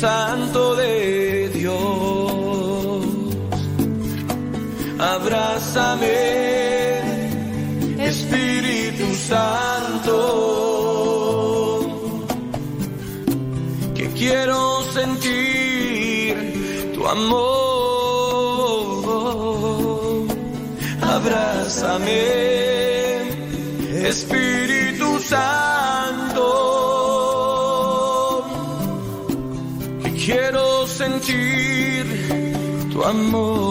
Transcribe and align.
Santo 0.00 0.76
de 0.76 1.48
Dios, 1.48 1.74
abrázame, 4.96 6.06
Espíritu 7.98 9.12
Santo, 9.16 10.14
que 13.96 14.06
quiero 14.10 14.84
sentir 14.92 16.36
tu 16.94 17.04
amor, 17.04 17.48
abrázame, 21.02 22.22
Espíritu 24.06 25.18
Santo. 25.18 25.77
Amor. 33.08 33.67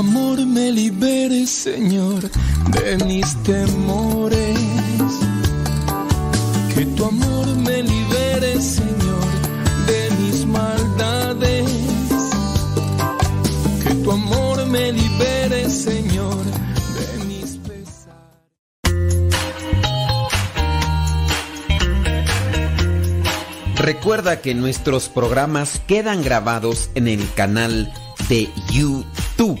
Amor 0.00 0.44
me 0.46 0.72
libere, 0.72 1.46
Señor, 1.46 2.22
de 2.72 2.96
mis 3.04 3.36
temores. 3.42 4.58
Que 6.74 6.86
tu 6.96 7.04
amor 7.04 7.46
me 7.56 7.82
libere, 7.82 8.60
Señor, 8.62 9.30
de 9.86 10.10
mis 10.18 10.46
maldades. 10.46 11.70
Que 13.84 13.94
tu 13.96 14.10
amor 14.10 14.66
me 14.66 14.90
libere, 14.90 15.68
Señor, 15.68 16.44
de 16.96 17.24
mis 17.26 17.58
pesares. 17.58 18.14
Recuerda 23.76 24.40
que 24.40 24.54
nuestros 24.54 25.10
programas 25.10 25.82
quedan 25.86 26.22
grabados 26.22 26.88
en 26.94 27.06
el 27.06 27.22
canal 27.34 27.92
de 28.30 28.48
YouTube. 28.72 29.60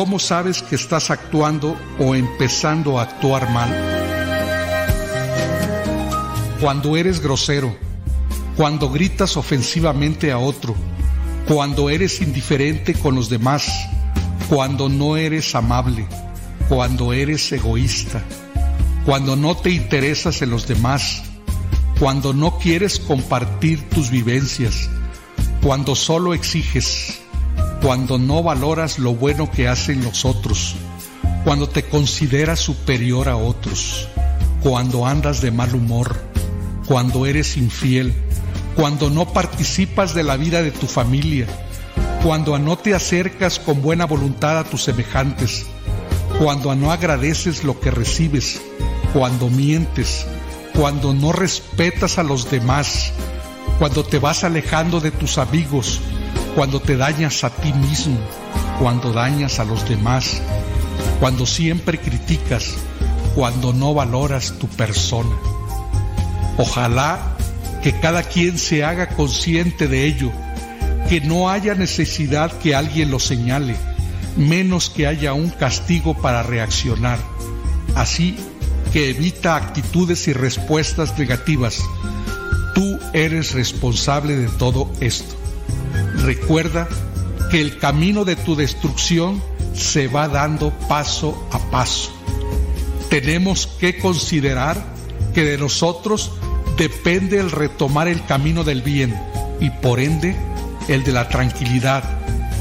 ¿Cómo 0.00 0.18
sabes 0.18 0.62
que 0.62 0.76
estás 0.76 1.10
actuando 1.10 1.76
o 1.98 2.14
empezando 2.14 2.98
a 2.98 3.02
actuar 3.02 3.50
mal? 3.50 3.68
Cuando 6.58 6.96
eres 6.96 7.20
grosero, 7.20 7.76
cuando 8.56 8.88
gritas 8.88 9.36
ofensivamente 9.36 10.32
a 10.32 10.38
otro, 10.38 10.74
cuando 11.46 11.90
eres 11.90 12.22
indiferente 12.22 12.94
con 12.94 13.14
los 13.14 13.28
demás, 13.28 13.70
cuando 14.48 14.88
no 14.88 15.18
eres 15.18 15.54
amable, 15.54 16.06
cuando 16.70 17.12
eres 17.12 17.52
egoísta, 17.52 18.22
cuando 19.04 19.36
no 19.36 19.54
te 19.54 19.68
interesas 19.68 20.40
en 20.40 20.48
los 20.48 20.66
demás, 20.66 21.24
cuando 21.98 22.32
no 22.32 22.56
quieres 22.56 22.98
compartir 22.98 23.86
tus 23.90 24.08
vivencias, 24.08 24.88
cuando 25.60 25.94
solo 25.94 26.32
exiges, 26.32 27.19
cuando 27.82 28.18
no 28.18 28.42
valoras 28.42 28.98
lo 28.98 29.14
bueno 29.14 29.50
que 29.50 29.68
hacen 29.68 30.04
los 30.04 30.24
otros, 30.24 30.76
cuando 31.44 31.68
te 31.68 31.84
consideras 31.84 32.60
superior 32.60 33.28
a 33.28 33.36
otros, 33.36 34.06
cuando 34.62 35.06
andas 35.06 35.40
de 35.40 35.50
mal 35.50 35.74
humor, 35.74 36.20
cuando 36.86 37.24
eres 37.24 37.56
infiel, 37.56 38.14
cuando 38.76 39.08
no 39.08 39.32
participas 39.32 40.14
de 40.14 40.24
la 40.24 40.36
vida 40.36 40.62
de 40.62 40.70
tu 40.70 40.86
familia, 40.86 41.46
cuando 42.22 42.58
no 42.58 42.76
te 42.76 42.94
acercas 42.94 43.58
con 43.58 43.80
buena 43.80 44.04
voluntad 44.04 44.58
a 44.58 44.64
tus 44.64 44.84
semejantes, 44.84 45.66
cuando 46.38 46.74
no 46.74 46.92
agradeces 46.92 47.64
lo 47.64 47.80
que 47.80 47.90
recibes, 47.90 48.60
cuando 49.14 49.48
mientes, 49.48 50.26
cuando 50.74 51.14
no 51.14 51.32
respetas 51.32 52.18
a 52.18 52.22
los 52.22 52.50
demás, 52.50 53.12
cuando 53.78 54.04
te 54.04 54.18
vas 54.18 54.44
alejando 54.44 55.00
de 55.00 55.10
tus 55.10 55.38
amigos, 55.38 56.00
cuando 56.54 56.80
te 56.80 56.96
dañas 56.96 57.44
a 57.44 57.50
ti 57.50 57.72
mismo, 57.72 58.18
cuando 58.78 59.12
dañas 59.12 59.58
a 59.58 59.64
los 59.64 59.88
demás, 59.88 60.40
cuando 61.20 61.46
siempre 61.46 61.98
criticas, 61.98 62.74
cuando 63.34 63.72
no 63.72 63.94
valoras 63.94 64.58
tu 64.58 64.66
persona. 64.68 65.36
Ojalá 66.56 67.36
que 67.82 67.98
cada 67.98 68.22
quien 68.22 68.58
se 68.58 68.84
haga 68.84 69.08
consciente 69.08 69.88
de 69.88 70.06
ello, 70.06 70.30
que 71.08 71.20
no 71.20 71.48
haya 71.48 71.74
necesidad 71.74 72.52
que 72.58 72.74
alguien 72.74 73.10
lo 73.10 73.18
señale, 73.18 73.76
menos 74.36 74.90
que 74.90 75.06
haya 75.06 75.32
un 75.32 75.50
castigo 75.50 76.14
para 76.14 76.42
reaccionar. 76.42 77.18
Así 77.94 78.36
que 78.92 79.10
evita 79.10 79.56
actitudes 79.56 80.28
y 80.28 80.32
respuestas 80.32 81.18
negativas. 81.18 81.80
Tú 82.74 82.98
eres 83.12 83.52
responsable 83.52 84.36
de 84.36 84.48
todo 84.48 84.90
esto. 85.00 85.36
Recuerda 86.30 86.88
que 87.50 87.60
el 87.60 87.78
camino 87.78 88.24
de 88.24 88.36
tu 88.36 88.54
destrucción 88.54 89.42
se 89.74 90.06
va 90.06 90.28
dando 90.28 90.70
paso 90.86 91.44
a 91.50 91.58
paso. 91.72 92.12
Tenemos 93.08 93.66
que 93.66 93.98
considerar 93.98 94.80
que 95.34 95.42
de 95.42 95.58
nosotros 95.58 96.30
depende 96.76 97.40
el 97.40 97.50
retomar 97.50 98.06
el 98.06 98.24
camino 98.26 98.62
del 98.62 98.80
bien 98.80 99.20
y 99.58 99.70
por 99.70 99.98
ende 99.98 100.36
el 100.86 101.02
de 101.02 101.10
la 101.10 101.28
tranquilidad, 101.28 102.04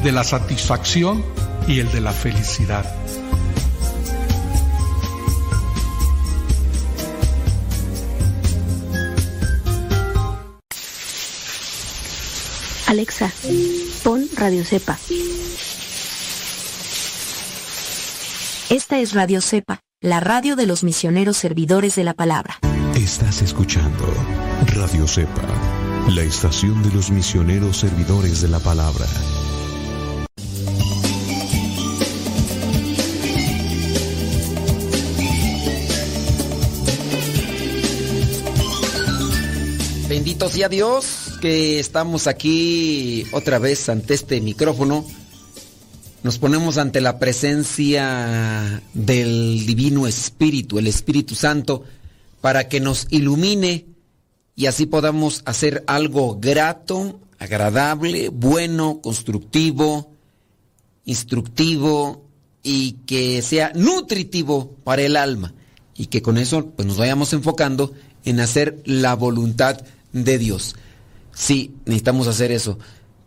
de 0.01 0.13
la 0.13 0.23
satisfacción 0.23 1.23
y 1.67 1.77
el 1.77 1.91
de 1.91 2.01
la 2.01 2.11
felicidad. 2.11 2.91
Alexa, 12.89 13.31
pon 14.03 14.27
Radio 14.35 14.65
Cepa. 14.65 14.97
Esta 18.71 18.97
es 18.97 19.13
Radio 19.13 19.41
Cepa, 19.41 19.81
la 20.01 20.19
radio 20.19 20.55
de 20.55 20.65
los 20.65 20.83
misioneros 20.83 21.37
servidores 21.37 21.95
de 21.95 22.03
la 22.03 22.15
palabra. 22.15 22.57
Estás 22.95 23.43
escuchando 23.43 24.11
Radio 24.73 25.07
Cepa, 25.07 25.43
la 26.07 26.23
estación 26.23 26.81
de 26.81 26.89
los 26.89 27.11
misioneros 27.11 27.77
servidores 27.77 28.41
de 28.41 28.47
la 28.47 28.57
palabra. 28.57 29.05
Bendito 40.07 40.49
sea 40.49 40.69
Dios 40.69 41.28
que 41.39 41.79
estamos 41.79 42.27
aquí 42.27 43.25
otra 43.31 43.59
vez 43.59 43.89
ante 43.89 44.13
este 44.13 44.41
micrófono. 44.41 45.05
Nos 46.21 46.37
ponemos 46.37 46.77
ante 46.77 47.01
la 47.01 47.17
presencia 47.17 48.83
del 48.93 49.65
Divino 49.65 50.05
Espíritu, 50.05 50.79
el 50.79 50.87
Espíritu 50.87 51.35
Santo, 51.35 51.83
para 52.41 52.67
que 52.67 52.79
nos 52.79 53.07
ilumine 53.09 53.85
y 54.55 54.65
así 54.65 54.85
podamos 54.85 55.41
hacer 55.45 55.83
algo 55.87 56.37
grato, 56.39 57.21
agradable, 57.37 58.29
bueno, 58.29 58.99
constructivo, 59.01 60.11
instructivo 61.05 62.25
y 62.61 62.93
que 63.05 63.41
sea 63.41 63.71
nutritivo 63.73 64.75
para 64.83 65.03
el 65.03 65.15
alma. 65.15 65.53
Y 65.95 66.07
que 66.07 66.21
con 66.21 66.37
eso 66.37 66.71
pues, 66.71 66.85
nos 66.87 66.97
vayamos 66.97 67.31
enfocando 67.33 67.93
en 68.25 68.41
hacer 68.41 68.81
la 68.85 69.15
voluntad 69.15 69.81
de 70.11 70.37
Dios. 70.37 70.75
Sí, 71.39 71.73
necesitamos 71.85 72.27
hacer 72.27 72.51
eso. 72.51 72.77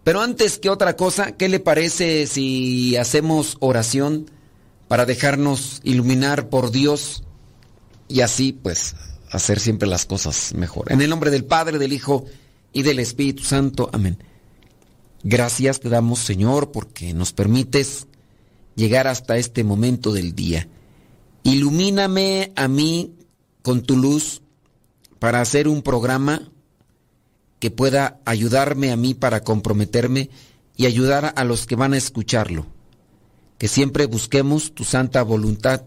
Pero 0.05 0.21
antes 0.21 0.59
que 0.59 0.69
otra 0.69 0.97
cosa, 0.97 1.33
¿qué 1.33 1.49
le 1.49 1.61
parece 1.61 2.27
si 2.27 2.95
hacemos 2.99 3.57
oración 3.59 4.31
para 4.87 5.07
dejarnos 5.07 5.81
iluminar 5.83 6.51
por 6.51 6.71
Dios 6.71 7.25
y 8.09 8.21
así 8.21 8.53
pues 8.53 8.97
hacer 9.31 9.59
siempre 9.59 9.89
las 9.89 10.05
cosas 10.05 10.53
mejor? 10.55 10.93
En 10.93 11.01
el 11.01 11.09
nombre 11.09 11.31
del 11.31 11.47
Padre, 11.47 11.79
del 11.79 11.95
Hijo 11.95 12.27
y 12.75 12.83
del 12.83 12.99
Espíritu 12.99 13.45
Santo. 13.45 13.89
Amén. 13.95 14.19
Gracias 15.23 15.81
te 15.81 15.89
damos 15.89 16.19
Señor 16.19 16.71
porque 16.71 17.15
nos 17.15 17.33
permites 17.33 18.09
llegar 18.77 19.07
hasta 19.07 19.39
este 19.39 19.65
momento 19.65 20.13
del 20.13 20.35
día. 20.35 20.69
Ilumíname 21.45 22.53
a 22.57 22.69
mí 22.69 23.15
con 23.63 23.81
tu 23.81 23.97
luz 23.97 24.43
para 25.19 25.41
hacer 25.41 25.67
un 25.67 25.81
programa 25.81 26.52
que 27.63 27.71
pueda 27.71 28.19
ayudarme 28.25 28.91
a 28.91 28.97
mí 28.97 29.15
para 29.15 29.45
comprometerme 29.45 30.31
y 30.77 30.87
ayudar 30.87 31.33
a 31.37 31.45
los 31.45 31.65
que 31.65 31.77
van 31.77 31.95
a 31.95 31.97
escucharlo. 31.97 32.67
Que 33.57 33.69
siempre 33.69 34.07
busquemos 34.07 34.75
tu 34.75 34.83
santa 34.83 35.23
voluntad, 35.23 35.85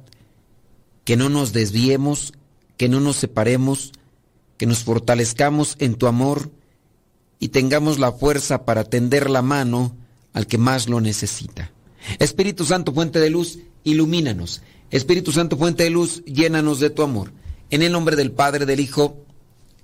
que 1.04 1.18
no 1.18 1.28
nos 1.28 1.52
desviemos, 1.52 2.32
que 2.78 2.88
no 2.88 3.02
nos 3.02 3.18
separemos, 3.18 3.92
que 4.56 4.68
nos 4.68 4.86
fortalezcamos 4.86 5.76
en 5.80 5.96
tu 5.96 6.08
amor 6.08 6.50
y 7.42 7.50
tengamos 7.50 8.00
la 8.00 8.14
fuerza 8.14 8.64
para 8.64 8.86
tender 8.86 9.30
la 9.30 9.42
mano 9.42 9.98
al 10.32 10.48
que 10.48 10.58
más 10.58 10.88
lo 10.88 11.02
necesita. 11.02 11.74
Espíritu 12.20 12.64
Santo, 12.64 12.94
fuente 12.94 13.20
de 13.20 13.30
luz, 13.30 13.60
ilumínanos. 13.84 14.62
Espíritu 14.92 15.34
Santo, 15.34 15.58
fuente 15.58 15.84
de 15.84 15.90
luz, 15.90 16.24
llénanos 16.24 16.80
de 16.80 16.90
tu 16.90 17.04
amor. 17.04 17.34
En 17.70 17.82
el 17.82 17.92
nombre 17.92 18.16
del 18.16 18.32
Padre, 18.32 18.66
del 18.66 18.80
Hijo 18.80 19.26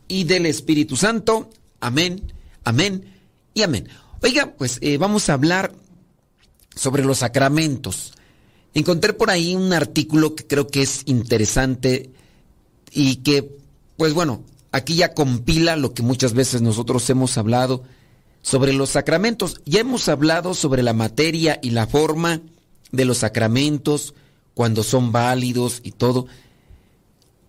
y 0.08 0.24
del 0.24 0.46
Espíritu 0.46 0.96
Santo. 0.96 1.50
Amén, 1.82 2.32
amén 2.64 3.06
y 3.54 3.64
amén. 3.64 3.90
Oiga, 4.22 4.54
pues 4.58 4.78
eh, 4.82 4.98
vamos 4.98 5.30
a 5.30 5.34
hablar 5.34 5.74
sobre 6.76 7.04
los 7.04 7.18
sacramentos. 7.18 8.14
Encontré 8.74 9.14
por 9.14 9.32
ahí 9.32 9.56
un 9.56 9.74
artículo 9.74 10.36
que 10.36 10.46
creo 10.48 10.68
que 10.68 10.84
es 10.84 11.02
interesante 11.06 12.12
y 12.92 13.18
que, 13.18 13.58
pues 13.98 14.14
bueno, 14.14 14.44
aquí 14.72 14.96
ya 14.96 15.14
compila 15.14 15.76
lo 15.76 15.94
que 15.94 16.04
muchas 16.04 16.34
veces 16.34 16.62
nosotros 16.62 17.10
hemos 17.10 17.38
hablado 17.38 17.84
sobre 18.44 18.74
los 18.74 18.92
sacramentos. 18.92 19.60
Ya 19.66 19.82
hemos 19.82 20.08
hablado 20.08 20.54
sobre 20.54 20.84
la 20.84 20.94
materia 20.94 21.60
y 21.62 21.72
la 21.72 21.88
forma 21.88 22.42
de 22.92 23.06
los 23.06 23.20
sacramentos, 23.20 24.14
cuando 24.54 24.84
son 24.84 25.12
válidos 25.12 25.82
y 25.84 25.92
todo. 25.92 26.28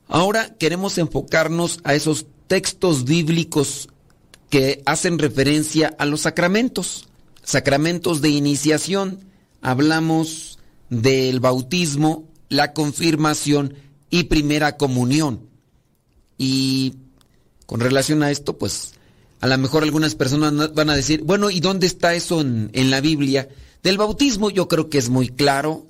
Ahora 0.09 0.55
queremos 0.55 0.99
enfocarnos 0.99 1.81
a 1.85 1.95
esos 1.95 2.27
textos 2.47 3.05
bíblicos 3.05 3.89
que 4.53 4.83
hacen 4.85 5.19
referencia 5.19 5.95
a 5.99 6.05
los 6.05 6.21
sacramentos, 6.21 7.09
sacramentos 7.43 8.21
de 8.21 8.29
iniciación. 8.29 9.21
Hablamos 9.63 10.59
del 10.91 11.41
bautismo, 11.41 12.29
la 12.51 12.75
confirmación 12.75 13.77
y 14.11 14.25
primera 14.25 14.77
comunión. 14.77 15.49
Y 16.37 16.97
con 17.65 17.81
relación 17.81 18.23
a 18.23 18.31
esto, 18.31 18.59
pues 18.59 18.93
a 19.41 19.47
lo 19.47 19.57
mejor 19.57 19.85
algunas 19.85 20.17
personas 20.17 20.75
van 20.75 20.91
a 20.91 20.97
decir, 20.97 21.23
bueno, 21.23 21.49
¿y 21.49 21.61
dónde 21.61 21.87
está 21.87 22.15
eso 22.15 22.43
en, 22.43 22.69
en, 22.75 22.91
la 22.91 23.01
Biblia? 23.01 23.49
Del 23.83 23.97
bautismo 23.97 24.51
yo 24.51 24.69
creo 24.69 24.91
que 24.91 24.99
es 24.99 25.09
muy 25.09 25.31
claro, 25.31 25.87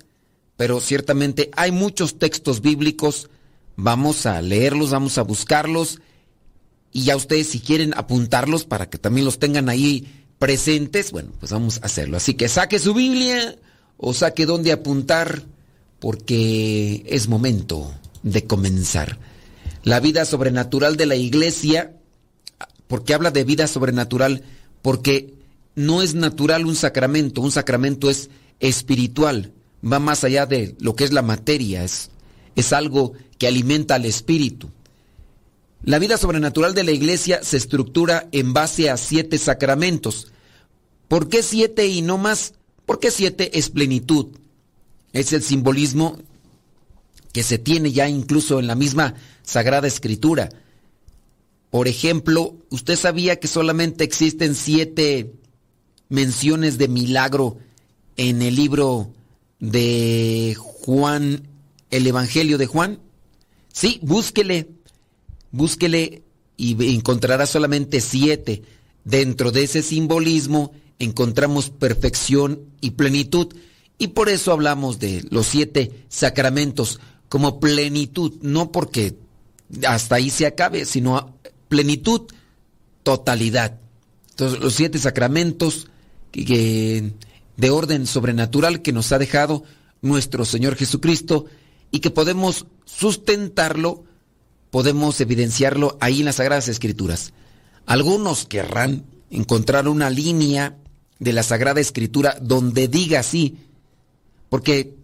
pero 0.55 0.79
ciertamente 0.79 1.51
hay 1.57 1.73
muchos 1.73 2.17
textos 2.17 2.61
bíblicos, 2.61 3.29
vamos 3.75 4.25
a 4.25 4.41
leerlos, 4.41 4.91
vamos 4.91 5.17
a 5.17 5.23
buscarlos 5.23 5.99
y 6.93 7.05
ya 7.05 7.15
ustedes 7.15 7.47
si 7.47 7.59
quieren 7.59 7.93
apuntarlos 7.97 8.65
para 8.65 8.87
que 8.89 8.99
también 8.99 9.25
los 9.25 9.39
tengan 9.39 9.67
ahí 9.67 10.07
presentes, 10.37 11.11
bueno, 11.11 11.31
pues 11.39 11.51
vamos 11.51 11.79
a 11.81 11.87
hacerlo. 11.87 12.17
Así 12.17 12.35
que 12.35 12.47
saque 12.47 12.77
su 12.77 12.93
Biblia 12.93 13.57
o 13.97 14.13
saque 14.13 14.45
dónde 14.45 14.71
apuntar 14.71 15.43
porque 15.99 17.03
es 17.07 17.27
momento 17.27 17.91
de 18.21 18.45
comenzar. 18.45 19.17
La 19.83 19.99
vida 19.99 20.23
sobrenatural 20.25 20.95
de 20.95 21.07
la 21.07 21.15
iglesia, 21.15 21.93
porque 22.87 23.13
habla 23.13 23.31
de 23.31 23.43
vida 23.43 23.67
sobrenatural, 23.67 24.43
porque 24.81 25.33
no 25.75 26.01
es 26.01 26.13
natural 26.13 26.65
un 26.65 26.75
sacramento, 26.75 27.41
un 27.41 27.51
sacramento 27.51 28.09
es 28.09 28.29
espiritual, 28.59 29.51
va 29.83 29.99
más 29.99 30.23
allá 30.23 30.45
de 30.45 30.75
lo 30.79 30.95
que 30.95 31.05
es 31.05 31.11
la 31.11 31.21
materia, 31.21 31.83
es, 31.83 32.11
es 32.55 32.71
algo 32.71 33.13
que 33.37 33.47
alimenta 33.47 33.95
al 33.95 34.05
espíritu. 34.05 34.69
La 35.83 35.99
vida 35.99 36.17
sobrenatural 36.17 36.73
de 36.73 36.83
la 36.83 36.91
iglesia 36.91 37.43
se 37.43 37.57
estructura 37.57 38.29
en 38.31 38.53
base 38.53 38.89
a 38.89 38.95
siete 38.95 39.37
sacramentos. 39.37 40.31
¿Por 41.09 41.27
qué 41.27 41.43
siete 41.43 41.87
y 41.87 42.01
no 42.01 42.17
más? 42.17 42.53
Porque 42.85 43.11
siete 43.11 43.57
es 43.59 43.69
plenitud. 43.69 44.27
Es 45.11 45.33
el 45.33 45.43
simbolismo 45.43 46.17
que 47.33 47.43
se 47.43 47.57
tiene 47.57 47.91
ya 47.91 48.07
incluso 48.07 48.59
en 48.59 48.67
la 48.67 48.75
misma 48.75 49.15
Sagrada 49.43 49.87
Escritura. 49.87 50.49
Por 51.69 51.89
ejemplo, 51.89 52.55
¿usted 52.69 52.95
sabía 52.95 53.39
que 53.39 53.49
solamente 53.49 54.05
existen 54.05 54.55
siete 54.55 55.33
menciones 56.07 56.77
de 56.77 56.87
milagro 56.87 57.57
en 58.15 58.41
el 58.41 58.55
libro 58.55 59.11
de 59.59 60.55
Juan, 60.57 61.45
el 61.89 62.07
Evangelio 62.07 62.57
de 62.57 62.67
Juan? 62.67 62.99
Sí, 63.73 63.99
búsquele 64.01 64.69
búsquele 65.53 66.23
y 66.57 66.93
encontrará 66.93 67.45
solamente 67.45 68.01
siete. 68.01 68.63
Dentro 69.05 69.51
de 69.51 69.63
ese 69.63 69.81
simbolismo 69.81 70.73
encontramos 70.99 71.69
perfección 71.69 72.59
y 72.81 72.91
plenitud. 72.91 73.55
Y 73.97 74.07
por 74.07 74.27
eso 74.27 74.51
hablamos 74.51 74.99
de 74.99 75.25
los 75.29 75.47
siete 75.47 76.05
sacramentos 76.09 76.99
como 77.29 77.59
plenitud, 77.59 78.33
no 78.41 78.71
porque 78.71 79.15
hasta 79.87 80.15
ahí 80.15 80.29
se 80.29 80.45
acabe, 80.45 80.85
sino 80.85 81.37
plenitud, 81.69 82.23
totalidad. 83.03 83.79
Entonces, 84.31 84.59
los 84.59 84.73
siete 84.73 84.99
sacramentos 84.99 85.87
de 86.33 87.69
orden 87.69 88.07
sobrenatural 88.07 88.81
que 88.81 88.93
nos 88.93 89.11
ha 89.11 89.19
dejado 89.19 89.63
nuestro 90.01 90.45
Señor 90.45 90.75
Jesucristo 90.75 91.45
y 91.91 91.99
que 91.99 92.09
podemos 92.09 92.65
sustentarlo 92.85 94.03
podemos 94.73 95.21
evidenciarlo 95.21 95.99
ahí 96.01 96.21
en 96.21 96.25
las 96.25 96.37
Sagradas 96.37 96.67
Escrituras. 96.67 97.31
Algunos 97.85 98.47
querrán 98.47 99.05
encontrar 99.29 99.87
una 99.87 100.09
línea 100.09 100.77
de 101.19 101.31
la 101.31 101.43
Sagrada 101.43 101.79
Escritura 101.79 102.37
donde 102.41 102.87
diga 102.87 103.19
así, 103.19 103.55
porque 104.49 104.95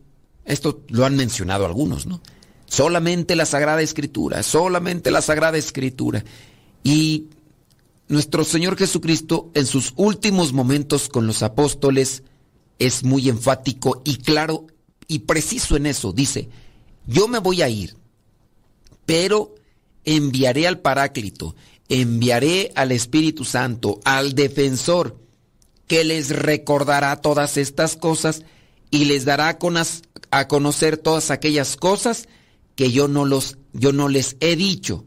esto 0.44 0.82
lo 0.88 1.06
han 1.06 1.16
mencionado 1.16 1.68
algunos, 1.68 2.08
¿no? 2.08 2.20
Solamente 2.66 3.36
la 3.36 3.46
Sagrada 3.46 3.84
Escritura, 3.84 4.42
solamente 4.42 5.12
la 5.12 5.22
Sagrada 5.22 5.60
Escritura. 5.60 6.26
Y 6.84 7.28
nuestro 8.08 8.46
Señor 8.46 8.76
Jesucristo 8.76 9.52
en 9.54 9.68
sus 9.68 9.94
últimos 9.98 10.52
momentos 10.52 11.10
con 11.10 11.28
los 11.28 11.44
apóstoles 11.44 12.24
es 12.80 13.04
muy 13.04 13.30
enfático 13.30 14.02
y 14.04 14.16
claro 14.16 14.66
y 15.08 15.20
preciso 15.20 15.76
en 15.76 15.86
eso. 15.86 16.12
Dice, 16.12 16.50
yo 17.06 17.28
me 17.28 17.38
voy 17.38 17.62
a 17.62 17.70
ir, 17.70 17.96
pero 19.06 19.59
enviaré 20.16 20.68
al 20.68 20.80
Paráclito, 20.80 21.56
enviaré 21.88 22.72
al 22.76 22.92
Espíritu 22.92 23.46
Santo, 23.46 24.00
al 24.04 24.34
defensor, 24.34 25.18
que 25.88 26.04
les 26.04 26.30
recordará 26.30 27.16
todas 27.18 27.58
estas 27.58 27.96
cosas 27.96 28.44
y 28.90 29.06
les 29.06 29.26
dará 29.26 29.60
a 30.32 30.48
conocer 30.48 30.98
todas 30.98 31.32
aquellas 31.32 31.76
cosas 31.76 32.28
que 32.76 32.92
yo 32.92 33.08
no, 33.08 33.26
les 33.26 34.38
he 34.40 34.56
dicho, 34.56 35.06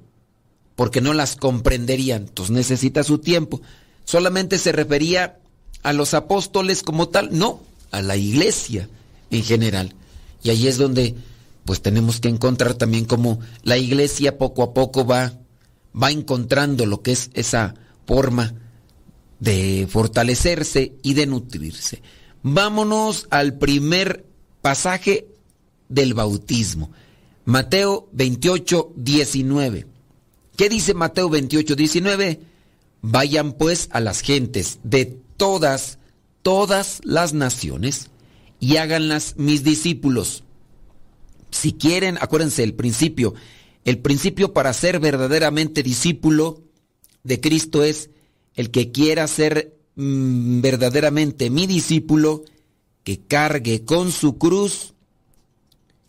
porque 0.77 1.01
no 1.01 1.15
las 1.15 1.37
comprenderían. 1.37 2.23
Entonces 2.29 2.55
necesita 2.55 3.03
su 3.03 3.19
tiempo. 3.19 3.61
Solamente 4.05 4.59
se 4.59 4.73
refería 4.73 5.39
a 5.83 5.93
los 5.93 6.15
apóstoles 6.15 6.83
como 6.83 7.09
tal, 7.09 7.37
no, 7.37 7.63
a 7.91 8.03
la 8.03 8.17
iglesia 8.17 8.89
en 9.31 9.43
general. 9.43 9.95
Y 10.45 10.51
ahí 10.51 10.69
es 10.69 10.79
donde 10.79 11.17
pues 11.65 11.83
tenemos 11.83 12.21
que 12.21 12.29
encontrar 12.29 12.75
también 12.75 13.05
cómo 13.05 13.41
la 13.63 13.79
iglesia 13.79 14.39
poco 14.39 14.63
a 14.63 14.75
poco 14.75 15.07
va, 15.07 15.33
va 16.01 16.11
encontrando 16.11 16.87
lo 16.87 17.03
que 17.03 17.13
es 17.13 17.31
esa 17.35 17.75
forma 18.07 18.55
de 19.39 19.89
fortalecerse 19.91 20.95
y 21.03 21.15
de 21.15 21.27
nutrirse. 21.27 22.03
Vámonos 22.43 23.27
al 23.31 23.59
primer 23.59 24.25
pasaje 24.61 25.29
del 25.89 26.15
bautismo. 26.15 26.91
Mateo 27.45 28.09
28, 28.13 28.93
19. 28.97 29.87
¿Qué 30.57 30.69
dice 30.69 30.95
Mateo 30.95 31.29
28, 31.29 31.75
19? 31.75 32.41
Vayan 33.03 33.53
pues 33.53 33.89
a 33.91 34.01
las 34.01 34.21
gentes 34.21 34.79
de 34.85 35.19
todas, 35.37 35.99
todas 36.43 37.01
las 37.05 37.33
naciones 37.33 38.11
y 38.61 38.77
háganlas 38.77 39.35
mis 39.37 39.65
discípulos. 39.65 40.45
Si 41.53 41.75
quieren, 41.75 42.19
acuérdense 42.21 42.65
el 42.65 42.75
principio. 42.75 43.35
El 43.85 43.99
principio 43.99 44.53
para 44.53 44.73
ser 44.73 44.99
verdaderamente 44.99 45.83
discípulo 45.83 46.63
de 47.23 47.41
Cristo 47.41 47.85
es 47.85 48.11
el 48.55 48.71
que 48.71 48.91
quiera 48.91 49.29
ser 49.29 49.77
mm, 49.95 50.61
verdaderamente 50.61 51.51
mi 51.51 51.67
discípulo, 51.67 52.45
que 53.05 53.21
cargue 53.21 53.85
con 53.85 54.13
su 54.13 54.39
cruz, 54.39 54.95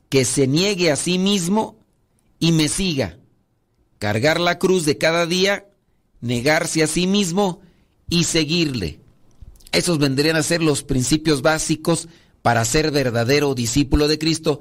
que 0.10 0.26
se 0.26 0.48
niegue 0.48 0.92
a 0.92 0.96
sí 0.96 1.20
mismo 1.20 1.78
y 2.40 2.52
me 2.52 2.68
siga. 2.68 3.18
Cargar 4.00 4.40
la 4.40 4.60
cruz 4.60 4.86
de 4.86 4.98
cada 4.98 5.26
día, 5.26 5.68
negarse 6.22 6.84
a 6.84 6.88
sí 6.88 7.08
mismo 7.08 7.62
y 8.10 8.26
seguirle. 8.26 9.00
Esos 9.72 9.98
vendrían 9.98 10.36
a 10.36 10.44
ser 10.44 10.62
los 10.62 10.84
principios 10.84 11.42
básicos 11.42 12.08
para 12.44 12.64
ser 12.64 12.92
verdadero 12.92 13.56
discípulo 13.56 14.08
de 14.08 14.20
Cristo, 14.20 14.60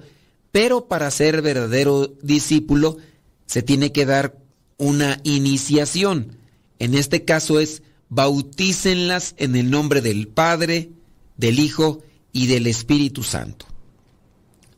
pero 0.53 0.87
para 0.87 1.11
ser 1.11 1.43
verdadero 1.43 2.15
discípulo 2.23 2.99
se 3.47 3.63
tiene 3.63 3.91
que 3.91 4.07
dar 4.07 4.39
una 4.77 5.19
iniciación. 5.25 6.37
En 6.79 6.95
este 6.95 7.25
caso 7.25 7.59
es 7.59 7.83
bautícenlas 8.11 9.35
en 9.39 9.57
el 9.57 9.71
nombre 9.71 10.03
del 10.03 10.29
Padre, 10.29 10.91
del 11.37 11.59
Hijo 11.59 12.03
y 12.33 12.47
del 12.47 12.67
Espíritu 12.67 13.23
Santo. 13.23 13.67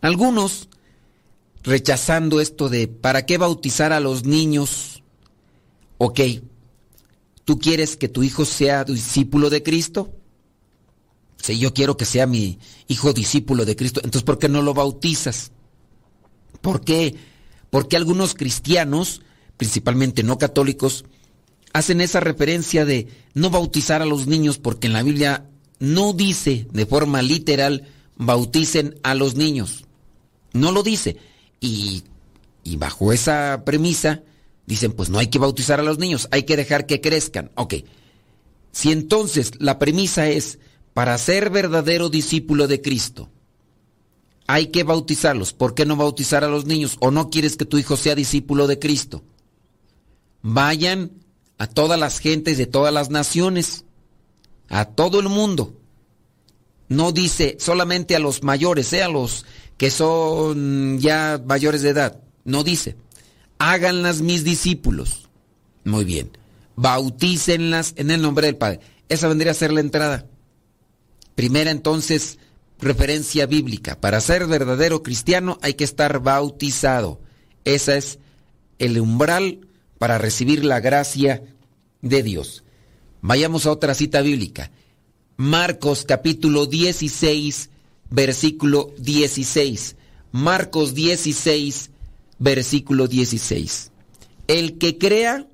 Algunos, 0.01 0.69
rechazando 1.63 2.41
esto 2.41 2.69
de 2.69 2.87
¿para 2.87 3.27
qué 3.27 3.39
bautizar 3.39 3.93
a 3.93 4.01
los 4.01 4.25
niños? 4.25 5.03
Ok, 5.99 6.21
¿tú 7.45 7.59
quieres 7.59 7.97
que 7.97 8.09
tu 8.09 8.23
hijo 8.23 8.45
sea 8.45 8.85
discípulo 8.85 9.51
de 9.51 9.63
Cristo? 9.63 10.13
Si 11.43 11.59
yo 11.59 11.75
quiero 11.75 11.97
que 11.97 12.05
sea 12.05 12.27
mi 12.27 12.59
hijo 12.87 13.13
discípulo 13.13 13.65
de 13.65 13.77
Cristo, 13.77 14.01
entonces 14.05 14.25
¿por 14.25 14.39
qué 14.39 14.49
no 14.49 14.63
lo 14.63 14.75
bautizas? 14.75 15.51
¿Por 16.65 16.81
qué? 16.81 17.15
Porque 17.69 17.95
algunos 17.99 18.33
cristianos, 18.33 19.21
principalmente 19.59 20.23
no 20.23 20.39
católicos, 20.39 21.05
hacen 21.75 22.01
esa 22.01 22.21
referencia 22.21 22.87
de 22.87 23.09
no 23.35 23.51
bautizar 23.51 24.01
a 24.01 24.07
los 24.07 24.27
niños 24.27 24.57
porque 24.57 24.87
en 24.87 24.95
la 24.95 25.03
Biblia 25.03 25.45
no 25.79 26.15
dice 26.15 26.67
de 26.73 26.87
forma 26.87 27.21
literal 27.21 27.87
bauticen 28.17 28.99
a 29.03 29.15
los 29.15 29.35
niños. 29.35 29.85
No 30.55 30.73
lo 30.73 30.83
dice. 30.83 31.19
Y, 31.61 32.05
y 32.63 32.77
bajo 32.77 33.13
esa 33.13 33.63
premisa 33.67 34.23
dicen 34.65 34.93
pues 34.93 35.11
no 35.11 35.19
hay 35.19 35.27
que 35.27 35.39
bautizar 35.39 35.81
a 35.81 35.83
los 35.83 35.99
niños, 35.99 36.29
hay 36.31 36.45
que 36.45 36.57
dejar 36.57 36.87
que 36.87 37.03
crezcan. 37.03 37.51
Ok. 37.57 37.75
Si 38.73 38.91
entonces 38.91 39.51
la 39.59 39.79
premisa 39.79 40.31
es 40.31 40.61
para 40.95 41.19
ser 41.19 41.51
verdadero 41.51 42.09
discípulo 42.09 42.69
de 42.69 42.81
Cristo, 42.81 43.29
hay 44.47 44.69
que 44.69 44.85
bautizarlos. 44.85 45.53
¿Por 45.53 45.75
qué 45.75 45.87
no 45.87 45.97
bautizar 45.97 46.45
a 46.45 46.49
los 46.49 46.67
niños? 46.67 46.97
¿O 47.01 47.11
no 47.11 47.31
quieres 47.31 47.57
que 47.57 47.65
tu 47.65 47.79
hijo 47.79 47.97
sea 47.97 48.15
discípulo 48.15 48.67
de 48.67 48.79
Cristo? 48.79 49.23
Vayan 50.43 51.13
a 51.59 51.67
todas 51.67 51.99
las 51.99 52.19
gentes 52.19 52.59
de 52.59 52.67
todas 52.67 52.93
las 52.93 53.11
naciones, 53.11 53.85
a 54.69 54.85
todo 54.85 55.21
el 55.21 55.29
mundo. 55.29 55.81
No 56.89 57.13
dice 57.13 57.57
solamente 57.59 58.15
a 58.15 58.19
los 58.19 58.43
mayores, 58.43 58.93
eh, 58.93 59.03
a 59.03 59.09
los 59.09 59.47
que 59.79 59.91
son 59.91 60.99
ya 61.01 61.43
mayores 61.45 61.83
de 61.83 61.91
edad. 61.91 62.21
No 62.45 62.63
dice, 62.63 62.97
háganlas 63.59 64.21
mis 64.21 64.45
discípulos. 64.45 65.29
Muy 65.85 66.05
bien. 66.05 66.31
Bautícenlas 66.77 67.95
en 67.97 68.11
el 68.11 68.21
nombre 68.21 68.47
del 68.47 68.57
Padre. 68.57 68.81
Esa 69.09 69.29
vendría 69.29 69.53
a 69.53 69.55
ser 69.55 69.73
la 69.73 69.81
entrada. 69.81 70.27
Primera 71.35 71.71
entonces 71.71 72.39
referencia 72.79 73.47
bíblica. 73.47 74.01
Para 74.01 74.21
ser 74.21 74.47
verdadero 74.47 75.03
cristiano 75.03 75.59
hay 75.63 75.75
que 75.75 75.85
estar 75.85 76.21
bautizado. 76.21 77.21
Ese 77.65 77.99
es 77.99 78.19
el 78.79 79.01
umbral 79.01 79.67
para 79.99 80.19
recibir 80.19 80.65
la 80.65 80.81
gracia 80.81 81.43
de 82.03 82.23
Dios. 82.23 82.65
Vayamos 83.21 83.67
a 83.67 83.73
otra 83.73 83.95
cita 83.95 84.21
bíblica. 84.21 84.71
Marcos 85.37 86.05
capítulo 86.05 86.67
16, 86.67 87.71
versículo 88.11 88.93
16. 88.99 89.97
Marcos 90.33 90.95
16, 90.95 91.91
versículo 92.39 93.09
16. 93.09 93.93
El 94.47 94.79
que 94.79 94.99
crea 94.99 95.49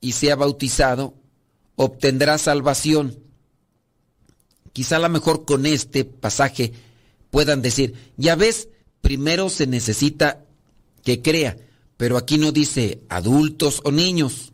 y 0.00 0.12
sea 0.12 0.36
bautizado 0.36 1.14
obtendrá 1.76 2.38
salvación 2.38 3.23
quizá 4.74 4.96
a 4.96 4.98
lo 4.98 5.08
mejor 5.08 5.46
con 5.46 5.64
este 5.64 6.04
pasaje 6.04 6.72
puedan 7.30 7.62
decir, 7.62 7.94
ya 8.18 8.36
ves, 8.36 8.68
primero 9.00 9.48
se 9.48 9.66
necesita 9.66 10.44
que 11.02 11.22
crea, 11.22 11.56
pero 11.96 12.18
aquí 12.18 12.36
no 12.36 12.52
dice 12.52 13.00
adultos 13.08 13.80
o 13.84 13.92
niños. 13.92 14.52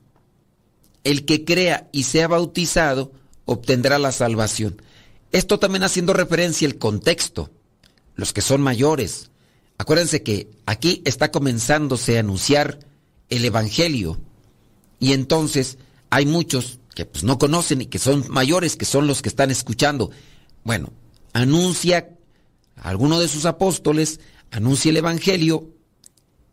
El 1.03 1.25
que 1.25 1.45
crea 1.45 1.89
y 1.91 2.05
sea 2.05 2.29
bautizado 2.29 3.13
obtendrá 3.47 3.99
la 3.99 4.13
salvación. 4.13 4.81
Esto 5.33 5.59
también 5.59 5.85
haciendo 5.85 6.13
referencia 6.13 6.69
al 6.69 6.77
contexto. 6.77 7.51
Los 8.15 8.33
que 8.33 8.43
son 8.43 8.61
mayores. 8.61 9.31
Acuérdense 9.79 10.23
que 10.23 10.51
aquí 10.67 11.01
está 11.07 11.31
comenzándose 11.31 12.17
a 12.17 12.21
anunciar 12.21 12.81
el 13.31 13.45
Evangelio. 13.45 14.21
Y 14.99 15.15
entonces 15.15 15.79
hay 16.11 16.27
muchos 16.27 16.80
que 17.01 17.07
pues 17.07 17.25
no 17.25 17.39
conocen 17.39 17.81
y 17.81 17.87
que 17.87 17.99
son 17.99 18.27
mayores, 18.29 18.77
que 18.77 18.85
son 18.85 19.07
los 19.07 19.23
que 19.23 19.31
están 19.31 19.51
escuchando. 19.51 20.11
Bueno, 20.65 20.93
anuncia 21.33 22.11
a 22.77 22.91
alguno 22.91 23.19
de 23.19 23.27
sus 23.27 23.47
apóstoles, 23.47 24.21
anuncia 24.51 24.91
el 24.91 24.99
Evangelio 24.99 25.71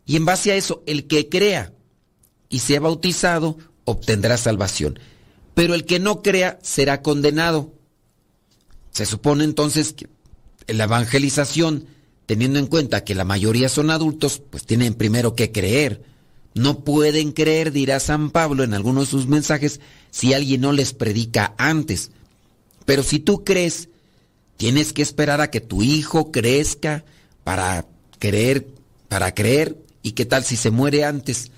y 0.06 0.16
en 0.16 0.24
base 0.24 0.50
a 0.50 0.54
eso, 0.54 0.82
el 0.86 1.06
que 1.06 1.28
crea 1.28 1.74
y 2.48 2.60
sea 2.60 2.80
bautizado 2.80 3.58
obtendrá 3.84 4.38
salvación. 4.38 4.98
Pero 5.52 5.74
el 5.74 5.84
que 5.84 5.98
no 5.98 6.22
crea 6.22 6.58
será 6.62 7.02
condenado. 7.02 7.74
Se 8.90 9.04
supone 9.04 9.44
entonces 9.44 9.92
que 9.92 10.08
la 10.66 10.84
evangelización, 10.84 11.88
teniendo 12.24 12.58
en 12.58 12.68
cuenta 12.68 13.04
que 13.04 13.14
la 13.14 13.26
mayoría 13.26 13.68
son 13.68 13.90
adultos, 13.90 14.40
pues 14.48 14.64
tienen 14.64 14.94
primero 14.94 15.34
que 15.34 15.52
creer. 15.52 16.04
No 16.58 16.80
pueden 16.80 17.30
creer, 17.30 17.70
dirá 17.70 18.00
San 18.00 18.30
Pablo 18.30 18.64
en 18.64 18.74
alguno 18.74 19.02
de 19.02 19.06
sus 19.06 19.28
mensajes, 19.28 19.78
si 20.10 20.34
alguien 20.34 20.60
no 20.60 20.72
les 20.72 20.92
predica 20.92 21.54
antes. 21.56 22.10
Pero 22.84 23.04
si 23.04 23.20
tú 23.20 23.44
crees, 23.44 23.88
tienes 24.56 24.92
que 24.92 25.02
esperar 25.02 25.40
a 25.40 25.52
que 25.52 25.60
tu 25.60 25.84
hijo 25.84 26.32
crezca 26.32 27.04
para 27.44 27.86
creer, 28.18 28.66
para 29.08 29.34
creer. 29.34 29.76
¿Y 30.02 30.12
qué 30.12 30.24
tal 30.24 30.42
si 30.42 30.56
se 30.56 30.72
muere 30.72 31.04
antes? 31.04 31.52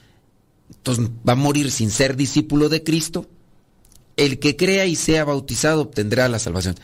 Entonces 0.69 1.07
va 1.27 1.33
a 1.33 1.37
morir 1.37 1.71
sin 1.71 1.91
ser 1.91 2.15
discípulo 2.15 2.69
de 2.69 2.85
Cristo. 2.85 3.27
El 4.19 4.39
que 4.39 4.55
crea 4.55 4.85
y 4.85 4.97
sea 4.97 5.25
bautizado 5.25 5.81
obtendrá 5.81 6.29
la 6.29 6.39
salvación. 6.39 6.77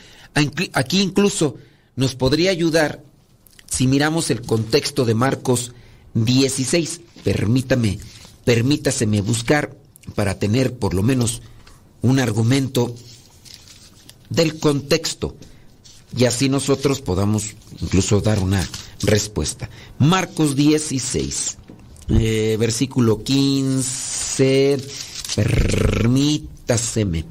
Aquí 0.73 1.03
incluso 1.03 1.57
nos 1.97 2.15
podría 2.15 2.51
ayudar 2.51 3.03
si 3.71 3.87
miramos 3.87 4.31
el 4.31 4.41
contexto 4.41 5.05
de 5.05 5.15
Marcos 5.15 5.75
16. 6.25 7.01
Permítame, 7.23 7.99
permítaseme 8.45 9.21
buscar 9.21 9.77
para 10.15 10.39
tener 10.39 10.75
por 10.75 10.95
lo 10.95 11.03
menos 11.03 11.43
un 12.03 12.19
argumento 12.19 12.95
del 14.31 14.59
contexto 14.59 15.37
y 16.17 16.25
así 16.25 16.49
nosotros 16.49 17.01
podamos 17.01 17.55
incluso 17.81 18.21
dar 18.21 18.39
una 18.39 18.67
respuesta. 19.03 19.69
Marcos 19.99 20.57
16, 20.57 21.59
eh, 22.09 22.57
versículo 22.59 23.23
15, 23.23 24.79
permítaseme. 25.35 27.25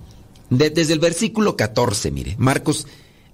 desde 0.50 0.94
el 0.94 1.00
versículo 1.00 1.56
14, 1.56 2.12
mire, 2.12 2.36
Marcos 2.38 2.86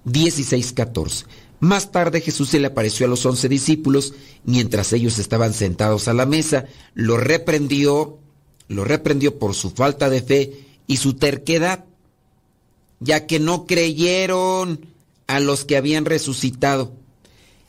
16, 0.04 0.72
14. 0.72 1.26
Más 1.62 1.92
tarde 1.92 2.20
Jesús 2.20 2.48
se 2.48 2.58
le 2.58 2.66
apareció 2.66 3.06
a 3.06 3.08
los 3.08 3.24
once 3.24 3.48
discípulos 3.48 4.14
mientras 4.42 4.92
ellos 4.92 5.20
estaban 5.20 5.54
sentados 5.54 6.08
a 6.08 6.12
la 6.12 6.26
mesa, 6.26 6.64
lo 6.94 7.16
reprendió, 7.18 8.18
lo 8.66 8.82
reprendió 8.82 9.38
por 9.38 9.54
su 9.54 9.70
falta 9.70 10.10
de 10.10 10.22
fe 10.22 10.66
y 10.88 10.96
su 10.96 11.14
terquedad, 11.14 11.84
ya 12.98 13.26
que 13.26 13.38
no 13.38 13.64
creyeron 13.66 14.86
a 15.28 15.38
los 15.38 15.64
que 15.64 15.76
habían 15.76 16.04
resucitado. 16.04 16.94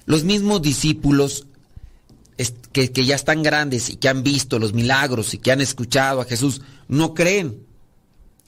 Los 0.07 0.23
mismos 0.23 0.63
discípulos 0.63 1.45
que, 2.71 3.05
ya 3.05 3.13
están 3.13 3.43
grandes 3.43 3.91
y 3.91 3.97
que 3.97 4.09
han 4.09 4.23
visto 4.23 4.57
los 4.57 4.73
milagros 4.73 5.35
y 5.35 5.37
que 5.37 5.51
han 5.51 5.61
escuchado 5.61 6.19
a 6.19 6.25
Jesús, 6.25 6.61
no 6.87 7.13
creen. 7.13 7.59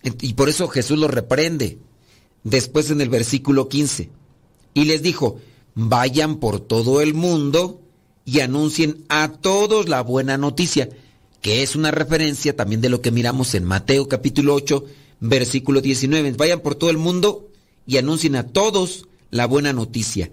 Y 0.02 0.34
por 0.34 0.50
eso 0.50 0.68
Jesús 0.70 0.98
los 0.98 1.12
reprende. 1.12 1.78
Después 2.44 2.90
en 2.90 3.00
el 3.00 3.10
versículo 3.10 3.70
15. 3.70 4.25
Y 4.76 4.84
les 4.84 5.02
dijo, 5.02 5.40
vayan 5.74 6.36
por 6.36 6.60
todo 6.60 7.02
el 7.02 7.14
mundo 7.14 7.82
y 8.26 8.42
anuncien 8.42 9.06
a 9.08 9.32
todos 9.32 9.88
la 9.88 10.02
buena 10.02 10.38
noticia, 10.38 10.90
que 11.42 11.64
es 11.64 11.78
una 11.78 11.92
referencia 11.92 12.56
también 12.56 12.82
de 12.82 12.90
lo 12.90 13.02
que 13.02 13.10
miramos 13.10 13.56
en 13.56 13.64
Mateo 13.64 14.10
capítulo 14.10 14.54
8, 14.54 14.86
versículo 15.22 15.80
19. 15.80 16.34
Vayan 16.34 16.60
por 16.60 16.76
todo 16.76 16.90
el 16.90 16.98
mundo 16.98 17.50
y 17.88 17.98
anuncien 17.98 18.36
a 18.36 18.48
todos 18.48 19.08
la 19.32 19.48
buena 19.48 19.72
noticia. 19.72 20.30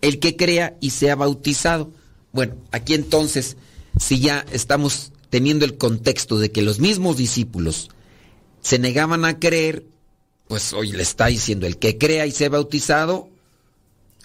El 0.00 0.20
que 0.20 0.36
crea 0.36 0.76
y 0.80 0.90
sea 0.90 1.16
bautizado. 1.16 1.90
Bueno, 2.30 2.54
aquí 2.70 2.94
entonces, 2.94 3.56
si 3.98 4.20
ya 4.20 4.46
estamos 4.52 5.10
teniendo 5.28 5.64
el 5.64 5.76
contexto 5.76 6.38
de 6.38 6.52
que 6.52 6.62
los 6.62 6.78
mismos 6.78 7.16
discípulos 7.16 7.88
se 8.60 8.78
negaban 8.78 9.24
a 9.24 9.40
creer, 9.40 9.86
pues 10.46 10.72
hoy 10.72 10.92
le 10.92 11.02
está 11.02 11.26
diciendo, 11.26 11.66
el 11.66 11.78
que 11.78 11.98
crea 11.98 12.26
y 12.26 12.30
sea 12.30 12.48
bautizado, 12.48 13.31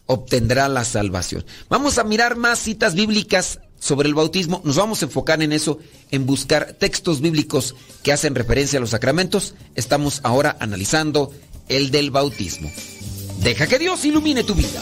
obtendrá 0.07 0.67
la 0.67 0.83
salvación. 0.83 1.45
Vamos 1.69 1.97
a 1.97 2.03
mirar 2.03 2.35
más 2.35 2.59
citas 2.59 2.95
bíblicas 2.95 3.59
sobre 3.79 4.07
el 4.09 4.15
bautismo. 4.15 4.61
Nos 4.65 4.75
vamos 4.75 5.01
a 5.01 5.05
enfocar 5.05 5.41
en 5.43 5.53
eso, 5.53 5.79
en 6.11 6.25
buscar 6.25 6.73
textos 6.73 7.21
bíblicos 7.21 7.75
que 8.03 8.11
hacen 8.11 8.35
referencia 8.35 8.77
a 8.77 8.81
los 8.81 8.89
sacramentos. 8.89 9.53
Estamos 9.75 10.21
ahora 10.23 10.57
analizando 10.59 11.31
el 11.67 11.91
del 11.91 12.11
bautismo. 12.11 12.71
Deja 13.39 13.67
que 13.67 13.79
Dios 13.79 14.03
ilumine 14.05 14.43
tu 14.43 14.55
vida. 14.55 14.81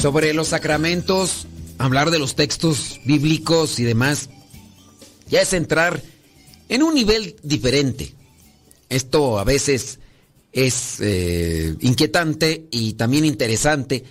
sobre 0.00 0.32
los 0.32 0.48
sacramentos, 0.48 1.46
hablar 1.76 2.10
de 2.10 2.18
los 2.18 2.34
textos 2.34 3.00
bíblicos 3.04 3.78
y 3.78 3.84
demás, 3.84 4.30
ya 5.28 5.42
es 5.42 5.52
entrar 5.52 6.02
en 6.70 6.82
un 6.82 6.94
nivel 6.94 7.36
diferente. 7.42 8.14
Esto 8.88 9.38
a 9.38 9.44
veces 9.44 9.98
es 10.52 10.96
eh, 11.00 11.74
inquietante 11.80 12.66
y 12.70 12.94
también 12.94 13.26
interesante, 13.26 14.02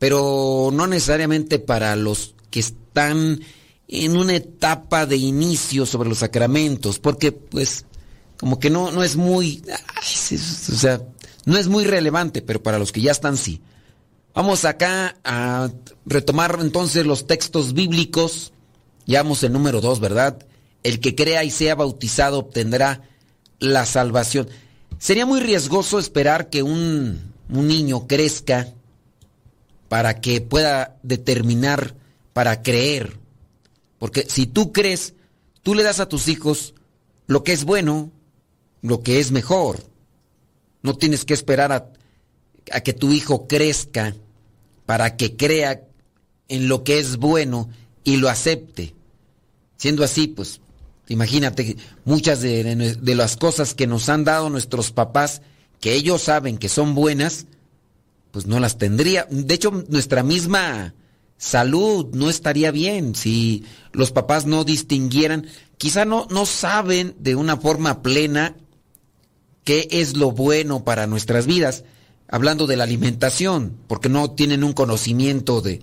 pero 0.00 0.70
no 0.72 0.88
necesariamente 0.88 1.60
para 1.60 1.94
los 1.94 2.34
que 2.50 2.60
están 2.60 3.40
en 3.86 4.16
una 4.16 4.34
etapa 4.34 5.06
de 5.06 5.16
inicio 5.16 5.86
sobre 5.86 6.08
los 6.08 6.18
sacramentos, 6.18 6.98
porque 6.98 7.30
pues 7.30 7.84
como 8.36 8.58
que 8.58 8.68
no, 8.68 8.90
no 8.90 9.04
es 9.04 9.14
muy, 9.14 9.62
o 9.70 10.76
sea, 10.76 11.00
no 11.44 11.56
es 11.56 11.68
muy 11.68 11.84
relevante, 11.84 12.42
pero 12.42 12.60
para 12.62 12.80
los 12.80 12.90
que 12.90 13.00
ya 13.00 13.12
están 13.12 13.36
sí. 13.36 13.60
Vamos 14.36 14.66
acá 14.66 15.16
a 15.24 15.70
retomar 16.04 16.58
entonces 16.60 17.06
los 17.06 17.26
textos 17.26 17.72
bíblicos. 17.72 18.52
Llevamos 19.06 19.42
el 19.42 19.50
número 19.50 19.80
dos, 19.80 19.98
¿verdad? 19.98 20.46
El 20.82 21.00
que 21.00 21.14
crea 21.14 21.42
y 21.42 21.50
sea 21.50 21.74
bautizado 21.74 22.40
obtendrá 22.40 23.00
la 23.60 23.86
salvación. 23.86 24.46
Sería 24.98 25.24
muy 25.24 25.40
riesgoso 25.40 25.98
esperar 25.98 26.50
que 26.50 26.62
un, 26.62 27.32
un 27.48 27.66
niño 27.66 28.06
crezca 28.06 28.74
para 29.88 30.20
que 30.20 30.42
pueda 30.42 30.98
determinar, 31.02 31.94
para 32.34 32.60
creer. 32.60 33.16
Porque 33.98 34.26
si 34.28 34.46
tú 34.46 34.70
crees, 34.70 35.14
tú 35.62 35.74
le 35.74 35.82
das 35.82 35.98
a 35.98 36.10
tus 36.10 36.28
hijos 36.28 36.74
lo 37.26 37.42
que 37.42 37.54
es 37.54 37.64
bueno, 37.64 38.12
lo 38.82 39.02
que 39.02 39.18
es 39.18 39.30
mejor. 39.30 39.82
No 40.82 40.94
tienes 40.94 41.24
que 41.24 41.32
esperar 41.32 41.72
a 41.72 42.80
que 42.82 42.92
tu 42.92 43.12
hijo 43.12 43.48
crezca 43.48 44.14
para 44.86 45.16
que 45.16 45.36
crea 45.36 45.82
en 46.48 46.68
lo 46.68 46.84
que 46.84 46.98
es 46.98 47.16
bueno 47.16 47.68
y 48.04 48.16
lo 48.16 48.28
acepte. 48.28 48.94
Siendo 49.76 50.04
así, 50.04 50.28
pues, 50.28 50.60
imagínate 51.08 51.76
muchas 52.04 52.40
de, 52.40 52.96
las 53.02 53.36
cosas 53.36 53.74
que 53.74 53.86
nos 53.86 54.08
han 54.08 54.24
dado 54.24 54.48
nuestros 54.48 54.92
papás, 54.92 55.42
que 55.80 55.92
ellos 55.94 56.22
saben 56.22 56.56
que 56.56 56.68
son 56.68 56.94
buenas, 56.94 57.46
pues 58.30 58.46
no 58.46 58.60
las 58.60 58.78
tendría. 58.78 59.26
De 59.28 59.54
hecho, 59.54 59.84
nuestra 59.88 60.22
misma 60.22 60.94
salud 61.36 62.06
no 62.14 62.30
estaría 62.30 62.70
bien 62.70 63.14
si 63.14 63.64
los 63.92 64.12
papás 64.12 64.46
no 64.46 64.64
distinguieran, 64.64 65.46
quizá 65.76 66.04
no, 66.04 66.26
no 66.30 66.46
saben 66.46 67.14
de 67.18 67.34
una 67.34 67.56
forma 67.56 68.02
plena 68.02 68.56
qué 69.64 69.88
es 69.90 70.16
lo 70.16 70.30
bueno 70.30 70.84
para 70.84 71.06
nuestras 71.06 71.46
vidas 71.46 71.84
hablando 72.28 72.66
de 72.66 72.76
la 72.76 72.84
alimentación, 72.84 73.76
porque 73.86 74.08
no 74.08 74.30
tienen 74.32 74.64
un 74.64 74.72
conocimiento 74.72 75.60
de, 75.60 75.82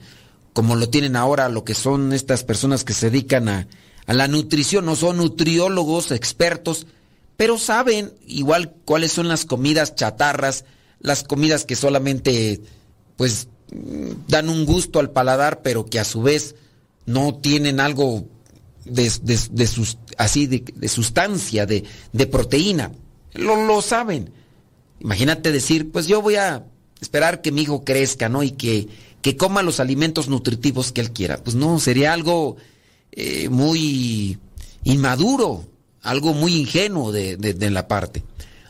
como 0.53 0.75
lo 0.75 0.89
tienen 0.89 1.15
ahora 1.15 1.49
lo 1.49 1.63
que 1.63 1.73
son 1.73 2.13
estas 2.13 2.43
personas 2.43 2.84
que 2.84 2.93
se 2.93 3.10
dedican 3.10 3.49
a, 3.49 3.67
a 4.06 4.13
la 4.13 4.27
nutrición, 4.27 4.86
no 4.86 4.95
son 4.95 5.17
nutriólogos 5.17 6.12
expertos, 6.12 6.88
pero 7.38 7.58
saben 7.58 8.13
igual 8.27 8.73
cuáles 8.86 9.12
son 9.12 9.27
las 9.27 9.45
comidas 9.45 9.95
chatarras, 9.95 10.65
las 10.99 11.23
comidas 11.23 11.65
que 11.65 11.75
solamente 11.75 12.62
pues 13.17 13.47
dan 14.27 14.49
un 14.49 14.65
gusto 14.65 14.99
al 14.99 15.12
paladar, 15.12 15.62
pero 15.62 15.86
que 15.86 15.99
a 15.99 16.06
su 16.06 16.21
vez 16.21 16.56
no 17.06 17.36
tienen 17.36 17.79
algo 17.79 18.25
de, 18.86 19.12
de, 19.21 19.67
sus, 19.67 19.97
así 20.17 20.47
de, 20.47 20.88
sustancia, 20.88 21.65
de, 21.65 21.84
de 22.12 22.27
proteína. 22.27 22.91
Lo, 23.34 23.65
lo 23.65 23.82
saben. 23.82 24.32
Imagínate 25.04 25.52
decir, 25.52 25.92
pues 25.92 26.08
yo 26.08 26.22
voy 26.22 26.36
a 26.36 26.66
esperar 27.02 27.42
que 27.42 27.52
mi 27.52 27.63
hijo 27.63 27.84
crezca, 27.84 28.30
¿no? 28.30 28.42
Y 28.42 28.52
que, 28.52 28.88
que 29.22 29.36
coma 29.36 29.62
los 29.62 29.82
alimentos 29.82 30.30
nutritivos 30.30 30.94
que 30.94 31.02
él 31.02 31.12
quiera. 31.12 31.38
Pues 31.38 31.56
no, 31.56 31.78
sería 31.80 32.13
algo 32.13 32.56
eh, 33.12 33.50
muy 33.50 34.39
inmaduro, 34.86 35.66
algo 36.02 36.34
muy 36.34 36.56
ingenuo 36.56 37.12
de, 37.12 37.36
de, 37.36 37.70
la 37.70 37.88
parte. 37.88 38.24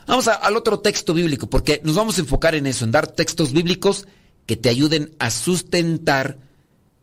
Vamos 0.08 0.26
al 0.26 0.56
otro 0.56 0.80
texto 0.80 1.14
bíblico, 1.14 1.48
porque 1.48 1.80
nos 1.84 1.94
vamos 1.94 2.18
a 2.18 2.22
enfocar 2.22 2.56
en 2.56 2.66
eso, 2.66 2.84
en 2.84 2.90
dar 2.90 3.06
textos 3.06 3.52
bíblicos 3.52 4.06
que 4.44 4.56
te 4.56 4.68
ayuden 4.68 5.14
a 5.20 5.30
sustentar, 5.30 6.38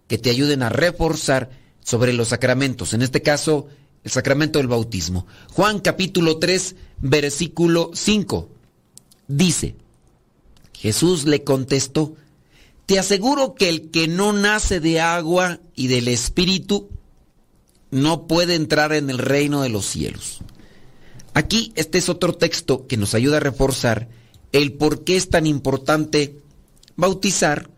que 0.08 0.18
te 0.18 0.30
ayuden 0.30 0.62
a 0.62 0.70
reforzar 0.70 1.50
sobre 1.80 2.12
los 2.12 2.28
sacramentos. 2.28 2.94
En 2.94 3.02
este 3.02 3.22
caso, 3.22 3.68
el 4.04 4.12
sacramento 4.12 4.60
del 4.60 4.68
bautismo. 4.68 5.26
Juan 5.54 5.80
capítulo 5.80 6.38
3, 6.38 6.76
versículo 7.00 7.92
5 7.94 8.61
dice, 9.38 9.76
Jesús 10.74 11.26
le 11.26 11.44
contestó, 11.44 12.16
te 12.86 13.00
aseguro 13.00 13.56
que 13.56 13.70
el 13.70 13.92
que 13.92 14.08
no 14.08 14.34
nace 14.34 14.80
de 14.80 15.00
agua 15.00 15.60
y 15.76 15.88
del 15.88 16.08
Espíritu 16.08 16.90
no 17.92 18.28
puede 18.28 18.56
entrar 18.56 18.94
en 18.94 19.10
el 19.10 19.18
reino 19.18 19.62
de 19.62 19.70
los 19.70 19.86
cielos. 19.86 20.40
Aquí 21.34 21.72
este 21.76 21.98
es 21.98 22.10
otro 22.10 22.34
texto 22.34 22.88
que 22.88 22.98
nos 22.98 23.14
ayuda 23.14 23.38
a 23.38 23.42
reforzar 23.42 24.10
el 24.52 24.74
por 24.74 25.04
qué 25.04 25.16
es 25.16 25.30
tan 25.30 25.46
importante 25.46 26.36
bautizar 26.96 27.70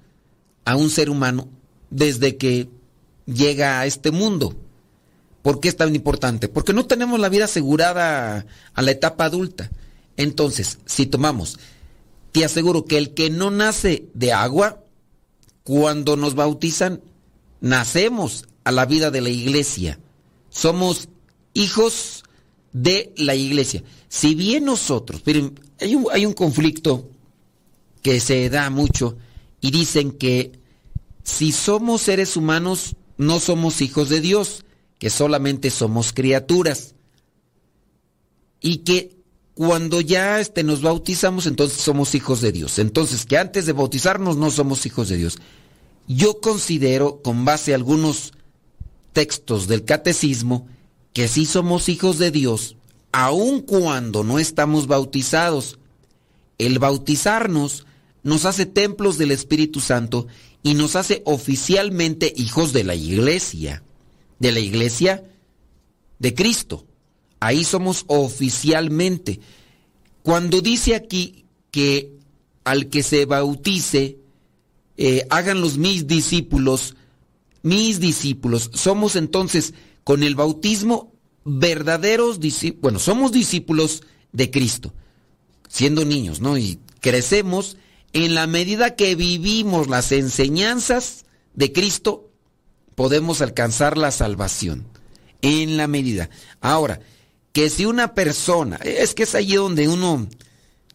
a 0.66 0.76
un 0.76 0.90
ser 0.90 1.10
humano 1.10 1.48
desde 1.90 2.38
que 2.38 2.70
llega 3.26 3.80
a 3.80 3.86
este 3.86 4.12
mundo. 4.12 4.56
¿Por 5.42 5.60
qué 5.60 5.68
es 5.68 5.76
tan 5.76 5.94
importante? 5.94 6.48
Porque 6.48 6.74
no 6.74 6.86
tenemos 6.86 7.20
la 7.20 7.30
vida 7.30 7.46
asegurada 7.46 8.46
a 8.74 8.82
la 8.82 8.92
etapa 8.92 9.26
adulta. 9.26 9.70
Entonces, 10.18 10.80
si 10.86 11.06
tomamos, 11.06 11.60
te 12.32 12.46
aseguro 12.46 12.86
que 12.86 12.98
el 12.98 13.14
que 13.14 13.30
no 13.30 13.52
nace 13.52 14.10
de 14.14 14.34
agua, 14.34 14.84
cuando 15.64 16.18
nos 16.18 16.36
bautizan, 16.36 17.02
nacemos 17.62 18.46
a 18.64 18.72
la 18.72 18.86
vida 18.86 19.12
de 19.12 19.22
la 19.22 19.30
iglesia. 19.30 20.00
Somos 20.50 21.10
hijos 21.54 22.24
de 22.74 23.14
la 23.18 23.36
iglesia. 23.36 23.84
Si 24.10 24.36
bien 24.36 24.66
nosotros, 24.66 25.22
pero 25.24 25.52
hay 25.80 25.96
un, 25.96 26.08
hay 26.12 26.26
un 26.26 26.34
conflicto 26.34 27.10
que 28.02 28.20
se 28.20 28.50
da 28.50 28.70
mucho 28.70 29.18
y 29.62 29.72
dicen 29.72 30.12
que 30.12 30.60
si 31.24 31.52
somos 31.52 32.02
seres 32.02 32.36
humanos, 32.36 32.96
no 33.18 33.40
somos 33.40 33.82
hijos 33.82 34.10
de 34.10 34.22
Dios, 34.22 34.66
que 35.00 35.10
solamente 35.10 35.70
somos 35.70 36.14
criaturas. 36.14 36.96
Y 38.60 38.78
que 38.80 39.23
cuando 39.54 40.02
ya 40.02 40.40
este, 40.40 40.64
nos 40.64 40.82
bautizamos, 40.82 41.46
entonces 41.46 41.82
somos 41.82 42.16
hijos 42.16 42.42
de 42.42 42.52
Dios. 42.52 42.80
Entonces, 42.80 43.26
que 43.26 43.38
antes 43.38 43.66
de 43.66 43.74
bautizarnos 43.74 44.38
no 44.38 44.50
somos 44.50 44.86
hijos 44.86 45.10
de 45.10 45.18
Dios. 45.18 45.38
Yo 46.08 46.42
considero, 46.42 47.22
con 47.22 47.46
base 47.46 47.72
a 47.72 47.76
algunos 47.76 48.34
textos 49.14 49.68
del 49.68 49.86
catecismo, 49.86 50.68
que 51.14 51.28
sí 51.28 51.46
somos 51.46 51.88
hijos 51.88 52.18
de 52.18 52.32
Dios, 52.32 52.76
aun 53.12 53.62
cuando 53.62 54.24
no 54.24 54.40
estamos 54.40 54.88
bautizados. 54.88 55.78
El 56.58 56.80
bautizarnos 56.80 57.86
nos 58.24 58.46
hace 58.46 58.66
templos 58.66 59.18
del 59.18 59.32
Espíritu 59.32 59.80
Santo 59.80 60.28
y 60.64 60.74
nos 60.74 60.96
hace 60.96 61.22
oficialmente 61.26 62.34
hijos 62.36 62.74
de 62.74 62.84
la 62.84 62.96
iglesia, 62.96 63.84
de 64.40 64.52
la 64.52 64.60
iglesia 64.60 65.24
de 66.20 66.34
Cristo. 66.34 66.86
Ahí 67.44 67.66
somos 67.66 68.06
oficialmente. 68.08 69.42
Cuando 70.22 70.62
dice 70.62 70.96
aquí 70.96 71.44
que 71.72 72.14
al 72.64 72.90
que 72.90 73.04
se 73.04 73.26
bautice, 73.26 74.18
eh, 74.96 75.28
hagan 75.30 75.60
los 75.60 75.78
mis 75.78 76.08
discípulos, 76.08 76.96
mis 77.62 78.00
discípulos, 78.00 78.72
somos 78.74 79.18
entonces 79.18 79.74
con 80.06 80.24
el 80.24 80.36
bautismo 80.36 81.12
verdaderos 81.44 82.40
discípulos, 82.40 82.82
bueno, 82.82 83.00
somos 83.00 83.34
discípulos 83.34 84.04
de 84.32 84.50
Cristo, 84.50 84.94
siendo 85.68 86.06
niños, 86.06 86.40
¿no? 86.40 86.58
Y 86.58 86.80
crecemos 87.02 87.76
en 88.14 88.36
la 88.36 88.48
medida 88.48 88.96
que 88.96 89.16
vivimos 89.16 89.90
las 89.90 90.14
enseñanzas 90.14 91.26
de 91.56 91.74
Cristo, 91.74 92.30
podemos 92.96 93.42
alcanzar 93.42 93.98
la 93.98 94.12
salvación. 94.12 94.86
En 95.42 95.76
la 95.76 95.88
medida. 95.88 96.30
Ahora, 96.62 97.02
que 97.54 97.70
si 97.70 97.86
una 97.86 98.14
persona, 98.14 98.78
es 98.84 99.14
que 99.14 99.24
es 99.24 99.36
allí 99.36 99.56
donde 99.56 99.88
uno 99.88 100.28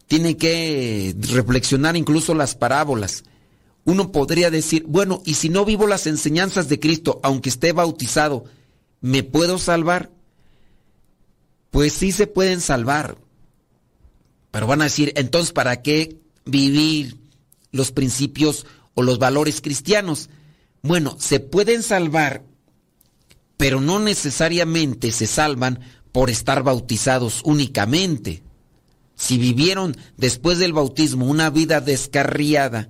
tiene 0.07 0.37
que 0.37 1.15
reflexionar 1.19 1.97
incluso 1.97 2.35
las 2.35 2.53
parábolas. 2.55 3.23
Uno 3.85 4.11
podría 4.11 4.51
decir, 4.51 4.83
bueno, 4.87 5.21
y 5.25 5.33
si 5.33 5.49
no 5.49 5.65
vivo 5.65 5.87
las 5.87 6.05
enseñanzas 6.05 6.69
de 6.69 6.79
Cristo, 6.79 7.19
aunque 7.23 7.49
esté 7.49 7.71
bautizado, 7.71 8.45
¿me 9.01 9.23
puedo 9.23 9.57
salvar? 9.57 10.11
Pues 11.71 11.93
sí 11.93 12.11
se 12.11 12.27
pueden 12.27 12.61
salvar. 12.61 13.17
Pero 14.51 14.67
van 14.67 14.81
a 14.81 14.85
decir, 14.85 15.13
entonces, 15.15 15.53
¿para 15.53 15.81
qué 15.81 16.19
vivir 16.45 17.17
los 17.71 17.91
principios 17.91 18.65
o 18.93 19.03
los 19.03 19.19
valores 19.19 19.61
cristianos. 19.61 20.29
Bueno, 20.81 21.15
se 21.19 21.39
pueden 21.39 21.83
salvar, 21.83 22.43
pero 23.57 23.81
no 23.81 23.99
necesariamente 23.99 25.11
se 25.11 25.27
salvan 25.27 25.79
por 26.11 26.29
estar 26.29 26.63
bautizados 26.63 27.41
únicamente. 27.43 28.43
Si 29.15 29.37
vivieron 29.37 29.97
después 30.17 30.59
del 30.59 30.73
bautismo 30.73 31.25
una 31.25 31.49
vida 31.49 31.81
descarriada, 31.81 32.89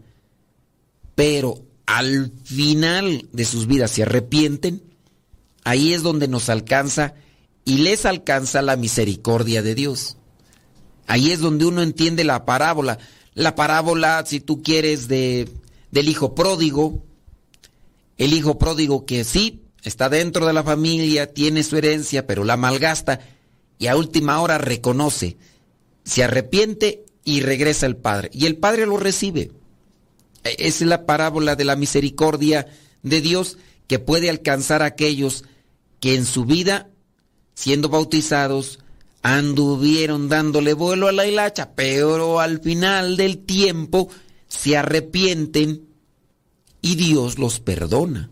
pero 1.15 1.63
al 1.85 2.31
final 2.43 3.27
de 3.31 3.45
sus 3.45 3.67
vidas 3.67 3.91
se 3.91 4.03
arrepienten, 4.03 4.83
ahí 5.63 5.93
es 5.93 6.03
donde 6.03 6.27
nos 6.27 6.49
alcanza 6.49 7.15
y 7.65 7.79
les 7.79 8.05
alcanza 8.05 8.61
la 8.61 8.75
misericordia 8.75 9.61
de 9.61 9.75
Dios. 9.75 10.17
Ahí 11.07 11.31
es 11.31 11.39
donde 11.39 11.65
uno 11.65 11.81
entiende 11.81 12.23
la 12.23 12.45
parábola 12.45 12.99
la 13.39 13.55
parábola, 13.55 14.23
si 14.25 14.41
tú 14.41 14.61
quieres, 14.61 15.07
de, 15.07 15.49
del 15.91 16.09
hijo 16.09 16.35
pródigo. 16.35 17.05
El 18.17 18.33
hijo 18.33 18.57
pródigo 18.57 19.05
que 19.05 19.23
sí, 19.23 19.63
está 19.83 20.09
dentro 20.09 20.45
de 20.45 20.53
la 20.53 20.63
familia, 20.63 21.33
tiene 21.33 21.63
su 21.63 21.77
herencia, 21.77 22.27
pero 22.27 22.43
la 22.43 22.57
malgasta 22.57 23.19
y 23.77 23.87
a 23.87 23.95
última 23.95 24.41
hora 24.41 24.57
reconoce, 24.57 25.37
se 26.03 26.23
arrepiente 26.23 27.05
y 27.23 27.41
regresa 27.41 27.85
al 27.85 27.95
padre. 27.95 28.29
Y 28.33 28.45
el 28.45 28.57
padre 28.57 28.85
lo 28.85 28.97
recibe. 28.97 29.51
E, 30.43 30.55
es 30.59 30.81
la 30.81 31.05
parábola 31.05 31.55
de 31.55 31.65
la 31.65 31.75
misericordia 31.75 32.67
de 33.03 33.21
Dios 33.21 33.57
que 33.87 33.99
puede 33.99 34.29
alcanzar 34.29 34.81
a 34.81 34.87
aquellos 34.87 35.45
que 35.99 36.15
en 36.15 36.25
su 36.25 36.45
vida, 36.45 36.89
siendo 37.55 37.89
bautizados, 37.89 38.79
anduvieron 39.21 40.29
dándole 40.29 40.73
vuelo 40.73 41.07
a 41.07 41.11
la 41.11 41.25
hilacha, 41.25 41.71
pero 41.75 42.39
al 42.39 42.61
final 42.61 43.17
del 43.17 43.39
tiempo 43.39 44.09
se 44.47 44.77
arrepienten 44.77 45.85
y 46.81 46.95
Dios 46.95 47.37
los 47.37 47.59
perdona. 47.59 48.29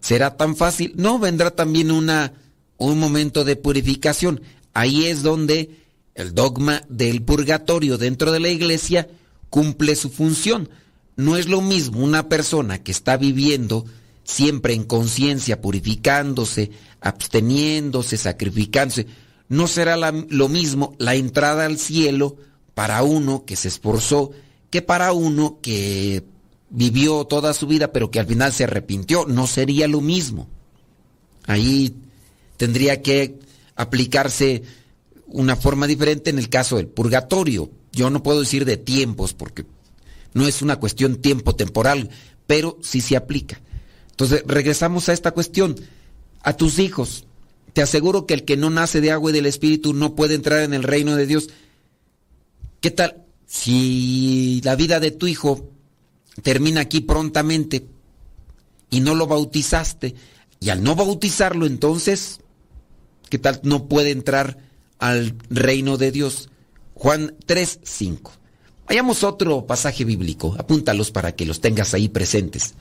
¿Será 0.00 0.36
tan 0.36 0.56
fácil? 0.56 0.92
No, 0.96 1.18
vendrá 1.18 1.50
también 1.50 1.90
una, 1.90 2.32
un 2.78 2.98
momento 2.98 3.44
de 3.44 3.56
purificación. 3.56 4.40
Ahí 4.72 5.06
es 5.06 5.22
donde 5.22 5.70
el 6.14 6.34
dogma 6.34 6.82
del 6.88 7.22
purgatorio 7.22 7.98
dentro 7.98 8.32
de 8.32 8.40
la 8.40 8.48
iglesia 8.48 9.08
cumple 9.50 9.96
su 9.96 10.10
función. 10.10 10.68
No 11.16 11.36
es 11.36 11.48
lo 11.48 11.60
mismo 11.60 12.00
una 12.00 12.28
persona 12.28 12.82
que 12.82 12.92
está 12.92 13.16
viviendo 13.16 13.84
siempre 14.24 14.74
en 14.74 14.84
conciencia, 14.84 15.60
purificándose, 15.60 16.70
absteniéndose, 17.00 18.16
sacrificándose 18.16 19.06
no 19.50 19.66
será 19.66 19.96
lo 19.96 20.48
mismo 20.48 20.94
la 20.98 21.16
entrada 21.16 21.66
al 21.66 21.76
cielo 21.76 22.36
para 22.74 23.02
uno 23.02 23.44
que 23.44 23.56
se 23.56 23.66
esforzó 23.66 24.30
que 24.70 24.80
para 24.80 25.12
uno 25.12 25.58
que 25.60 26.22
vivió 26.70 27.24
toda 27.24 27.52
su 27.52 27.66
vida 27.66 27.92
pero 27.92 28.10
que 28.10 28.20
al 28.20 28.26
final 28.26 28.52
se 28.52 28.64
arrepintió. 28.64 29.26
No 29.26 29.46
sería 29.46 29.88
lo 29.88 30.00
mismo. 30.00 30.48
Ahí 31.46 31.94
tendría 32.56 33.02
que 33.02 33.38
aplicarse 33.74 34.62
una 35.26 35.56
forma 35.56 35.86
diferente 35.86 36.30
en 36.30 36.38
el 36.38 36.48
caso 36.48 36.76
del 36.76 36.88
purgatorio. 36.88 37.70
Yo 37.92 38.10
no 38.10 38.22
puedo 38.22 38.40
decir 38.40 38.64
de 38.64 38.76
tiempos 38.76 39.34
porque 39.34 39.66
no 40.32 40.46
es 40.46 40.62
una 40.62 40.76
cuestión 40.76 41.16
tiempo 41.16 41.56
temporal, 41.56 42.10
pero 42.46 42.78
sí 42.82 43.00
se 43.00 43.16
aplica. 43.16 43.60
Entonces, 44.10 44.44
regresamos 44.46 45.08
a 45.08 45.12
esta 45.12 45.32
cuestión. 45.32 45.76
A 46.42 46.56
tus 46.56 46.78
hijos, 46.78 47.26
te 47.72 47.82
aseguro 47.82 48.26
que 48.26 48.34
el 48.34 48.44
que 48.44 48.56
no 48.56 48.70
nace 48.70 49.00
de 49.00 49.10
agua 49.10 49.30
y 49.30 49.34
del 49.34 49.46
Espíritu 49.46 49.92
no 49.92 50.14
puede 50.14 50.34
entrar 50.34 50.60
en 50.60 50.72
el 50.72 50.82
reino 50.82 51.16
de 51.16 51.26
Dios. 51.26 51.50
¿Qué 52.80 52.90
tal 52.90 53.24
si 53.46 54.60
la 54.64 54.76
vida 54.76 55.00
de 55.00 55.10
tu 55.10 55.26
hijo 55.26 55.70
termina 56.42 56.80
aquí 56.82 57.00
prontamente 57.00 57.86
y 58.90 59.00
no 59.00 59.14
lo 59.14 59.26
bautizaste? 59.26 60.14
Y 60.60 60.68
al 60.68 60.82
no 60.82 60.94
bautizarlo 60.94 61.66
entonces, 61.66 62.40
¿qué 63.28 63.38
tal 63.38 63.60
no 63.62 63.88
puede 63.88 64.10
entrar 64.10 64.58
al 64.98 65.34
reino 65.48 65.96
de 65.96 66.12
Dios? 66.12 66.50
Juan 66.94 67.34
3, 67.46 67.80
5. 67.82 68.32
Vayamos 68.86 69.24
otro 69.24 69.66
pasaje 69.66 70.04
bíblico, 70.04 70.56
apúntalos 70.58 71.10
para 71.10 71.32
que 71.32 71.46
los 71.46 71.60
tengas 71.60 71.94
ahí 71.94 72.08
presentes. 72.08 72.74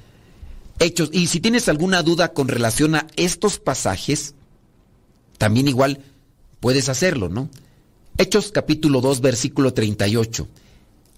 Hechos, 0.80 1.10
y 1.13 1.28
si 1.28 1.39
tienes 1.39 1.69
alguna 1.69 2.04
duda 2.04 2.34
con 2.34 2.48
relación 2.48 2.95
a 2.95 3.06
estos 3.15 3.60
pasajes, 3.60 4.34
también 5.38 5.67
igual 5.67 6.00
puedes 6.60 6.89
hacerlo, 6.89 7.30
¿no? 7.30 7.50
Hechos 8.17 8.52
capítulo 8.52 9.02
2, 9.02 9.22
versículo 9.22 9.74
38. 9.74 10.48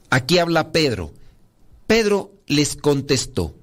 Aquí 0.10 0.38
habla 0.38 0.72
Pedro. 0.72 1.14
Pedro 1.92 2.32
les 2.48 2.78
contestó, 2.78 3.54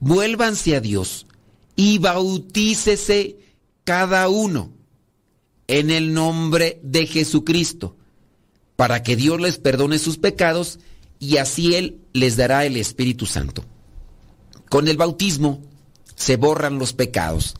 vuélvanse 0.00 0.74
a 0.74 0.80
Dios 0.80 1.28
y 1.76 1.98
bautícese 1.98 3.36
cada 3.84 4.28
uno 4.28 4.72
en 5.68 5.92
el 5.92 6.12
nombre 6.12 6.80
de 6.82 7.06
Jesucristo, 7.06 7.94
para 8.74 9.04
que 9.04 9.14
Dios 9.14 9.40
les 9.40 9.58
perdone 9.58 10.00
sus 10.00 10.18
pecados 10.18 10.80
y 11.20 11.36
así 11.36 11.76
Él 11.76 12.00
les 12.12 12.36
dará 12.36 12.66
el 12.66 12.76
Espíritu 12.76 13.26
Santo. 13.26 13.64
Con 14.68 14.88
el 14.88 14.96
bautismo 14.96 15.62
se 16.16 16.34
borran 16.34 16.80
los 16.80 16.92
pecados. 16.92 17.54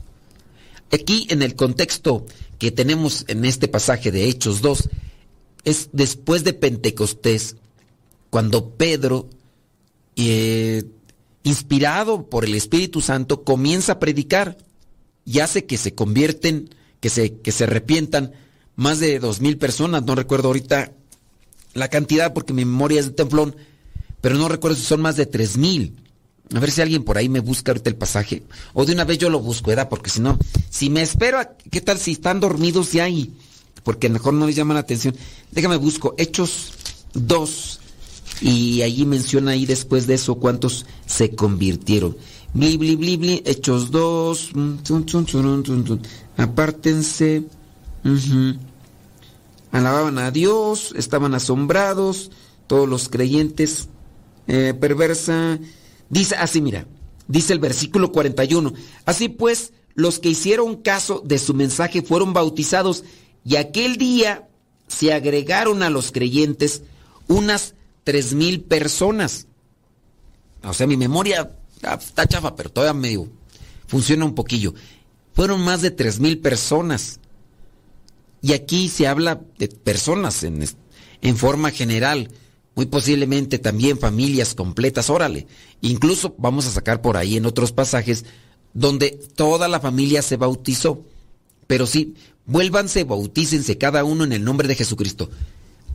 Aquí 0.91 1.27
en 1.29 1.41
el 1.41 1.55
contexto 1.55 2.25
que 2.59 2.71
tenemos 2.71 3.23
en 3.29 3.45
este 3.45 3.69
pasaje 3.69 4.11
de 4.11 4.27
Hechos 4.27 4.61
2 4.61 4.89
es 5.63 5.91
después 5.93 6.43
de 6.43 6.51
Pentecostés, 6.51 7.55
cuando 8.29 8.71
Pedro, 8.71 9.29
eh, 10.15 10.83
inspirado 11.43 12.29
por 12.29 12.45
el 12.45 12.55
Espíritu 12.55 13.01
Santo, 13.01 13.43
comienza 13.43 13.93
a 13.93 13.99
predicar 13.99 14.57
y 15.25 15.39
hace 15.39 15.65
que 15.65 15.77
se 15.77 15.93
convierten, 15.93 16.69
que 16.99 17.09
se, 17.09 17.35
que 17.37 17.51
se 17.51 17.65
arrepientan 17.65 18.31
más 18.75 18.99
de 18.99 19.19
dos 19.19 19.41
mil 19.41 19.57
personas, 19.57 20.03
no 20.03 20.15
recuerdo 20.15 20.47
ahorita 20.47 20.91
la 21.73 21.87
cantidad 21.89 22.33
porque 22.33 22.53
mi 22.53 22.65
memoria 22.65 22.99
es 22.99 23.07
de 23.07 23.11
templón, 23.11 23.55
pero 24.21 24.35
no 24.35 24.47
recuerdo 24.47 24.77
si 24.77 24.83
son 24.83 25.01
más 25.01 25.15
de 25.15 25.25
tres 25.25 25.57
mil. 25.57 25.95
A 26.53 26.59
ver 26.59 26.71
si 26.71 26.81
alguien 26.81 27.03
por 27.03 27.17
ahí 27.17 27.29
me 27.29 27.39
busca 27.39 27.71
ahorita 27.71 27.89
el 27.89 27.95
pasaje. 27.95 28.43
O 28.73 28.85
de 28.85 28.93
una 28.93 29.05
vez 29.05 29.17
yo 29.17 29.29
lo 29.29 29.39
busco, 29.39 29.69
¿verdad? 29.69 29.89
Porque 29.89 30.09
si 30.09 30.19
no, 30.19 30.37
si 30.69 30.89
me 30.89 31.01
espero, 31.01 31.39
¿qué 31.71 31.81
tal 31.81 31.97
si 31.97 32.11
están 32.11 32.39
dormidos 32.39 32.91
ya 32.91 33.09
y 33.09 33.33
porque 33.83 34.09
mejor 34.09 34.33
no 34.33 34.45
les 34.45 34.55
llama 34.55 34.73
la 34.73 34.81
atención? 34.81 35.15
Déjame 35.51 35.77
busco 35.77 36.13
Hechos 36.17 36.73
2 37.13 37.79
y 38.41 38.81
allí 38.81 39.05
menciona 39.05 39.51
ahí 39.51 39.65
después 39.65 40.07
de 40.07 40.15
eso 40.15 40.35
cuántos 40.35 40.85
se 41.05 41.35
convirtieron. 41.35 42.15
Bli, 42.53 42.77
bli, 42.77 42.95
bli, 42.95 43.17
bli, 43.17 43.43
Hechos 43.45 43.89
2. 43.91 44.51
Apártense. 46.37 47.43
Alababan 49.71 50.19
a 50.19 50.29
Dios, 50.29 50.93
estaban 50.95 51.33
asombrados, 51.33 52.31
todos 52.67 52.87
los 52.87 53.09
creyentes. 53.09 53.87
Eh, 54.47 54.73
perversa. 54.79 55.59
Dice 56.09 56.35
así, 56.35 56.61
mira, 56.61 56.85
dice 57.27 57.53
el 57.53 57.59
versículo 57.59 58.11
41. 58.11 58.73
Así 59.05 59.29
pues, 59.29 59.73
los 59.95 60.19
que 60.19 60.29
hicieron 60.29 60.75
caso 60.75 61.23
de 61.25 61.39
su 61.39 61.53
mensaje 61.53 62.01
fueron 62.01 62.33
bautizados 62.33 63.03
y 63.45 63.55
aquel 63.55 63.97
día 63.97 64.47
se 64.87 65.13
agregaron 65.13 65.81
a 65.81 65.89
los 65.89 66.11
creyentes 66.11 66.83
unas 67.27 67.73
tres 68.03 68.33
mil 68.33 68.61
personas. 68.61 69.47
O 70.63 70.73
sea, 70.73 70.87
mi 70.87 70.97
memoria 70.97 71.51
está 71.81 72.25
chafa, 72.27 72.55
pero 72.55 72.69
todavía 72.69 72.99
medio 72.99 73.29
funciona 73.87 74.25
un 74.25 74.35
poquillo. 74.35 74.73
Fueron 75.33 75.61
más 75.61 75.81
de 75.81 75.91
tres 75.91 76.19
mil 76.19 76.39
personas. 76.39 77.19
Y 78.41 78.53
aquí 78.53 78.89
se 78.89 79.07
habla 79.07 79.41
de 79.57 79.67
personas 79.69 80.43
en, 80.43 80.65
en 81.21 81.37
forma 81.37 81.71
general, 81.71 82.29
muy 82.75 82.87
posiblemente 82.87 83.57
también 83.57 83.97
familias 83.97 84.53
completas, 84.53 85.09
órale. 85.09 85.47
Incluso 85.81 86.35
vamos 86.37 86.65
a 86.67 86.71
sacar 86.71 87.01
por 87.01 87.17
ahí 87.17 87.37
en 87.37 87.45
otros 87.45 87.71
pasajes 87.71 88.25
donde 88.73 89.11
toda 89.35 89.67
la 89.67 89.79
familia 89.79 90.21
se 90.21 90.37
bautizó. 90.37 91.05
Pero 91.67 91.87
sí, 91.87 92.15
vuélvanse, 92.45 93.03
bautícense 93.05 93.77
cada 93.77 94.03
uno 94.03 94.23
en 94.23 94.33
el 94.33 94.43
nombre 94.43 94.67
de 94.67 94.75
Jesucristo. 94.75 95.29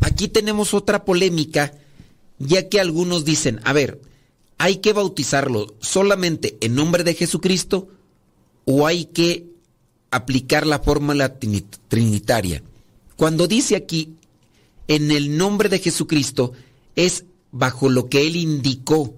Aquí 0.00 0.28
tenemos 0.28 0.72
otra 0.72 1.04
polémica, 1.04 1.74
ya 2.38 2.68
que 2.68 2.80
algunos 2.80 3.24
dicen, 3.24 3.60
a 3.64 3.72
ver, 3.72 4.00
¿hay 4.58 4.76
que 4.76 4.92
bautizarlo 4.92 5.74
solamente 5.80 6.56
en 6.60 6.74
nombre 6.74 7.04
de 7.04 7.14
Jesucristo 7.14 7.88
o 8.64 8.86
hay 8.86 9.06
que 9.06 9.46
aplicar 10.10 10.66
la 10.66 10.78
fórmula 10.78 11.38
trinitaria? 11.88 12.62
Cuando 13.16 13.48
dice 13.48 13.76
aquí, 13.76 14.14
en 14.86 15.10
el 15.10 15.36
nombre 15.36 15.68
de 15.68 15.80
Jesucristo, 15.80 16.52
es 16.96 17.24
bajo 17.50 17.88
lo 17.88 18.08
que 18.08 18.26
Él 18.26 18.36
indicó, 18.36 19.14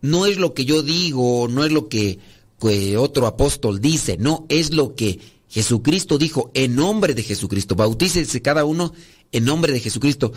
no 0.00 0.26
es 0.26 0.38
lo 0.38 0.54
que 0.54 0.64
yo 0.64 0.82
digo, 0.82 1.46
no 1.48 1.64
es 1.64 1.72
lo 1.72 1.88
que, 1.88 2.18
que 2.60 2.96
otro 2.96 3.26
apóstol 3.26 3.80
dice, 3.80 4.16
no, 4.18 4.46
es 4.48 4.72
lo 4.72 4.94
que 4.94 5.20
Jesucristo 5.48 6.16
dijo 6.16 6.50
en 6.54 6.74
nombre 6.74 7.14
de 7.14 7.22
Jesucristo. 7.22 7.76
Bautícese 7.76 8.40
cada 8.40 8.64
uno 8.64 8.94
en 9.32 9.44
nombre 9.44 9.72
de 9.72 9.80
Jesucristo 9.80 10.32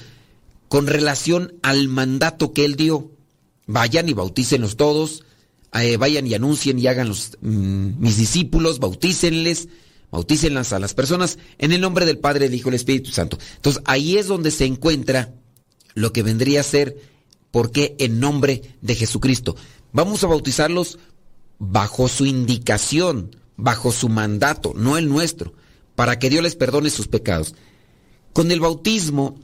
con 0.76 0.88
relación 0.88 1.54
al 1.62 1.88
mandato 1.88 2.52
que 2.52 2.66
Él 2.66 2.76
dio. 2.76 3.10
Vayan 3.66 4.10
y 4.10 4.14
bautícenlos 4.14 4.76
todos, 4.76 5.24
eh, 5.74 5.96
vayan 5.96 6.28
y 6.28 6.34
anuncien 6.34 6.78
y 6.78 6.88
hagan 6.88 7.08
los, 7.08 7.38
mm, 7.40 7.92
mis 7.98 8.18
discípulos, 8.18 8.80
bautícenles, 8.80 9.70
bautícenlas 10.12 10.74
a 10.74 10.80
las 10.80 10.94
personas 10.94 11.40
en 11.60 11.72
el 11.72 11.80
nombre 11.80 12.06
del 12.06 12.18
Padre, 12.18 12.50
del 12.50 12.56
Hijo 12.56 12.68
y 12.68 12.72
del 12.72 12.82
Espíritu 12.82 13.12
Santo. 13.12 13.38
Entonces 13.56 13.82
ahí 13.86 14.18
es 14.18 14.28
donde 14.28 14.52
se 14.52 14.66
encuentra 14.66 15.34
lo 15.94 16.12
que 16.12 16.24
vendría 16.24 16.60
a 16.60 16.64
ser, 16.64 16.98
¿por 17.52 17.72
qué 17.72 17.96
en 17.98 18.20
nombre 18.20 18.62
de 18.82 18.96
Jesucristo? 18.96 19.56
Vamos 19.94 20.26
a 20.26 20.28
bautizarlos 20.28 21.00
bajo 21.58 22.10
su 22.10 22.26
indicación, 22.26 23.34
bajo 23.56 23.94
su 23.94 24.10
mandato, 24.10 24.74
no 24.76 24.98
el 24.98 25.08
nuestro, 25.08 25.54
para 25.96 26.20
que 26.20 26.30
Dios 26.30 26.44
les 26.44 26.58
perdone 26.58 26.90
sus 26.90 27.08
pecados. 27.08 27.56
Con 28.34 28.52
el 28.52 28.60
bautismo 28.60 29.40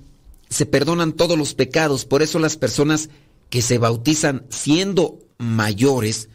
se 0.52 0.66
perdonan 0.66 1.14
todos 1.14 1.38
los 1.38 1.56
pecados, 1.56 2.06
por 2.06 2.22
eso 2.22 2.38
las 2.38 2.58
personas 2.58 3.10
que 3.50 3.62
se 3.62 3.78
bautizan 3.78 4.46
siendo 4.50 5.18
mayores 5.38 6.30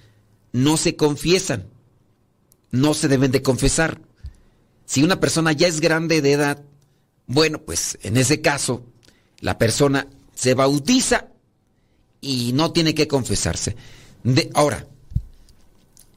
no 0.53 0.79
se 0.79 0.97
confiesan, 0.97 1.67
no 2.71 2.95
se 2.95 3.09
deben 3.09 3.31
de 3.31 3.43
confesar. 3.43 4.01
Si 4.87 5.03
una 5.05 5.21
persona 5.21 5.53
ya 5.53 5.69
es 5.69 5.81
grande 5.81 6.23
de 6.23 6.33
edad, 6.33 6.65
bueno, 7.27 7.61
pues 7.61 7.99
en 8.03 8.17
ese 8.17 8.41
caso 8.41 8.87
la 9.41 9.59
persona 9.59 10.09
se 10.35 10.55
bautiza 10.55 11.29
y 12.23 12.53
no 12.55 12.73
tiene 12.73 12.95
que 12.95 13.09
confesarse. 13.09 13.77
De, 14.25 14.51
ahora, 14.55 14.87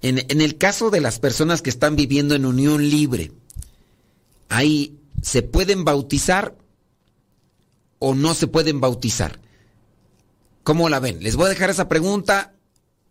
en, 0.01 0.39
el 0.39 0.57
caso 0.57 0.89
de 0.89 1.01
las 1.01 1.19
personas 1.19 1.61
que 1.61 1.69
están 1.69 1.97
viviendo 1.97 2.33
en 2.33 2.45
unión 2.45 2.89
libre, 2.89 3.33
ahí 4.47 4.95
se 5.21 5.41
pueden 5.41 5.83
bautizar 5.83 6.55
o 7.99 8.15
no 8.15 8.33
se 8.33 8.47
pueden 8.47 8.81
bautizar. 8.81 9.39
¿Cómo 10.63 10.89
la 10.89 10.99
ven? 10.99 11.21
Les 11.21 11.35
voy 11.35 11.45
a 11.45 11.49
dejar 11.49 11.69
esa 11.69 11.87
pregunta 11.87 12.53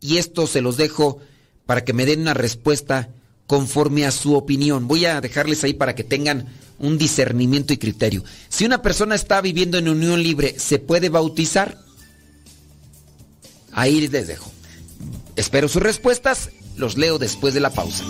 y 0.00 0.16
esto 0.16 0.46
se 0.46 0.60
los 0.60 0.76
dejo 0.76 1.18
para 1.66 1.84
que 1.84 1.92
me 1.92 2.06
den 2.06 2.20
una 2.20 2.34
respuesta 2.34 3.10
conforme 3.46 4.06
a 4.06 4.10
su 4.10 4.34
opinión. 4.34 4.88
Voy 4.88 5.04
a 5.06 5.20
dejarles 5.20 5.64
ahí 5.64 5.74
para 5.74 5.94
que 5.94 6.04
tengan 6.04 6.46
un 6.78 6.98
discernimiento 6.98 7.72
y 7.72 7.78
criterio. 7.78 8.24
Si 8.48 8.64
una 8.64 8.82
persona 8.82 9.14
está 9.14 9.40
viviendo 9.40 9.78
en 9.78 9.88
unión 9.88 10.22
libre, 10.22 10.58
¿se 10.58 10.78
puede 10.78 11.08
bautizar? 11.08 11.78
Ahí 13.72 14.06
les 14.06 14.26
dejo. 14.26 14.50
Espero 15.36 15.68
sus 15.68 15.82
respuestas 15.82 16.50
los 16.76 16.96
leo 16.96 17.18
después 17.18 17.54
de 17.54 17.60
la 17.60 17.70
pausa. 17.70 18.04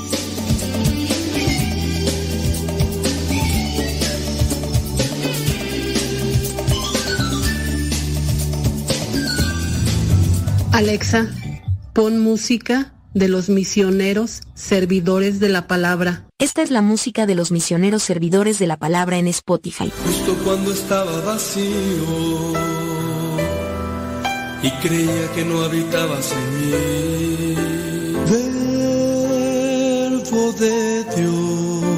Alexa, 10.72 11.28
pon 11.92 12.18
música 12.18 12.92
de 13.14 13.28
los 13.28 13.48
misioneros 13.48 14.42
servidores 14.54 15.40
de 15.40 15.48
la 15.48 15.66
palabra. 15.66 16.24
Esta 16.38 16.62
es 16.62 16.70
la 16.70 16.82
música 16.82 17.26
de 17.26 17.34
los 17.34 17.50
misioneros 17.50 18.02
servidores 18.02 18.58
de 18.58 18.66
la 18.66 18.76
palabra 18.76 19.18
en 19.18 19.26
Spotify. 19.28 19.90
Justo 20.04 20.36
cuando 20.44 20.72
estaba 20.72 21.20
vacío 21.22 21.64
y 24.62 24.70
creía 24.82 25.32
que 25.34 25.44
no 25.44 25.62
habitabas 25.62 26.32
en 26.32 26.70
mí 26.70 27.68
de 30.58 31.04
Dios. 31.16 31.97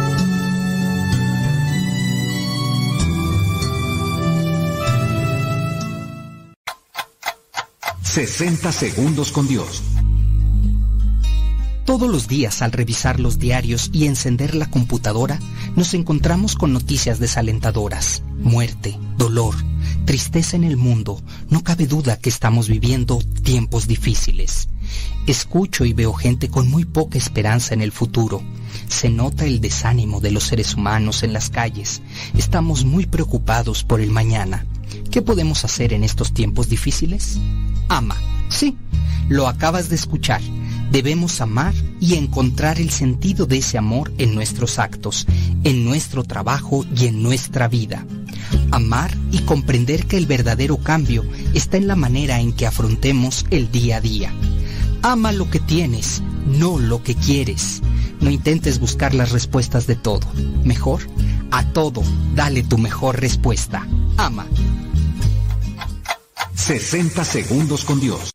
60 8.11 8.73
segundos 8.73 9.31
con 9.31 9.47
Dios. 9.47 9.81
Todos 11.85 12.09
los 12.09 12.27
días 12.27 12.61
al 12.61 12.73
revisar 12.73 13.21
los 13.21 13.39
diarios 13.39 13.89
y 13.93 14.05
encender 14.05 14.53
la 14.53 14.69
computadora, 14.69 15.39
nos 15.77 15.93
encontramos 15.93 16.55
con 16.55 16.73
noticias 16.73 17.19
desalentadoras, 17.19 18.21
muerte, 18.37 18.99
dolor, 19.17 19.55
tristeza 20.03 20.57
en 20.57 20.65
el 20.65 20.75
mundo. 20.75 21.21
No 21.49 21.63
cabe 21.63 21.87
duda 21.87 22.19
que 22.19 22.27
estamos 22.27 22.67
viviendo 22.67 23.19
tiempos 23.43 23.87
difíciles. 23.87 24.67
Escucho 25.25 25.85
y 25.85 25.93
veo 25.93 26.11
gente 26.11 26.49
con 26.49 26.69
muy 26.69 26.83
poca 26.83 27.17
esperanza 27.17 27.73
en 27.73 27.81
el 27.81 27.93
futuro. 27.93 28.43
Se 28.89 29.07
nota 29.07 29.45
el 29.45 29.61
desánimo 29.61 30.19
de 30.19 30.31
los 30.31 30.43
seres 30.43 30.75
humanos 30.75 31.23
en 31.23 31.31
las 31.31 31.49
calles. 31.49 32.01
Estamos 32.37 32.83
muy 32.83 33.05
preocupados 33.05 33.85
por 33.85 34.01
el 34.01 34.11
mañana. 34.11 34.65
¿Qué 35.11 35.21
podemos 35.21 35.63
hacer 35.63 35.93
en 35.93 36.03
estos 36.03 36.33
tiempos 36.33 36.67
difíciles? 36.67 37.39
Ama. 37.91 38.15
Sí, 38.47 38.77
lo 39.27 39.49
acabas 39.49 39.89
de 39.89 39.97
escuchar. 39.97 40.39
Debemos 40.93 41.41
amar 41.41 41.73
y 41.99 42.15
encontrar 42.15 42.79
el 42.79 42.89
sentido 42.89 43.45
de 43.47 43.57
ese 43.57 43.77
amor 43.77 44.13
en 44.17 44.33
nuestros 44.33 44.79
actos, 44.79 45.27
en 45.65 45.83
nuestro 45.83 46.23
trabajo 46.23 46.85
y 46.95 47.07
en 47.07 47.21
nuestra 47.21 47.67
vida. 47.67 48.05
Amar 48.71 49.11
y 49.33 49.39
comprender 49.39 50.05
que 50.05 50.15
el 50.15 50.25
verdadero 50.25 50.77
cambio 50.77 51.25
está 51.53 51.75
en 51.75 51.87
la 51.87 51.97
manera 51.97 52.39
en 52.39 52.53
que 52.53 52.65
afrontemos 52.65 53.45
el 53.49 53.69
día 53.73 53.97
a 53.97 54.01
día. 54.01 54.33
Ama 55.01 55.33
lo 55.33 55.49
que 55.49 55.59
tienes, 55.59 56.23
no 56.47 56.79
lo 56.79 57.03
que 57.03 57.15
quieres. 57.15 57.81
No 58.21 58.29
intentes 58.29 58.79
buscar 58.79 59.13
las 59.13 59.31
respuestas 59.31 59.85
de 59.85 59.97
todo. 59.97 60.31
Mejor, 60.63 61.01
a 61.51 61.65
todo, 61.73 62.03
dale 62.35 62.63
tu 62.63 62.77
mejor 62.77 63.19
respuesta. 63.19 63.85
Ama. 64.15 64.45
60 66.55 67.23
segundos 67.23 67.85
con 67.85 67.99
Dios. 67.99 68.31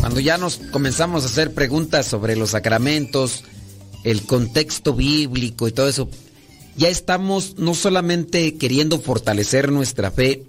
Cuando 0.00 0.20
ya 0.20 0.38
nos 0.38 0.58
comenzamos 0.72 1.22
a 1.22 1.26
hacer 1.26 1.54
preguntas 1.54 2.06
sobre 2.06 2.36
los 2.36 2.50
sacramentos, 2.50 3.44
el 4.04 4.22
contexto 4.26 4.94
bíblico 4.94 5.68
y 5.68 5.72
todo 5.72 5.88
eso, 5.88 6.08
ya 6.76 6.88
estamos 6.88 7.56
no 7.58 7.74
solamente 7.74 8.56
queriendo 8.56 9.00
fortalecer 9.00 9.70
nuestra 9.70 10.10
fe, 10.10 10.44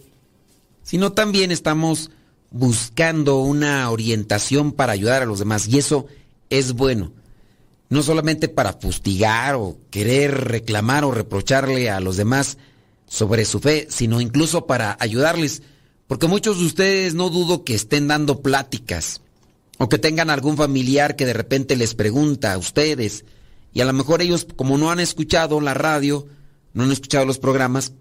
sino 0.84 1.12
también 1.12 1.52
estamos 1.52 2.10
buscando 2.50 3.39
una 3.39 3.89
orientación 3.89 4.71
para 4.71 4.93
ayudar 4.93 5.21
a 5.21 5.26
los 5.26 5.39
demás. 5.39 5.67
Y 5.67 5.78
eso 5.78 6.08
es 6.50 6.74
bueno 6.74 7.12
no 7.92 8.02
solamente 8.04 8.48
para 8.48 8.72
fustigar 8.72 9.56
o 9.56 9.78
querer 9.90 10.46
reclamar 10.46 11.04
o 11.04 11.12
reprocharle 11.12 11.90
a 11.90 12.00
los 12.00 12.16
demás 12.16 12.58
sobre 13.06 13.44
su 13.44 13.60
fe, 13.60 13.88
sino 13.90 14.22
incluso 14.22 14.66
para 14.66 14.96
ayudarles, 15.02 15.62
porque 16.08 16.30
muchos 16.30 16.58
de 16.58 16.66
ustedes 16.68 17.16
no 17.16 17.30
dudo 17.30 17.66
que 17.66 17.76
estén 17.76 18.08
dando 18.08 18.42
pláticas 18.42 19.20
o 19.78 19.90
que 19.90 19.98
tengan 19.98 20.30
algún 20.30 20.56
familiar 20.56 21.18
que 21.18 21.26
de 21.26 21.34
repente 21.34 21.76
les 21.76 21.94
pregunta 21.94 22.54
a 22.54 22.58
ustedes 22.58 23.26
y 23.74 23.82
a 23.82 23.86
lo 23.86 23.92
mejor 23.92 24.22
ellos 24.22 24.48
como 24.56 24.78
no 24.78 24.90
han 24.90 25.02
escuchado 25.02 25.60
la 25.60 25.74
radio, 25.74 26.28
no 26.74 26.84
han 26.84 26.94
escuchado 26.94 27.26
los 27.26 27.40
programas, 27.40 27.92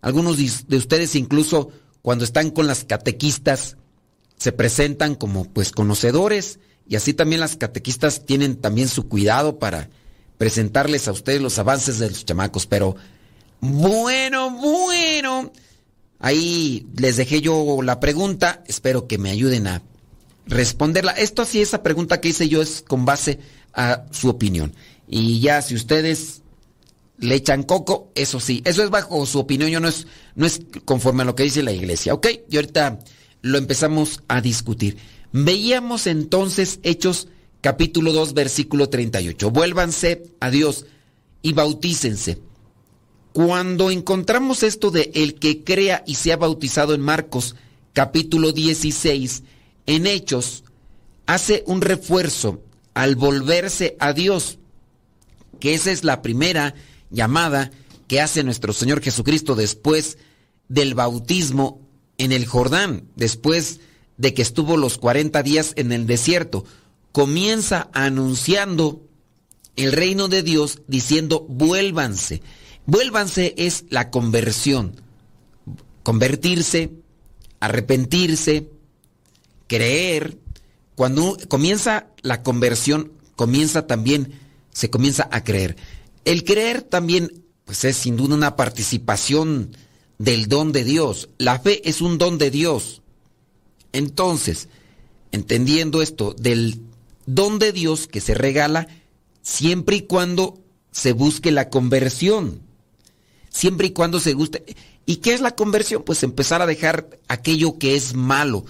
algunos 0.00 0.36
de 0.36 0.76
ustedes 0.76 1.16
incluso 1.16 1.70
cuando 2.02 2.24
están 2.24 2.52
con 2.52 2.68
las 2.68 2.84
catequistas 2.84 3.78
se 4.36 4.52
presentan 4.52 5.16
como 5.16 5.44
pues 5.52 5.72
conocedores 5.72 6.60
y 6.88 6.96
así 6.96 7.14
también 7.14 7.40
las 7.40 7.56
catequistas 7.56 8.26
tienen 8.26 8.56
también 8.56 8.88
su 8.88 9.08
cuidado 9.08 9.58
para 9.58 9.88
presentarles 10.38 11.08
a 11.08 11.12
ustedes 11.12 11.40
los 11.40 11.58
avances 11.58 11.98
de 11.98 12.10
los 12.10 12.24
chamacos. 12.24 12.66
Pero 12.66 12.96
bueno, 13.60 14.50
bueno. 14.50 15.52
Ahí 16.18 16.86
les 16.96 17.16
dejé 17.16 17.40
yo 17.40 17.80
la 17.82 18.00
pregunta. 18.00 18.62
Espero 18.66 19.06
que 19.06 19.18
me 19.18 19.30
ayuden 19.30 19.66
a 19.66 19.82
responderla. 20.46 21.12
Esto 21.12 21.42
así, 21.42 21.60
esa 21.60 21.82
pregunta 21.82 22.20
que 22.20 22.28
hice 22.28 22.48
yo 22.48 22.62
es 22.62 22.82
con 22.82 23.04
base 23.04 23.38
a 23.72 24.04
su 24.10 24.28
opinión. 24.28 24.74
Y 25.08 25.40
ya 25.40 25.62
si 25.62 25.74
ustedes 25.74 26.42
le 27.18 27.34
echan 27.36 27.62
coco, 27.62 28.10
eso 28.14 28.40
sí, 28.40 28.62
eso 28.64 28.82
es 28.82 28.90
bajo 28.90 29.24
su 29.26 29.38
opinión, 29.38 29.70
yo 29.70 29.80
no 29.80 29.88
es, 29.88 30.06
no 30.34 30.46
es 30.46 30.60
conforme 30.84 31.22
a 31.22 31.26
lo 31.26 31.34
que 31.34 31.44
dice 31.44 31.62
la 31.62 31.72
iglesia, 31.72 32.12
¿ok? 32.14 32.26
Y 32.50 32.56
ahorita 32.56 32.98
lo 33.42 33.58
empezamos 33.58 34.22
a 34.28 34.40
discutir. 34.40 34.96
Veíamos 35.36 36.06
entonces 36.06 36.78
Hechos 36.84 37.26
capítulo 37.60 38.12
2 38.12 38.34
versículo 38.34 38.88
38. 38.88 39.50
Vuélvanse 39.50 40.22
a 40.38 40.48
Dios 40.48 40.86
y 41.42 41.54
bautícense. 41.54 42.38
Cuando 43.32 43.90
encontramos 43.90 44.62
esto 44.62 44.92
de 44.92 45.10
el 45.16 45.34
que 45.34 45.64
crea 45.64 46.04
y 46.06 46.14
sea 46.14 46.36
bautizado 46.36 46.94
en 46.94 47.00
Marcos 47.00 47.56
capítulo 47.92 48.52
16, 48.52 49.42
en 49.86 50.06
Hechos, 50.06 50.62
hace 51.26 51.64
un 51.66 51.80
refuerzo 51.80 52.62
al 52.94 53.16
volverse 53.16 53.96
a 53.98 54.12
Dios, 54.12 54.58
que 55.58 55.74
esa 55.74 55.90
es 55.90 56.04
la 56.04 56.22
primera 56.22 56.76
llamada 57.10 57.72
que 58.06 58.20
hace 58.20 58.44
nuestro 58.44 58.72
Señor 58.72 59.02
Jesucristo 59.02 59.56
después 59.56 60.16
del 60.68 60.94
bautismo 60.94 61.80
en 62.18 62.30
el 62.30 62.46
Jordán, 62.46 63.08
después 63.16 63.78
de 63.78 63.93
de 64.16 64.34
que 64.34 64.42
estuvo 64.42 64.76
los 64.76 64.98
40 64.98 65.42
días 65.42 65.72
en 65.76 65.92
el 65.92 66.06
desierto. 66.06 66.64
Comienza 67.12 67.88
anunciando 67.92 69.02
el 69.76 69.92
reino 69.92 70.28
de 70.28 70.42
Dios 70.42 70.82
diciendo 70.86 71.46
vuélvanse. 71.48 72.42
Vuélvanse 72.86 73.54
es 73.56 73.84
la 73.88 74.10
conversión. 74.10 75.00
Convertirse, 76.02 76.90
arrepentirse, 77.60 78.68
creer. 79.66 80.38
Cuando 80.94 81.36
comienza 81.48 82.08
la 82.22 82.42
conversión, 82.42 83.12
comienza 83.36 83.86
también, 83.86 84.38
se 84.70 84.90
comienza 84.90 85.28
a 85.32 85.42
creer. 85.42 85.76
El 86.24 86.44
creer 86.44 86.82
también, 86.82 87.44
pues 87.64 87.84
es 87.84 87.96
sin 87.96 88.16
duda 88.16 88.34
una 88.34 88.56
participación 88.56 89.76
del 90.18 90.48
don 90.48 90.72
de 90.72 90.84
Dios. 90.84 91.30
La 91.38 91.58
fe 91.58 91.88
es 91.88 92.00
un 92.00 92.18
don 92.18 92.38
de 92.38 92.50
Dios. 92.50 93.02
Entonces, 93.94 94.68
entendiendo 95.30 96.02
esto 96.02 96.34
del 96.34 96.82
don 97.26 97.60
de 97.60 97.72
Dios 97.72 98.08
que 98.08 98.20
se 98.20 98.34
regala 98.34 98.88
siempre 99.40 99.96
y 99.96 100.02
cuando 100.02 100.58
se 100.90 101.12
busque 101.12 101.50
la 101.52 101.70
conversión. 101.70 102.60
siempre 103.50 103.86
y 103.86 103.90
cuando 103.92 104.18
se 104.18 104.32
guste. 104.32 104.64
¿Y 105.06 105.16
qué 105.16 105.32
es 105.32 105.40
la 105.40 105.54
conversión? 105.54 106.02
Pues 106.02 106.24
empezar 106.24 106.60
a 106.60 106.66
dejar 106.66 107.08
aquello 107.28 107.78
que 107.78 107.94
es 107.94 108.14
malo. 108.14 108.64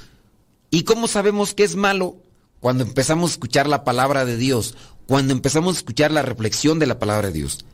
¿Y 0.71 0.83
cómo 0.83 1.09
sabemos 1.09 1.55
que 1.55 1.65
es 1.65 1.75
malo? 1.75 2.19
Cuando 2.61 2.85
empezamos 2.85 3.31
a 3.31 3.33
escuchar 3.33 3.67
la 3.67 3.83
palabra 3.83 4.27
de 4.27 4.37
Dios, 4.37 4.77
cuando 5.07 5.33
empezamos 5.33 5.77
a 5.77 5.79
escuchar 5.79 6.11
la 6.11 6.21
reflexión 6.21 6.79
de 6.79 6.87
la 6.87 6.99
palabra 6.99 7.29
de 7.29 7.33
Dios. 7.33 7.65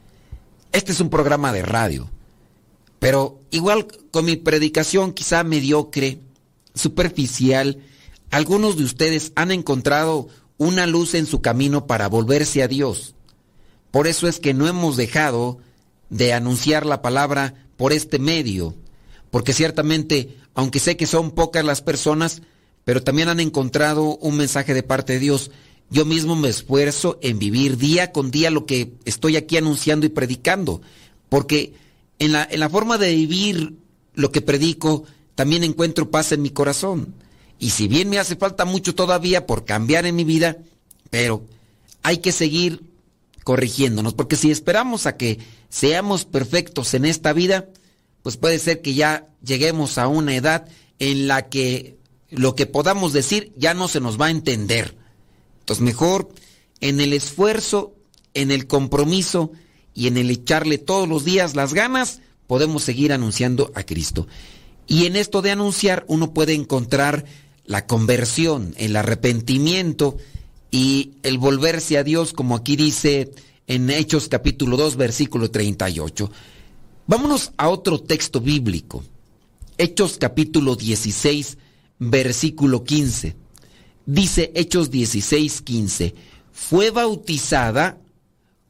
Este 0.70 0.92
es 0.92 1.00
un 1.00 1.10
programa 1.10 1.52
de 1.52 1.62
radio, 1.62 2.08
pero 3.00 3.40
igual 3.50 3.88
con 4.12 4.24
mi 4.24 4.36
predicación 4.36 5.12
quizá 5.12 5.42
mediocre, 5.42 6.20
superficial, 6.74 7.78
algunos 8.30 8.76
de 8.76 8.84
ustedes 8.84 9.32
han 9.34 9.50
encontrado 9.50 10.28
una 10.56 10.86
luz 10.86 11.14
en 11.14 11.26
su 11.26 11.40
camino 11.40 11.86
para 11.86 12.08
volverse 12.08 12.62
a 12.62 12.68
Dios. 12.68 13.14
Por 13.90 14.06
eso 14.06 14.28
es 14.28 14.38
que 14.38 14.54
no 14.54 14.68
hemos 14.68 14.96
dejado 14.96 15.58
de 16.10 16.32
anunciar 16.32 16.86
la 16.86 17.02
palabra 17.02 17.54
por 17.76 17.92
este 17.92 18.18
medio, 18.18 18.74
porque 19.30 19.52
ciertamente, 19.52 20.36
aunque 20.54 20.80
sé 20.80 20.96
que 20.96 21.06
son 21.06 21.30
pocas 21.30 21.64
las 21.64 21.80
personas, 21.82 22.42
pero 22.84 23.02
también 23.02 23.28
han 23.28 23.40
encontrado 23.40 24.16
un 24.18 24.36
mensaje 24.36 24.74
de 24.74 24.82
parte 24.82 25.14
de 25.14 25.20
Dios. 25.20 25.50
Yo 25.90 26.04
mismo 26.04 26.36
me 26.36 26.48
esfuerzo 26.48 27.18
en 27.22 27.38
vivir 27.38 27.76
día 27.76 28.12
con 28.12 28.30
día 28.30 28.50
lo 28.50 28.66
que 28.66 28.92
estoy 29.04 29.36
aquí 29.36 29.56
anunciando 29.56 30.06
y 30.06 30.10
predicando, 30.10 30.82
porque 31.28 31.74
en 32.18 32.32
la, 32.32 32.46
en 32.50 32.60
la 32.60 32.68
forma 32.68 32.98
de 32.98 33.14
vivir 33.14 33.74
lo 34.14 34.30
que 34.30 34.40
predico, 34.40 35.04
también 35.40 35.64
encuentro 35.64 36.10
paz 36.10 36.32
en 36.32 36.42
mi 36.42 36.50
corazón. 36.50 37.14
Y 37.58 37.70
si 37.70 37.88
bien 37.88 38.10
me 38.10 38.18
hace 38.18 38.36
falta 38.36 38.66
mucho 38.66 38.94
todavía 38.94 39.46
por 39.46 39.64
cambiar 39.64 40.04
en 40.04 40.14
mi 40.14 40.22
vida, 40.22 40.58
pero 41.08 41.46
hay 42.02 42.18
que 42.18 42.30
seguir 42.30 42.82
corrigiéndonos, 43.42 44.12
porque 44.12 44.36
si 44.36 44.50
esperamos 44.50 45.06
a 45.06 45.16
que 45.16 45.38
seamos 45.70 46.26
perfectos 46.26 46.92
en 46.92 47.06
esta 47.06 47.32
vida, 47.32 47.70
pues 48.22 48.36
puede 48.36 48.58
ser 48.58 48.82
que 48.82 48.92
ya 48.92 49.28
lleguemos 49.42 49.96
a 49.96 50.08
una 50.08 50.36
edad 50.36 50.68
en 50.98 51.26
la 51.26 51.48
que 51.48 51.96
lo 52.28 52.54
que 52.54 52.66
podamos 52.66 53.14
decir 53.14 53.54
ya 53.56 53.72
no 53.72 53.88
se 53.88 54.00
nos 54.00 54.20
va 54.20 54.26
a 54.26 54.32
entender. 54.32 54.94
Entonces 55.60 55.82
mejor 55.82 56.28
en 56.82 57.00
el 57.00 57.14
esfuerzo, 57.14 57.94
en 58.34 58.50
el 58.50 58.66
compromiso 58.66 59.52
y 59.94 60.06
en 60.06 60.18
el 60.18 60.28
echarle 60.28 60.76
todos 60.76 61.08
los 61.08 61.24
días 61.24 61.56
las 61.56 61.72
ganas, 61.72 62.20
podemos 62.46 62.82
seguir 62.82 63.10
anunciando 63.14 63.72
a 63.74 63.84
Cristo. 63.84 64.26
Y 64.90 65.06
en 65.06 65.14
esto 65.14 65.40
de 65.40 65.52
anunciar 65.52 66.04
uno 66.08 66.34
puede 66.34 66.52
encontrar 66.52 67.24
la 67.64 67.86
conversión, 67.86 68.74
el 68.76 68.96
arrepentimiento 68.96 70.16
y 70.72 71.12
el 71.22 71.38
volverse 71.38 71.96
a 71.96 72.02
Dios, 72.02 72.32
como 72.32 72.56
aquí 72.56 72.74
dice 72.74 73.30
en 73.68 73.88
Hechos 73.88 74.26
capítulo 74.26 74.76
2, 74.76 74.96
versículo 74.96 75.48
38. 75.48 76.32
Vámonos 77.06 77.52
a 77.56 77.68
otro 77.68 78.00
texto 78.00 78.40
bíblico. 78.40 79.04
Hechos 79.78 80.18
capítulo 80.18 80.74
16, 80.74 81.56
versículo 82.00 82.82
15. 82.82 83.36
Dice 84.06 84.50
Hechos 84.56 84.90
16, 84.90 85.62
15. 85.62 86.14
Fue 86.50 86.90
bautizada 86.90 87.96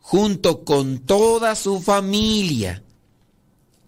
junto 0.01 0.65
con 0.67 0.99
toda 0.99 1.55
su 1.55 1.81
familia. 1.81 2.83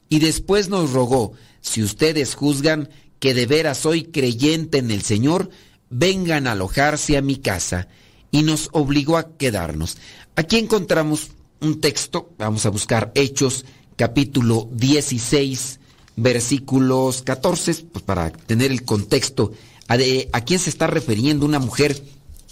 Y 0.08 0.18
después 0.18 0.70
nos 0.70 0.92
rogó, 0.92 1.34
si 1.62 1.82
ustedes 1.82 2.34
juzgan 2.34 2.90
que 3.18 3.32
de 3.32 3.46
veras 3.46 3.78
soy 3.78 4.04
creyente 4.04 4.78
en 4.78 4.90
el 4.90 5.02
Señor, 5.02 5.48
vengan 5.88 6.46
a 6.46 6.52
alojarse 6.52 7.16
a 7.16 7.22
mi 7.22 7.36
casa. 7.36 7.88
Y 8.30 8.42
nos 8.42 8.68
obligó 8.72 9.16
a 9.16 9.36
quedarnos. 9.36 9.96
Aquí 10.36 10.58
encontramos 10.58 11.28
un 11.60 11.80
texto, 11.80 12.32
vamos 12.38 12.66
a 12.66 12.70
buscar 12.70 13.12
Hechos 13.14 13.64
capítulo 13.96 14.68
16, 14.72 15.78
versículos 16.16 17.22
14, 17.22 17.74
pues 17.92 18.04
para 18.04 18.30
tener 18.30 18.72
el 18.72 18.84
contexto. 18.84 19.52
¿A, 19.86 19.94
a 20.32 20.40
quién 20.40 20.58
se 20.58 20.70
está 20.70 20.86
refiriendo 20.86 21.46
una 21.46 21.58
mujer 21.58 22.02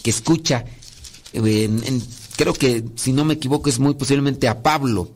que 0.02 0.10
escucha? 0.10 0.64
creo 1.32 2.52
que, 2.54 2.84
si 2.96 3.12
no 3.12 3.24
me 3.24 3.34
equivoco, 3.34 3.68
es 3.68 3.78
muy 3.78 3.94
posiblemente 3.94 4.48
a 4.48 4.62
Pablo. 4.62 5.10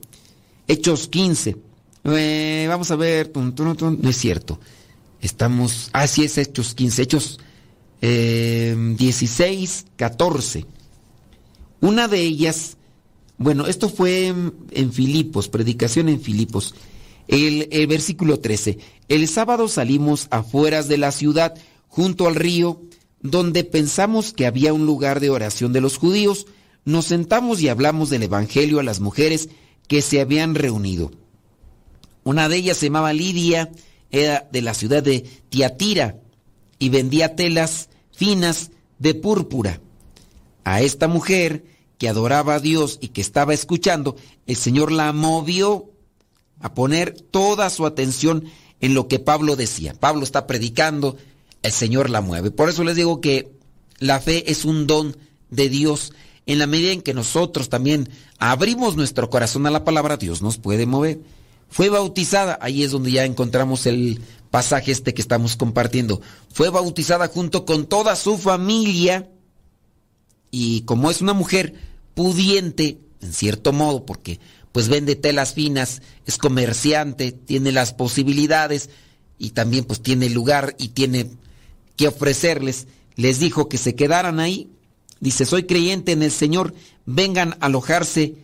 Hechos 0.66 1.08
15. 1.08 1.56
Eh, 2.04 2.66
vamos 2.68 2.90
a 2.90 2.96
ver, 2.96 3.32
no 3.34 4.10
es 4.10 4.16
cierto. 4.16 4.58
Estamos, 5.20 5.88
ah, 5.92 6.06
sí 6.06 6.24
es 6.24 6.36
Hechos 6.36 6.74
15, 6.74 7.02
Hechos 7.02 7.40
16, 8.00 9.86
14. 9.96 10.66
Una 11.80 12.08
de 12.08 12.20
ellas, 12.20 12.76
bueno, 13.38 13.66
esto 13.66 13.88
fue 13.88 14.26
en, 14.26 14.92
Filipos, 14.92 15.48
predicación 15.48 16.10
en 16.10 16.20
Filipos. 16.20 16.74
El, 17.28 17.68
el, 17.70 17.86
versículo 17.86 18.40
13. 18.40 18.78
El 19.08 19.26
sábado 19.28 19.68
salimos 19.68 20.26
afueras 20.30 20.88
de 20.88 20.98
la 20.98 21.12
ciudad, 21.12 21.54
junto 21.88 22.26
al 22.26 22.34
río, 22.34 22.82
donde 23.22 23.64
pensamos 23.64 24.34
que 24.34 24.44
había 24.44 24.74
un 24.74 24.84
lugar 24.84 25.20
de 25.20 25.30
oración 25.30 25.72
de 25.72 25.80
los 25.80 25.96
judíos. 25.96 26.46
Nos 26.84 27.06
sentamos 27.06 27.62
y 27.62 27.68
hablamos 27.68 28.10
del 28.10 28.24
Evangelio 28.24 28.80
a 28.80 28.82
las 28.82 29.00
mujeres 29.00 29.48
que 29.88 30.02
se 30.02 30.20
habían 30.20 30.54
reunido. 30.54 31.10
Una 32.24 32.48
de 32.48 32.56
ellas 32.56 32.78
se 32.78 32.86
llamaba 32.86 33.12
Lidia, 33.12 33.70
era 34.10 34.48
de 34.50 34.62
la 34.62 34.74
ciudad 34.74 35.02
de 35.02 35.20
Tiatira 35.48 36.16
y 36.78 36.88
vendía 36.88 37.36
telas 37.36 37.88
finas 38.12 38.70
de 38.98 39.14
púrpura. 39.14 39.80
A 40.64 40.80
esta 40.80 41.08
mujer 41.08 41.64
que 41.98 42.08
adoraba 42.08 42.54
a 42.54 42.60
Dios 42.60 42.98
y 43.00 43.08
que 43.08 43.20
estaba 43.20 43.54
escuchando, 43.54 44.16
el 44.46 44.56
Señor 44.56 44.92
la 44.92 45.12
movió 45.12 45.90
a 46.60 46.74
poner 46.74 47.12
toda 47.20 47.70
su 47.70 47.86
atención 47.86 48.44
en 48.80 48.94
lo 48.94 49.08
que 49.08 49.18
Pablo 49.18 49.56
decía. 49.56 49.94
Pablo 49.94 50.24
está 50.24 50.46
predicando, 50.46 51.16
el 51.62 51.72
Señor 51.72 52.10
la 52.10 52.20
mueve. 52.20 52.50
Por 52.50 52.68
eso 52.68 52.84
les 52.84 52.96
digo 52.96 53.20
que 53.20 53.52
la 53.98 54.20
fe 54.20 54.50
es 54.50 54.64
un 54.64 54.86
don 54.86 55.16
de 55.50 55.68
Dios. 55.68 56.12
En 56.46 56.58
la 56.58 56.66
medida 56.66 56.92
en 56.92 57.02
que 57.02 57.14
nosotros 57.14 57.68
también 57.68 58.08
abrimos 58.38 58.96
nuestro 58.96 59.30
corazón 59.30 59.66
a 59.66 59.70
la 59.70 59.84
palabra, 59.84 60.16
Dios 60.16 60.42
nos 60.42 60.58
puede 60.58 60.86
mover. 60.86 61.20
Fue 61.68 61.88
bautizada, 61.88 62.58
ahí 62.60 62.82
es 62.82 62.90
donde 62.90 63.12
ya 63.12 63.24
encontramos 63.24 63.86
el 63.86 64.20
pasaje 64.50 64.92
este 64.92 65.14
que 65.14 65.22
estamos 65.22 65.56
compartiendo. 65.56 66.20
Fue 66.52 66.70
bautizada 66.70 67.28
junto 67.28 67.64
con 67.64 67.86
toda 67.86 68.14
su 68.14 68.38
familia 68.38 69.28
y 70.50 70.82
como 70.82 71.10
es 71.10 71.20
una 71.20 71.32
mujer 71.32 71.74
pudiente, 72.14 73.00
en 73.20 73.32
cierto 73.32 73.72
modo, 73.72 74.06
porque 74.06 74.38
pues 74.70 74.88
vende 74.88 75.16
telas 75.16 75.54
finas, 75.54 76.02
es 76.26 76.38
comerciante, 76.38 77.32
tiene 77.32 77.72
las 77.72 77.92
posibilidades 77.92 78.90
y 79.38 79.50
también 79.50 79.84
pues 79.84 80.00
tiene 80.00 80.28
lugar 80.30 80.76
y 80.78 80.88
tiene 80.88 81.30
que 81.96 82.08
ofrecerles, 82.08 82.86
les 83.16 83.38
dijo 83.38 83.68
que 83.68 83.78
se 83.78 83.94
quedaran 83.94 84.40
ahí. 84.40 84.68
Dice, 85.20 85.46
soy 85.46 85.64
creyente 85.64 86.12
en 86.12 86.22
el 86.22 86.30
Señor, 86.30 86.74
vengan 87.06 87.54
a 87.54 87.66
alojarse 87.66 88.36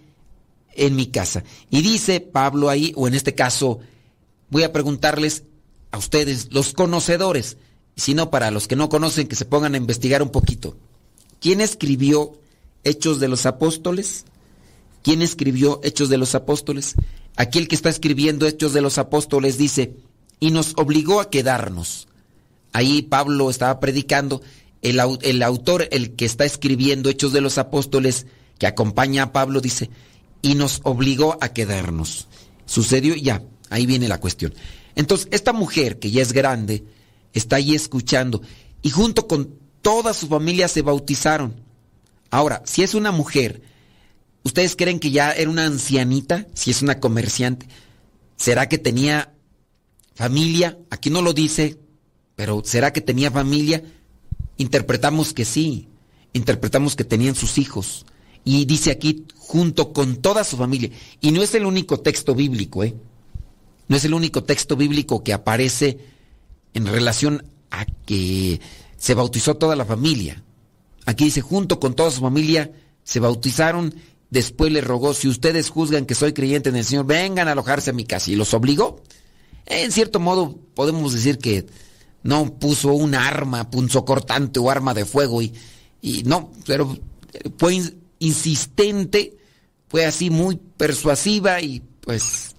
en 0.74 0.96
mi 0.96 1.06
casa. 1.06 1.44
Y 1.70 1.82
dice 1.82 2.20
Pablo 2.20 2.68
ahí, 2.68 2.92
o 2.96 3.08
en 3.08 3.14
este 3.14 3.34
caso, 3.34 3.80
voy 4.48 4.62
a 4.62 4.72
preguntarles 4.72 5.44
a 5.90 5.98
ustedes, 5.98 6.48
los 6.52 6.72
conocedores, 6.72 7.56
si 7.96 8.14
no 8.14 8.30
para 8.30 8.50
los 8.50 8.68
que 8.68 8.76
no 8.76 8.88
conocen, 8.88 9.26
que 9.26 9.36
se 9.36 9.44
pongan 9.44 9.74
a 9.74 9.78
investigar 9.78 10.22
un 10.22 10.30
poquito. 10.30 10.76
¿Quién 11.40 11.60
escribió 11.60 12.38
Hechos 12.84 13.20
de 13.20 13.28
los 13.28 13.46
Apóstoles? 13.46 14.24
¿Quién 15.02 15.22
escribió 15.22 15.80
Hechos 15.82 16.08
de 16.08 16.18
los 16.18 16.34
Apóstoles? 16.34 16.94
Aquel 17.36 17.68
que 17.68 17.74
está 17.74 17.88
escribiendo 17.88 18.46
Hechos 18.46 18.72
de 18.72 18.80
los 18.80 18.98
Apóstoles 18.98 19.58
dice, 19.58 19.96
y 20.38 20.50
nos 20.50 20.74
obligó 20.76 21.20
a 21.20 21.30
quedarnos. 21.30 22.08
Ahí 22.72 23.02
Pablo 23.02 23.50
estaba 23.50 23.80
predicando, 23.80 24.42
el, 24.82 25.00
el 25.22 25.42
autor, 25.42 25.88
el 25.90 26.12
que 26.12 26.24
está 26.24 26.44
escribiendo 26.44 27.10
Hechos 27.10 27.32
de 27.32 27.40
los 27.40 27.58
Apóstoles, 27.58 28.26
que 28.58 28.66
acompaña 28.66 29.24
a 29.24 29.32
Pablo, 29.32 29.60
dice, 29.60 29.90
y 30.42 30.54
nos 30.54 30.80
obligó 30.84 31.38
a 31.40 31.52
quedarnos. 31.52 32.28
Sucedió 32.66 33.14
ya, 33.14 33.42
ahí 33.68 33.86
viene 33.86 34.08
la 34.08 34.20
cuestión. 34.20 34.54
Entonces, 34.94 35.28
esta 35.30 35.52
mujer, 35.52 35.98
que 35.98 36.10
ya 36.10 36.22
es 36.22 36.32
grande, 36.32 36.84
está 37.32 37.56
ahí 37.56 37.74
escuchando, 37.74 38.42
y 38.82 38.90
junto 38.90 39.26
con 39.26 39.54
toda 39.82 40.14
su 40.14 40.28
familia 40.28 40.68
se 40.68 40.82
bautizaron. 40.82 41.54
Ahora, 42.30 42.62
si 42.64 42.82
es 42.82 42.94
una 42.94 43.12
mujer, 43.12 43.62
¿ustedes 44.44 44.76
creen 44.76 45.00
que 45.00 45.10
ya 45.10 45.32
era 45.32 45.50
una 45.50 45.66
ancianita? 45.66 46.46
Si 46.54 46.70
es 46.70 46.82
una 46.82 47.00
comerciante, 47.00 47.66
¿será 48.36 48.68
que 48.68 48.78
tenía 48.78 49.32
familia? 50.14 50.78
Aquí 50.90 51.10
no 51.10 51.22
lo 51.22 51.32
dice, 51.32 51.78
pero 52.36 52.62
¿será 52.64 52.92
que 52.92 53.00
tenía 53.00 53.30
familia? 53.30 53.82
Interpretamos 54.56 55.32
que 55.32 55.44
sí, 55.44 55.88
interpretamos 56.32 56.94
que 56.96 57.04
tenían 57.04 57.34
sus 57.34 57.58
hijos. 57.58 58.06
Y 58.44 58.64
dice 58.64 58.90
aquí, 58.90 59.24
junto 59.36 59.92
con 59.92 60.16
toda 60.16 60.44
su 60.44 60.56
familia. 60.56 60.90
Y 61.20 61.30
no 61.30 61.42
es 61.42 61.54
el 61.54 61.66
único 61.66 62.00
texto 62.00 62.34
bíblico, 62.34 62.84
¿eh? 62.84 62.94
No 63.88 63.96
es 63.96 64.04
el 64.04 64.14
único 64.14 64.44
texto 64.44 64.76
bíblico 64.76 65.22
que 65.24 65.32
aparece 65.32 65.98
en 66.74 66.86
relación 66.86 67.44
a 67.70 67.84
que 67.84 68.60
se 68.96 69.14
bautizó 69.14 69.56
toda 69.56 69.76
la 69.76 69.84
familia. 69.84 70.42
Aquí 71.06 71.24
dice, 71.24 71.40
junto 71.40 71.80
con 71.80 71.94
toda 71.94 72.10
su 72.10 72.20
familia 72.20 72.70
se 73.02 73.18
bautizaron 73.18 73.94
después 74.30 74.72
les 74.72 74.84
rogó, 74.84 75.12
si 75.12 75.28
ustedes 75.28 75.68
juzgan 75.68 76.06
que 76.06 76.14
soy 76.14 76.32
creyente 76.32 76.70
en 76.70 76.76
el 76.76 76.84
Señor, 76.84 77.06
vengan 77.06 77.48
a 77.48 77.52
alojarse 77.52 77.90
a 77.90 77.92
mi 77.92 78.04
casa. 78.04 78.30
Y 78.30 78.36
los 78.36 78.54
obligó. 78.54 79.02
En 79.66 79.92
cierto 79.92 80.18
modo, 80.20 80.56
podemos 80.74 81.12
decir 81.12 81.38
que 81.38 81.66
no 82.22 82.58
puso 82.58 82.92
un 82.92 83.14
arma 83.14 83.70
punzocortante 83.70 84.58
o 84.58 84.70
arma 84.70 84.94
de 84.94 85.04
fuego 85.04 85.42
y, 85.42 85.52
y 86.00 86.22
no, 86.24 86.50
pero 86.66 86.96
fue 87.58 87.82
insistente, 88.20 89.36
fue 89.88 90.06
así 90.06 90.30
muy 90.30 90.56
persuasiva 90.76 91.60
y 91.60 91.82
pues 92.00 92.54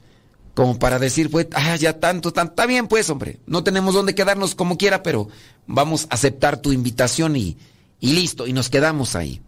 como 0.54 0.78
para 0.78 1.00
decir, 1.00 1.30
pues, 1.30 1.48
ah, 1.54 1.76
ya 1.78 2.00
tanto, 2.00 2.34
tanto, 2.34 2.52
está 2.52 2.66
bien 2.66 2.88
pues, 2.88 3.10
hombre, 3.10 3.40
no 3.46 3.64
tenemos 3.64 3.94
dónde 3.94 4.14
quedarnos 4.14 4.54
como 4.54 4.78
quiera, 4.78 5.02
pero 5.02 5.30
vamos 5.66 6.08
a 6.10 6.16
aceptar 6.16 6.62
tu 6.62 6.74
invitación 6.74 7.38
y, 7.38 7.58
y 8.00 8.14
listo, 8.14 8.48
y 8.48 8.54
nos 8.54 8.70
quedamos 8.70 9.16
ahí. 9.16 9.42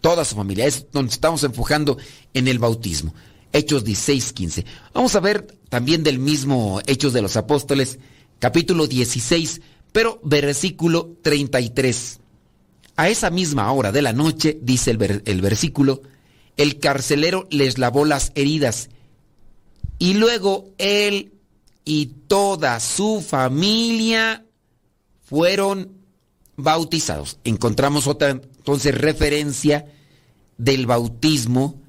Toda 0.00 0.24
su 0.24 0.34
familia, 0.34 0.66
es 0.66 0.86
donde 0.92 1.12
estamos 1.12 1.44
enfocando 1.44 1.98
en 2.32 2.48
el 2.48 2.58
bautismo. 2.58 3.14
Hechos 3.52 3.84
16, 3.84 4.32
15. 4.32 4.64
Vamos 4.94 5.14
a 5.14 5.20
ver 5.20 5.46
también 5.68 6.02
del 6.02 6.18
mismo 6.18 6.80
Hechos 6.86 7.12
de 7.12 7.22
los 7.22 7.36
Apóstoles, 7.36 7.98
capítulo 8.38 8.86
16, 8.86 9.60
pero 9.92 10.20
versículo 10.22 11.16
33. 11.22 12.20
A 12.96 13.08
esa 13.10 13.30
misma 13.30 13.70
hora 13.72 13.92
de 13.92 14.02
la 14.02 14.14
noche, 14.14 14.58
dice 14.62 14.90
el, 14.90 15.40
versículo, 15.42 16.00
el 16.56 16.78
carcelero 16.78 17.46
les 17.50 17.76
lavó 17.76 18.06
las 18.06 18.32
heridas 18.34 18.88
y 19.98 20.14
luego 20.14 20.70
él 20.78 21.32
y 21.84 22.06
toda 22.26 22.80
su 22.80 23.20
familia 23.20 24.44
fueron 25.24 25.92
bautizados. 26.56 27.38
Encontramos 27.44 28.06
otra 28.06 28.30
entonces 28.30 28.94
referencia 28.94 29.86
del 30.56 30.86
bautismo. 30.86 31.80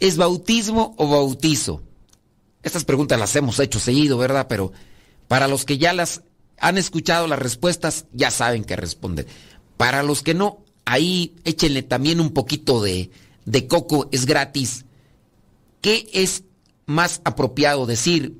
¿Es 0.00 0.16
bautismo 0.16 0.94
o 0.98 1.08
bautizo? 1.08 1.82
Estas 2.62 2.84
preguntas 2.84 3.18
las 3.18 3.34
hemos 3.36 3.58
hecho 3.60 3.78
seguido, 3.78 4.18
¿verdad? 4.18 4.46
Pero 4.48 4.72
para 5.28 5.48
los 5.48 5.64
que 5.64 5.78
ya 5.78 5.92
las 5.92 6.22
han 6.58 6.76
escuchado 6.76 7.26
las 7.26 7.38
respuestas, 7.38 8.06
ya 8.12 8.30
saben 8.30 8.64
qué 8.64 8.76
responder. 8.76 9.26
Para 9.80 10.02
los 10.02 10.22
que 10.22 10.34
no, 10.34 10.58
ahí 10.84 11.34
échenle 11.44 11.82
también 11.82 12.20
un 12.20 12.34
poquito 12.34 12.82
de, 12.82 13.10
de 13.46 13.66
coco, 13.66 14.10
es 14.12 14.26
gratis. 14.26 14.84
¿Qué 15.80 16.06
es 16.12 16.44
más 16.84 17.22
apropiado 17.24 17.86
decir? 17.86 18.36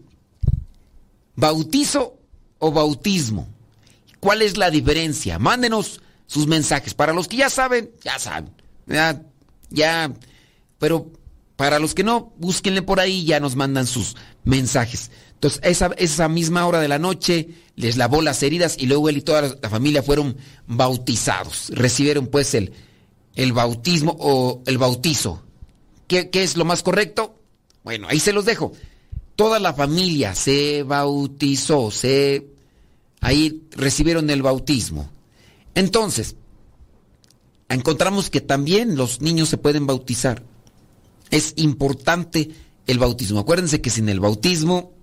¿Bautizo 1.36 2.18
o 2.58 2.72
bautismo? 2.72 3.48
¿Cuál 4.20 4.42
es 4.42 4.58
la 4.58 4.70
diferencia? 4.70 5.38
Mándenos 5.38 6.02
sus 6.26 6.46
mensajes. 6.46 6.92
Para 6.92 7.14
los 7.14 7.26
que 7.26 7.38
ya 7.38 7.48
saben, 7.48 7.90
ya 8.04 8.18
saben. 8.18 8.52
Ya, 8.86 9.22
ya. 9.70 10.12
Pero 10.78 11.10
para 11.56 11.78
los 11.78 11.94
que 11.94 12.04
no, 12.04 12.34
búsquenle 12.36 12.82
por 12.82 13.00
ahí, 13.00 13.24
ya 13.24 13.40
nos 13.40 13.56
mandan 13.56 13.86
sus 13.86 14.14
mensajes. 14.44 15.10
Entonces, 15.40 15.62
esa, 15.64 15.86
esa 15.96 16.28
misma 16.28 16.66
hora 16.66 16.80
de 16.80 16.88
la 16.88 16.98
noche 16.98 17.48
les 17.74 17.96
lavó 17.96 18.20
las 18.20 18.42
heridas 18.42 18.76
y 18.78 18.84
luego 18.84 19.08
él 19.08 19.16
y 19.16 19.22
toda 19.22 19.56
la 19.62 19.70
familia 19.70 20.02
fueron 20.02 20.36
bautizados. 20.66 21.70
Recibieron 21.70 22.26
pues 22.26 22.52
el, 22.52 22.74
el 23.36 23.54
bautismo 23.54 24.14
o 24.20 24.62
el 24.66 24.76
bautizo. 24.76 25.42
¿Qué, 26.06 26.28
¿Qué 26.28 26.42
es 26.42 26.58
lo 26.58 26.66
más 26.66 26.82
correcto? 26.82 27.40
Bueno, 27.84 28.06
ahí 28.10 28.20
se 28.20 28.34
los 28.34 28.44
dejo. 28.44 28.72
Toda 29.34 29.58
la 29.60 29.72
familia 29.72 30.34
se 30.34 30.82
bautizó, 30.82 31.90
se 31.90 32.46
ahí 33.22 33.62
recibieron 33.70 34.28
el 34.28 34.42
bautismo. 34.42 35.08
Entonces, 35.74 36.36
encontramos 37.70 38.28
que 38.28 38.42
también 38.42 38.94
los 38.94 39.22
niños 39.22 39.48
se 39.48 39.56
pueden 39.56 39.86
bautizar. 39.86 40.42
Es 41.30 41.54
importante 41.56 42.50
el 42.86 42.98
bautismo. 42.98 43.38
Acuérdense 43.38 43.80
que 43.80 43.88
sin 43.88 44.10
el 44.10 44.20
bautismo 44.20 44.99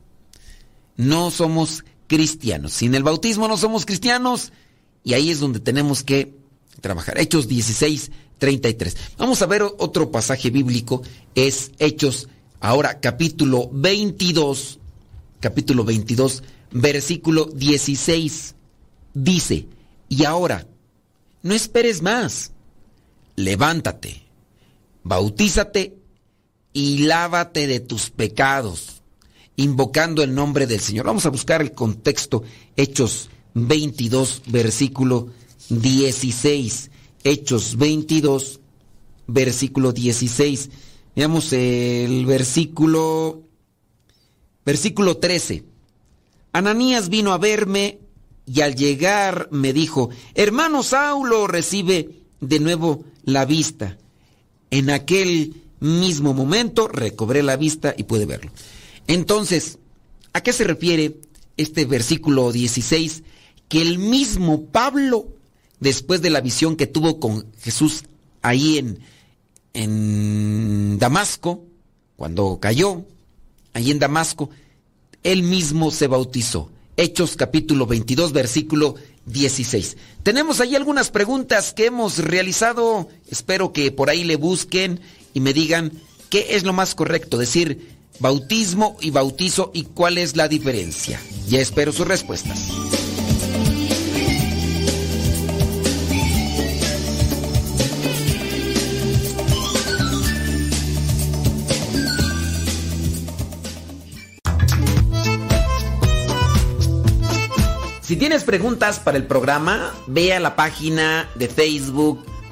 no 0.98 1.32
somos 1.32 1.86
cristianos. 2.08 2.74
Sin 2.74 2.95
el 2.95 3.04
bautismo 3.04 3.48
no 3.48 3.58
somos 3.58 3.86
cristianos 3.86 4.52
y 5.04 5.14
ahí 5.14 5.30
es 5.30 5.39
donde 5.39 5.60
tenemos 5.60 6.04
que 6.04 6.34
trabajar. 6.82 7.20
Hechos 7.20 7.48
16, 7.48 8.12
33. 8.39 8.98
Vamos 9.18 9.41
a 9.41 9.45
ver 9.45 9.64
otro 9.64 10.12
pasaje 10.12 10.50
bíblico, 10.50 11.04
es 11.36 11.72
Hechos, 11.80 12.28
ahora 12.60 13.00
capítulo 13.00 13.70
22, 13.72 14.80
capítulo 15.39 15.86
22, 15.86 16.43
versículo 16.72 17.45
16. 17.45 18.56
Dice, 19.14 19.66
y 20.10 20.26
ahora, 20.26 20.68
no 21.41 21.54
esperes 21.54 22.02
más, 22.02 22.52
levántate, 23.36 24.24
bautízate 25.04 25.95
y 26.74 27.00
lávate 27.00 27.66
de 27.66 27.80
tus 27.80 28.10
pecados 28.10 28.97
invocando 29.58 30.24
el 30.24 30.34
nombre 30.34 30.66
del 30.66 30.80
Señor. 30.80 31.05
Vamos 31.08 31.26
a 31.26 31.30
buscar 31.30 31.62
el 31.62 31.74
contexto, 31.74 32.43
Hechos 32.78 33.30
22, 33.53 34.43
versículo 34.47 35.28
16. 35.70 36.91
Hechos 37.24 37.76
22, 37.76 38.62
versículo 39.28 39.91
16. 39.91 40.70
Veamos 41.16 41.51
el 41.53 42.26
versículo, 42.26 43.41
versículo 44.64 45.18
13. 45.18 45.66
Ananías 46.53 47.10
vino 47.10 47.34
a 47.34 47.38
verme 47.38 47.99
y 48.45 48.62
al 48.62 48.76
llegar 48.76 49.49
me 49.51 49.74
dijo, 49.74 50.10
hermano 50.36 50.84
Saulo 50.84 51.47
recibe 51.47 52.10
de 52.39 52.60
nuevo 52.60 53.03
la 53.24 53.45
vista. 53.45 53.97
En 54.70 54.91
aquel 54.91 55.64
mismo 55.80 56.34
momento 56.34 56.88
recobré 56.88 57.41
la 57.41 57.58
vista 57.58 57.95
y 57.97 58.03
pude 58.03 58.26
verlo. 58.26 58.51
Entonces, 59.08 59.80
¿a 60.34 60.41
qué 60.41 60.53
se 60.53 60.66
refiere 60.66 61.20
este 61.55 61.86
versículo 61.86 62.51
16? 62.51 63.24
Que 63.70 63.82
el 63.82 63.97
mismo 63.97 64.66
Pablo, 64.66 65.30
después 65.80 66.22
de 66.22 66.30
la 66.30 66.41
visión 66.41 66.76
que 66.76 66.88
tuvo 66.88 67.20
con 67.20 67.51
Jesús 67.60 68.03
ahí 68.41 68.78
en, 68.78 68.99
en 69.74 70.99
Damasco, 70.99 71.64
cuando 72.18 72.60
cayó, 72.60 73.05
ahí 73.74 73.91
en 73.91 73.99
Damasco, 73.99 74.49
él 75.24 75.43
mismo 75.43 75.91
se 75.91 76.08
bautizó. 76.08 76.72
Hechos 76.97 77.36
capítulo 77.36 77.86
22, 77.86 78.34
versículo 78.34 78.95
16. 79.28 79.97
Tenemos 80.24 80.60
ahí 80.60 80.76
algunas 80.76 81.12
preguntas 81.12 81.74
que 81.74 81.86
hemos 81.86 82.18
realizado. 82.18 83.08
Espero 83.30 83.72
que 83.72 83.91
por 83.91 84.10
ahí 84.10 84.24
le 84.24 84.36
busquen 84.36 84.99
y 85.34 85.39
me 85.39 85.53
digan 85.53 85.91
qué 86.30 86.55
es 86.55 86.64
lo 86.64 86.74
más 86.74 86.95
correcto. 86.95 87.38
Decir, 87.38 87.97
bautismo 88.20 88.97
y 89.01 89.11
bautizo 89.11 89.72
y 89.74 89.84
cuál 89.84 90.18
es 90.18 90.36
la 90.36 90.47
diferencia. 90.47 91.20
Ya 91.47 91.59
espero 91.59 91.91
sus 91.91 92.07
respuestas. 92.07 92.68
Si 108.01 108.15
tienes 108.15 108.45
preguntas 108.45 108.99
para 108.99 109.18
el 109.18 109.26
programa, 109.26 109.93
ve 110.07 110.34
a 110.34 110.39
la 110.39 110.55
página 110.55 111.30
de 111.36 111.49
Facebook 111.49 112.24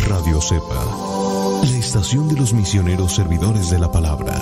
Radio 0.00 0.40
Cepa, 0.40 0.84
la 1.62 1.78
estación 1.78 2.28
de 2.28 2.36
los 2.36 2.54
misioneros 2.54 3.14
servidores 3.14 3.70
de 3.70 3.78
la 3.78 3.92
palabra. 3.92 4.34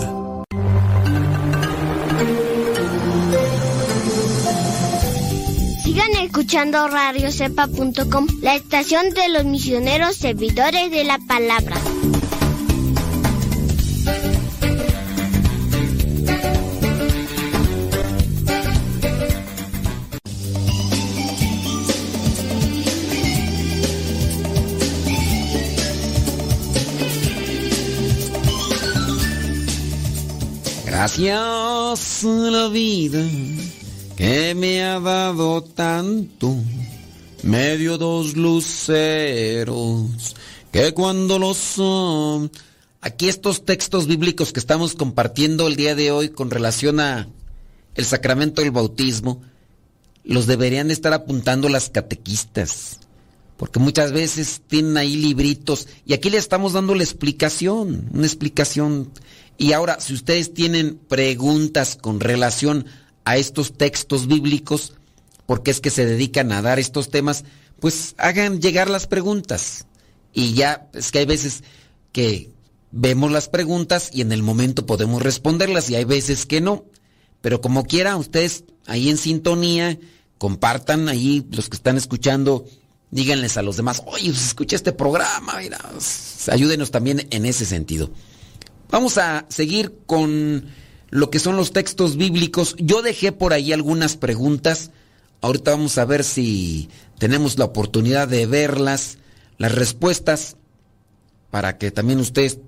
Sigan 5.82 6.12
escuchando 6.22 6.86
radiocepa.com, 6.88 8.26
la 8.42 8.55
estación 8.55 9.11
de 9.11 9.28
los 9.30 9.44
misioneros 9.44 10.16
servidores 10.16 10.90
de 10.90 11.05
la 11.05 11.18
palabra. 11.18 11.76
Gracias 31.01 32.24
la 32.24 32.68
vida 32.68 33.26
que 34.18 34.55
me 34.55 34.84
ha 34.84 35.01
dado 35.01 35.62
tanto, 35.62 36.55
medio 37.42 37.96
dos 37.96 38.36
luceros, 38.36 40.11
que 40.70 40.92
cuando 40.92 41.38
los 41.38 41.57
son... 41.57 42.53
Aquí 43.01 43.30
estos 43.30 43.64
textos 43.64 44.09
bíblicos 44.09 44.53
que 44.53 44.61
estamos 44.61 44.94
compartiendo 44.94 45.68
el 45.68 45.76
día 45.76 45.94
de 45.94 46.11
hoy 46.11 46.28
con 46.28 46.51
relación 46.51 47.01
a 47.01 47.28
el 47.94 48.05
sacramento 48.05 48.61
del 48.61 48.70
bautismo, 48.70 49.40
los 50.22 50.46
deberían 50.46 50.90
estar 50.90 51.14
apuntando 51.14 51.70
las 51.70 51.88
catequistas, 51.88 53.01
porque 53.57 53.78
muchas 53.78 54.12
veces 54.12 54.61
tienen 54.68 54.98
ahí 54.98 55.16
libritos 55.16 55.88
y 56.05 56.12
aquí 56.12 56.28
le 56.28 56.36
estamos 56.36 56.74
dando 56.74 56.94
la 56.94 57.05
explicación, 57.05 58.11
una 58.12 58.26
explicación. 58.26 59.11
Y 59.61 59.75
ahora, 59.75 60.01
si 60.01 60.15
ustedes 60.15 60.55
tienen 60.55 60.97
preguntas 60.97 61.99
con 62.01 62.19
relación 62.19 62.87
a 63.27 63.37
estos 63.37 63.77
textos 63.77 64.27
bíblicos, 64.27 64.95
porque 65.45 65.71
es 65.71 65.83
que 65.83 65.91
se 65.91 66.07
dedican 66.07 66.51
a 66.51 66.63
dar 66.63 66.79
estos 66.79 67.11
temas, 67.11 67.45
pues 67.79 68.15
hagan 68.17 68.63
llegar 68.63 68.89
las 68.89 69.07
preguntas. 69.07 69.85
Y 70.33 70.55
ya, 70.55 70.89
es 70.95 71.11
que 71.13 71.19
hay 71.19 71.27
veces 71.27 71.63
que 72.11 72.49
vemos 72.91 73.33
las 73.33 73.51
preguntas 73.51 74.09
y 74.15 74.23
en 74.23 74.33
el 74.33 74.43
momento 74.43 74.87
podemos 74.87 75.21
responderlas 75.21 75.91
y 75.91 75.95
hay 75.95 76.05
veces 76.05 76.47
que 76.47 76.63
no. 76.63 76.87
Pero 77.43 77.61
como 77.61 77.85
quiera, 77.85 78.17
ustedes 78.17 78.65
ahí 78.87 79.11
en 79.11 79.19
sintonía, 79.19 79.99
compartan 80.39 81.11
ahí 81.11 81.47
los 81.51 81.69
que 81.69 81.77
están 81.77 81.99
escuchando, 81.99 82.65
díganles 83.11 83.59
a 83.59 83.63
los 83.63 83.77
demás, 83.77 84.03
oye, 84.07 84.31
pues 84.31 84.43
escucha 84.43 84.77
este 84.77 84.93
programa, 84.93 85.59
mira, 85.59 85.79
ayúdenos 86.51 86.91
también 86.91 87.29
en 87.31 87.45
ese 87.45 87.67
sentido. 87.67 88.11
Vamos 88.91 89.18
a 89.18 89.47
seguir 89.49 89.99
con 90.07 90.66
lo 91.11 91.30
que 91.30 91.38
son 91.38 91.57
los 91.57 91.72
textos 91.72 92.16
bíblicos. 92.16 92.74
Yo 92.78 93.03
dejé 93.03 93.32
por 93.32 93.53
ahí 93.53 93.72
algunas 93.72 94.16
preguntas. 94.16 94.91
Ahorita 95.41 95.72
vamos 95.72 95.99
a 95.99 96.05
ver 96.05 96.24
si 96.24 96.88
tenemos 97.18 97.59
la 97.59 97.66
oportunidad 97.66 98.28
de 98.28 98.47
verlas, 98.47 99.18
las 99.59 99.74
respuestas, 99.74 100.57
para 101.51 101.78
que 101.78 101.91
también 101.91 102.20
ustedes 102.20 102.59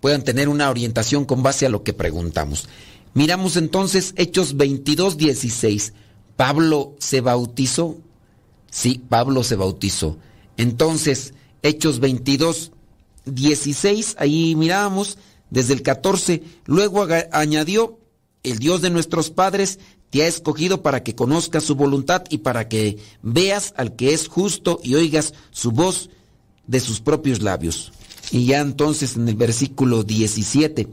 puedan 0.00 0.22
tener 0.22 0.48
una 0.48 0.70
orientación 0.70 1.24
con 1.24 1.42
base 1.42 1.66
a 1.66 1.70
lo 1.70 1.82
que 1.82 1.92
preguntamos. 1.92 2.68
Miramos 3.14 3.56
entonces 3.56 4.14
Hechos 4.16 4.56
22, 4.56 5.16
16. 5.16 5.92
¿Pablo 6.36 6.94
se 6.98 7.20
bautizó? 7.20 7.96
Sí, 8.70 9.02
Pablo 9.08 9.42
se 9.42 9.56
bautizó. 9.56 10.18
Entonces, 10.56 11.34
Hechos 11.62 11.98
22, 12.00 12.72
16, 13.24 14.16
ahí 14.18 14.54
mirábamos 14.54 15.18
desde 15.50 15.74
el 15.74 15.82
14. 15.82 16.42
Luego 16.66 17.06
añadió, 17.32 17.98
el 18.42 18.58
Dios 18.58 18.80
de 18.80 18.90
nuestros 18.90 19.30
padres 19.30 19.78
te 20.10 20.22
ha 20.22 20.26
escogido 20.26 20.82
para 20.82 21.02
que 21.02 21.14
conozcas 21.14 21.64
su 21.64 21.74
voluntad 21.74 22.24
y 22.30 22.38
para 22.38 22.68
que 22.68 22.98
veas 23.22 23.74
al 23.76 23.94
que 23.96 24.14
es 24.14 24.28
justo 24.28 24.80
y 24.82 24.94
oigas 24.94 25.34
su 25.50 25.72
voz 25.72 26.08
de 26.66 26.80
sus 26.80 27.00
propios 27.00 27.42
labios. 27.42 27.92
Y 28.30 28.46
ya 28.46 28.60
entonces 28.60 29.16
en 29.16 29.28
el 29.28 29.36
versículo 29.36 30.02
17, 30.04 30.88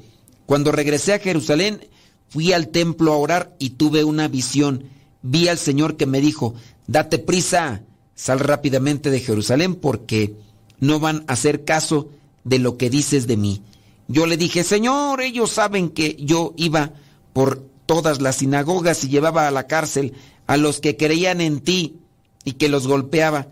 cuando 0.45 0.71
regresé 0.71 1.13
a 1.13 1.19
Jerusalén, 1.19 1.87
fui 2.29 2.53
al 2.53 2.69
templo 2.69 3.13
a 3.13 3.17
orar 3.17 3.55
y 3.59 3.71
tuve 3.71 4.03
una 4.03 4.27
visión. 4.27 4.85
Vi 5.21 5.47
al 5.47 5.57
Señor 5.57 5.97
que 5.97 6.05
me 6.05 6.21
dijo, 6.21 6.55
date 6.87 7.19
prisa, 7.19 7.83
sal 8.15 8.39
rápidamente 8.39 9.09
de 9.09 9.19
Jerusalén 9.19 9.75
porque 9.75 10.35
no 10.79 10.99
van 10.99 11.23
a 11.27 11.33
hacer 11.33 11.63
caso 11.65 12.09
de 12.43 12.59
lo 12.59 12.77
que 12.77 12.89
dices 12.89 13.27
de 13.27 13.37
mí. 13.37 13.61
Yo 14.07 14.25
le 14.25 14.37
dije, 14.37 14.63
Señor, 14.63 15.21
ellos 15.21 15.51
saben 15.51 15.89
que 15.89 16.15
yo 16.19 16.53
iba 16.57 16.91
por 17.33 17.63
todas 17.85 18.21
las 18.21 18.37
sinagogas 18.37 19.03
y 19.03 19.09
llevaba 19.09 19.47
a 19.47 19.51
la 19.51 19.67
cárcel 19.67 20.13
a 20.47 20.57
los 20.57 20.79
que 20.79 20.95
creían 20.95 21.41
en 21.41 21.59
ti 21.61 21.99
y 22.43 22.53
que 22.53 22.69
los 22.69 22.87
golpeaba 22.87 23.47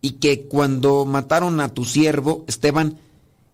y 0.00 0.12
que 0.12 0.46
cuando 0.46 1.04
mataron 1.04 1.60
a 1.60 1.70
tu 1.70 1.84
siervo, 1.84 2.44
Esteban, 2.46 2.98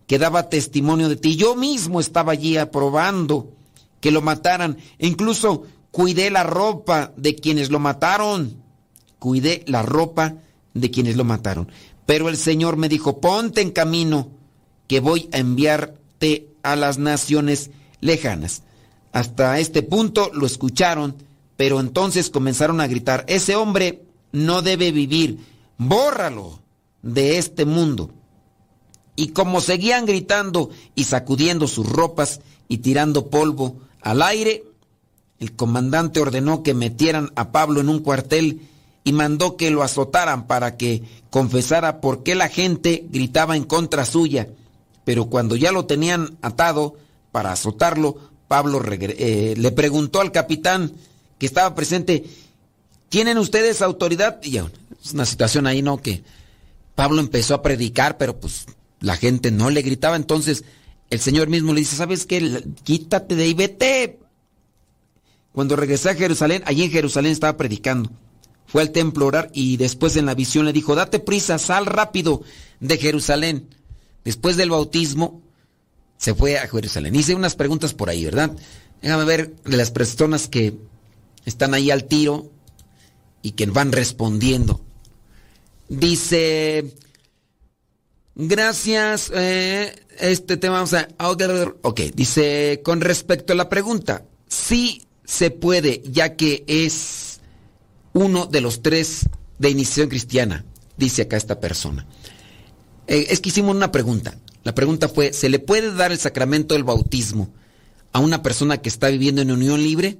que 0.05 0.19
daba 0.19 0.49
testimonio 0.49 1.09
de 1.09 1.15
ti. 1.15 1.35
Yo 1.35 1.55
mismo 1.55 1.99
estaba 1.99 2.33
allí 2.33 2.57
aprobando 2.57 3.51
que 3.99 4.11
lo 4.11 4.21
mataran. 4.21 4.77
E 4.99 5.07
incluso 5.07 5.63
cuidé 5.91 6.29
la 6.29 6.43
ropa 6.43 7.13
de 7.17 7.35
quienes 7.35 7.71
lo 7.71 7.79
mataron. 7.79 8.61
Cuidé 9.17 9.63
la 9.65 9.81
ropa 9.81 10.35
de 10.73 10.91
quienes 10.91 11.15
lo 11.15 11.23
mataron. 11.23 11.71
Pero 12.05 12.29
el 12.29 12.37
Señor 12.37 12.77
me 12.77 12.89
dijo, 12.89 13.21
ponte 13.21 13.61
en 13.61 13.71
camino, 13.71 14.29
que 14.87 14.99
voy 14.99 15.29
a 15.31 15.37
a 16.63 16.75
las 16.75 16.97
naciones 16.97 17.71
lejanas. 18.01 18.63
Hasta 19.11 19.59
este 19.59 19.83
punto 19.83 20.31
lo 20.33 20.45
escucharon, 20.45 21.15
pero 21.55 21.79
entonces 21.79 22.29
comenzaron 22.29 22.81
a 22.81 22.87
gritar, 22.87 23.25
ese 23.27 23.55
hombre 23.55 24.01
no 24.31 24.61
debe 24.61 24.91
vivir, 24.91 25.39
bórralo 25.77 26.59
de 27.01 27.37
este 27.37 27.65
mundo. 27.65 28.09
Y 29.15 29.29
como 29.29 29.61
seguían 29.61 30.05
gritando 30.05 30.71
y 30.95 31.03
sacudiendo 31.03 31.67
sus 31.67 31.87
ropas 31.87 32.41
y 32.67 32.79
tirando 32.79 33.27
polvo 33.27 33.77
al 34.01 34.23
aire, 34.23 34.63
el 35.39 35.55
comandante 35.55 36.19
ordenó 36.19 36.63
que 36.63 36.73
metieran 36.73 37.31
a 37.35 37.51
Pablo 37.51 37.81
en 37.81 37.89
un 37.89 37.99
cuartel 37.99 38.61
y 39.03 39.13
mandó 39.13 39.57
que 39.57 39.69
lo 39.69 39.83
azotaran 39.83 40.47
para 40.47 40.77
que 40.77 41.03
confesara 41.29 42.01
por 42.01 42.23
qué 42.23 42.35
la 42.35 42.47
gente 42.47 43.05
gritaba 43.09 43.55
en 43.55 43.63
contra 43.63 44.05
suya. 44.05 44.47
Pero 45.05 45.25
cuando 45.25 45.55
ya 45.55 45.71
lo 45.71 45.85
tenían 45.85 46.37
atado 46.41 46.95
para 47.31 47.51
azotarlo, 47.51 48.17
Pablo 48.47 48.81
eh, 48.87 49.55
le 49.57 49.71
preguntó 49.71 50.21
al 50.21 50.31
capitán 50.31 50.91
que 51.37 51.45
estaba 51.45 51.75
presente, 51.75 52.23
¿tienen 53.09 53.37
ustedes 53.37 53.81
autoridad? 53.81 54.39
Y 54.43 54.57
es 54.57 55.13
una 55.13 55.25
situación 55.25 55.67
ahí, 55.67 55.81
¿no? 55.81 55.97
Que 55.97 56.23
Pablo 56.95 57.19
empezó 57.19 57.55
a 57.55 57.61
predicar, 57.61 58.17
pero 58.17 58.39
pues 58.39 58.65
la 58.99 59.17
gente 59.17 59.51
no 59.51 59.69
le 59.69 59.81
gritaba, 59.81 60.15
entonces 60.15 60.63
el 61.09 61.19
Señor 61.19 61.47
mismo 61.47 61.73
le 61.73 61.81
dice, 61.81 61.95
¿sabes 61.95 62.25
qué? 62.25 62.63
Quítate 62.83 63.35
de 63.35 63.43
ahí, 63.43 63.53
vete. 63.53 64.19
Cuando 65.51 65.75
regresé 65.75 66.09
a 66.09 66.15
Jerusalén, 66.15 66.63
allí 66.65 66.83
en 66.83 66.91
Jerusalén 66.91 67.31
estaba 67.31 67.57
predicando. 67.57 68.09
Fue 68.65 68.81
al 68.81 68.91
templo 68.91 69.25
a 69.25 69.27
orar 69.27 69.51
y 69.53 69.77
después 69.77 70.15
en 70.15 70.25
la 70.25 70.33
visión 70.33 70.65
le 70.65 70.73
dijo, 70.73 70.95
date 70.95 71.19
prisa, 71.19 71.59
sal 71.59 71.85
rápido 71.85 72.41
de 72.79 72.97
Jerusalén. 72.97 73.67
Después 74.23 74.57
del 74.57 74.69
bautismo, 74.69 75.41
se 76.17 76.33
fue 76.33 76.57
a 76.57 76.67
Jerusalén. 76.67 77.15
Hice 77.15 77.35
unas 77.35 77.55
preguntas 77.55 77.93
por 77.93 78.09
ahí, 78.09 78.25
¿verdad? 78.25 78.51
Déjame 79.01 79.25
ver 79.25 79.55
de 79.65 79.77
las 79.77 79.91
personas 79.91 80.47
que 80.47 80.77
están 81.45 81.73
ahí 81.73 81.91
al 81.91 82.05
tiro 82.05 82.51
y 83.41 83.51
que 83.51 83.65
van 83.65 83.91
respondiendo. 83.91 84.81
Dice 85.89 86.93
Gracias. 88.35 89.31
Eh, 89.33 89.93
este 90.19 90.57
tema 90.57 90.75
vamos 90.75 90.93
a... 90.93 91.07
Ok, 91.81 92.01
dice, 92.15 92.81
con 92.83 93.01
respecto 93.01 93.53
a 93.53 93.55
la 93.55 93.69
pregunta, 93.69 94.25
sí 94.47 95.03
se 95.23 95.51
puede, 95.51 96.01
ya 96.05 96.35
que 96.35 96.63
es 96.67 97.39
uno 98.13 98.45
de 98.45 98.61
los 98.61 98.81
tres 98.81 99.27
de 99.59 99.69
iniciación 99.69 100.09
cristiana, 100.09 100.65
dice 100.97 101.23
acá 101.23 101.37
esta 101.37 101.59
persona. 101.59 102.05
Eh, 103.07 103.27
es 103.29 103.39
que 103.39 103.49
hicimos 103.49 103.75
una 103.75 103.91
pregunta. 103.91 104.37
La 104.63 104.75
pregunta 104.75 105.09
fue, 105.09 105.33
¿se 105.33 105.49
le 105.49 105.59
puede 105.59 105.93
dar 105.93 106.11
el 106.11 106.19
sacramento 106.19 106.73
del 106.75 106.83
bautismo 106.83 107.53
a 108.11 108.19
una 108.19 108.41
persona 108.41 108.77
que 108.77 108.89
está 108.89 109.09
viviendo 109.09 109.41
en 109.41 109.51
unión 109.51 109.81
libre? 109.81 110.19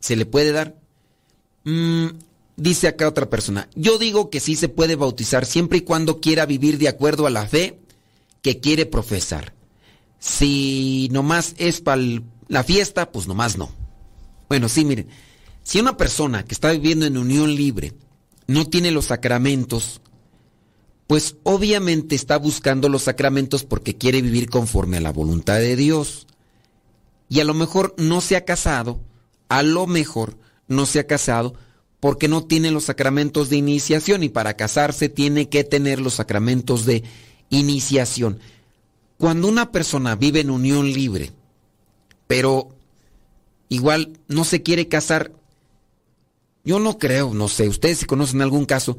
¿Se 0.00 0.16
le 0.16 0.26
puede 0.26 0.52
dar? 0.52 0.76
Mm, 1.64 2.08
Dice 2.56 2.86
acá 2.86 3.08
otra 3.08 3.30
persona, 3.30 3.68
yo 3.74 3.98
digo 3.98 4.28
que 4.28 4.38
sí 4.38 4.56
se 4.56 4.68
puede 4.68 4.94
bautizar 4.94 5.46
siempre 5.46 5.78
y 5.78 5.82
cuando 5.82 6.20
quiera 6.20 6.44
vivir 6.44 6.76
de 6.78 6.88
acuerdo 6.88 7.26
a 7.26 7.30
la 7.30 7.46
fe 7.46 7.80
que 8.42 8.60
quiere 8.60 8.84
profesar. 8.84 9.54
Si 10.18 11.08
nomás 11.10 11.54
es 11.56 11.80
para 11.80 12.02
la 12.48 12.62
fiesta, 12.62 13.10
pues 13.10 13.26
nomás 13.26 13.56
no. 13.56 13.72
Bueno, 14.48 14.68
sí, 14.68 14.84
miren, 14.84 15.08
si 15.62 15.80
una 15.80 15.96
persona 15.96 16.44
que 16.44 16.52
está 16.52 16.72
viviendo 16.72 17.06
en 17.06 17.16
unión 17.16 17.54
libre 17.54 17.94
no 18.46 18.66
tiene 18.66 18.90
los 18.90 19.06
sacramentos, 19.06 20.01
pues 21.06 21.36
obviamente 21.42 22.14
está 22.14 22.38
buscando 22.38 22.88
los 22.88 23.02
sacramentos 23.02 23.64
porque 23.64 23.96
quiere 23.96 24.22
vivir 24.22 24.48
conforme 24.48 24.96
a 24.96 25.00
la 25.00 25.12
voluntad 25.12 25.56
de 25.56 25.76
Dios. 25.76 26.26
Y 27.28 27.40
a 27.40 27.44
lo 27.44 27.54
mejor 27.54 27.94
no 27.98 28.20
se 28.20 28.36
ha 28.36 28.44
casado, 28.44 29.00
a 29.48 29.62
lo 29.62 29.86
mejor 29.86 30.36
no 30.68 30.86
se 30.86 31.00
ha 31.00 31.06
casado 31.06 31.54
porque 32.00 32.28
no 32.28 32.44
tiene 32.44 32.70
los 32.70 32.84
sacramentos 32.84 33.48
de 33.48 33.56
iniciación 33.56 34.22
y 34.22 34.28
para 34.28 34.54
casarse 34.56 35.08
tiene 35.08 35.48
que 35.48 35.64
tener 35.64 36.00
los 36.00 36.14
sacramentos 36.14 36.84
de 36.84 37.04
iniciación. 37.48 38.40
Cuando 39.18 39.46
una 39.46 39.70
persona 39.70 40.16
vive 40.16 40.40
en 40.40 40.50
unión 40.50 40.92
libre, 40.92 41.30
pero 42.26 42.70
igual 43.68 44.18
no 44.26 44.44
se 44.44 44.62
quiere 44.62 44.88
casar, 44.88 45.32
yo 46.64 46.78
no 46.78 46.98
creo, 46.98 47.34
no 47.34 47.48
sé, 47.48 47.68
ustedes 47.68 47.98
si 47.98 48.06
conocen 48.06 48.42
algún 48.42 48.64
caso, 48.64 48.98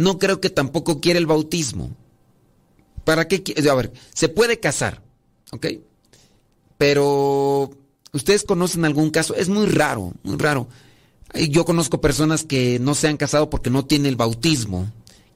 no 0.00 0.18
creo 0.18 0.40
que 0.40 0.50
tampoco 0.50 1.00
quiere 1.00 1.18
el 1.18 1.26
bautismo. 1.26 1.90
¿Para 3.04 3.28
qué? 3.28 3.42
A 3.70 3.74
ver, 3.74 3.92
se 4.14 4.28
puede 4.28 4.60
casar, 4.60 5.02
¿ok? 5.52 5.66
Pero 6.78 7.70
¿Ustedes 8.12 8.42
conocen 8.42 8.84
algún 8.84 9.10
caso? 9.10 9.34
Es 9.34 9.48
muy 9.48 9.66
raro, 9.66 10.14
muy 10.22 10.36
raro. 10.36 10.68
Yo 11.34 11.64
conozco 11.64 12.00
personas 12.00 12.44
que 12.44 12.78
no 12.80 12.94
se 12.94 13.06
han 13.06 13.16
casado 13.16 13.50
porque 13.50 13.70
no 13.70 13.84
tienen 13.84 14.06
el 14.06 14.16
bautismo 14.16 14.90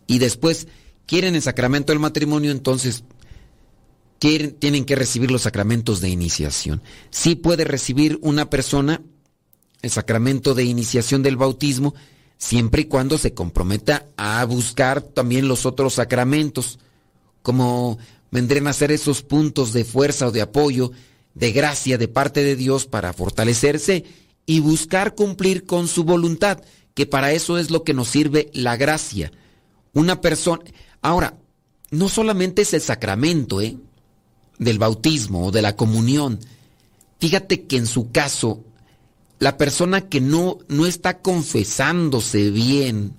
y 0.08 0.18
después 0.18 0.66
quieren 1.06 1.36
el 1.36 1.42
sacramento 1.42 1.92
del 1.92 2.00
matrimonio, 2.00 2.50
entonces 2.50 3.04
quieren, 4.18 4.54
tienen 4.54 4.84
que 4.84 4.96
recibir 4.96 5.30
los 5.30 5.42
sacramentos 5.42 6.00
de 6.00 6.08
iniciación. 6.08 6.82
Sí 7.10 7.36
puede 7.36 7.64
recibir 7.64 8.18
una 8.22 8.50
persona 8.50 9.02
el 9.82 9.90
sacramento 9.90 10.54
de 10.54 10.64
iniciación 10.64 11.22
del 11.22 11.36
bautismo 11.36 11.94
siempre 12.38 12.82
y 12.82 12.84
cuando 12.86 13.18
se 13.18 13.34
comprometa 13.34 14.06
a 14.16 14.44
buscar 14.44 15.02
también 15.02 15.48
los 15.48 15.66
otros 15.66 15.94
sacramentos, 15.94 16.78
como 17.42 17.98
vendrían 18.30 18.66
a 18.66 18.72
ser 18.72 18.92
esos 18.92 19.22
puntos 19.22 19.72
de 19.72 19.84
fuerza 19.84 20.26
o 20.26 20.32
de 20.32 20.42
apoyo, 20.42 20.90
de 21.34 21.52
gracia 21.52 21.98
de 21.98 22.08
parte 22.08 22.42
de 22.42 22.56
Dios 22.56 22.86
para 22.86 23.12
fortalecerse 23.12 24.04
y 24.46 24.60
buscar 24.60 25.14
cumplir 25.14 25.64
con 25.64 25.88
su 25.88 26.04
voluntad, 26.04 26.60
que 26.94 27.06
para 27.06 27.32
eso 27.32 27.58
es 27.58 27.70
lo 27.70 27.82
que 27.82 27.94
nos 27.94 28.08
sirve 28.08 28.50
la 28.52 28.76
gracia. 28.76 29.32
Una 29.92 30.20
persona... 30.20 30.62
Ahora, 31.02 31.38
no 31.90 32.08
solamente 32.08 32.62
es 32.62 32.74
el 32.74 32.80
sacramento, 32.80 33.60
¿eh? 33.60 33.76
del 34.58 34.78
bautismo 34.78 35.46
o 35.46 35.50
de 35.50 35.62
la 35.62 35.76
comunión. 35.76 36.38
Fíjate 37.18 37.62
que 37.64 37.76
en 37.76 37.86
su 37.86 38.10
caso, 38.10 38.64
la 39.38 39.56
persona 39.56 40.08
que 40.08 40.20
no, 40.20 40.58
no 40.68 40.86
está 40.86 41.20
confesándose 41.20 42.50
bien, 42.50 43.16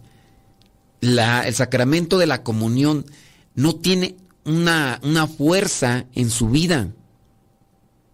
el 1.02 1.54
sacramento 1.54 2.18
de 2.18 2.26
la 2.26 2.44
comunión 2.44 3.06
no 3.54 3.76
tiene 3.76 4.18
una, 4.44 5.00
una 5.04 5.28
fuerza 5.28 6.06
en 6.14 6.30
su 6.30 6.50
vida. 6.50 6.94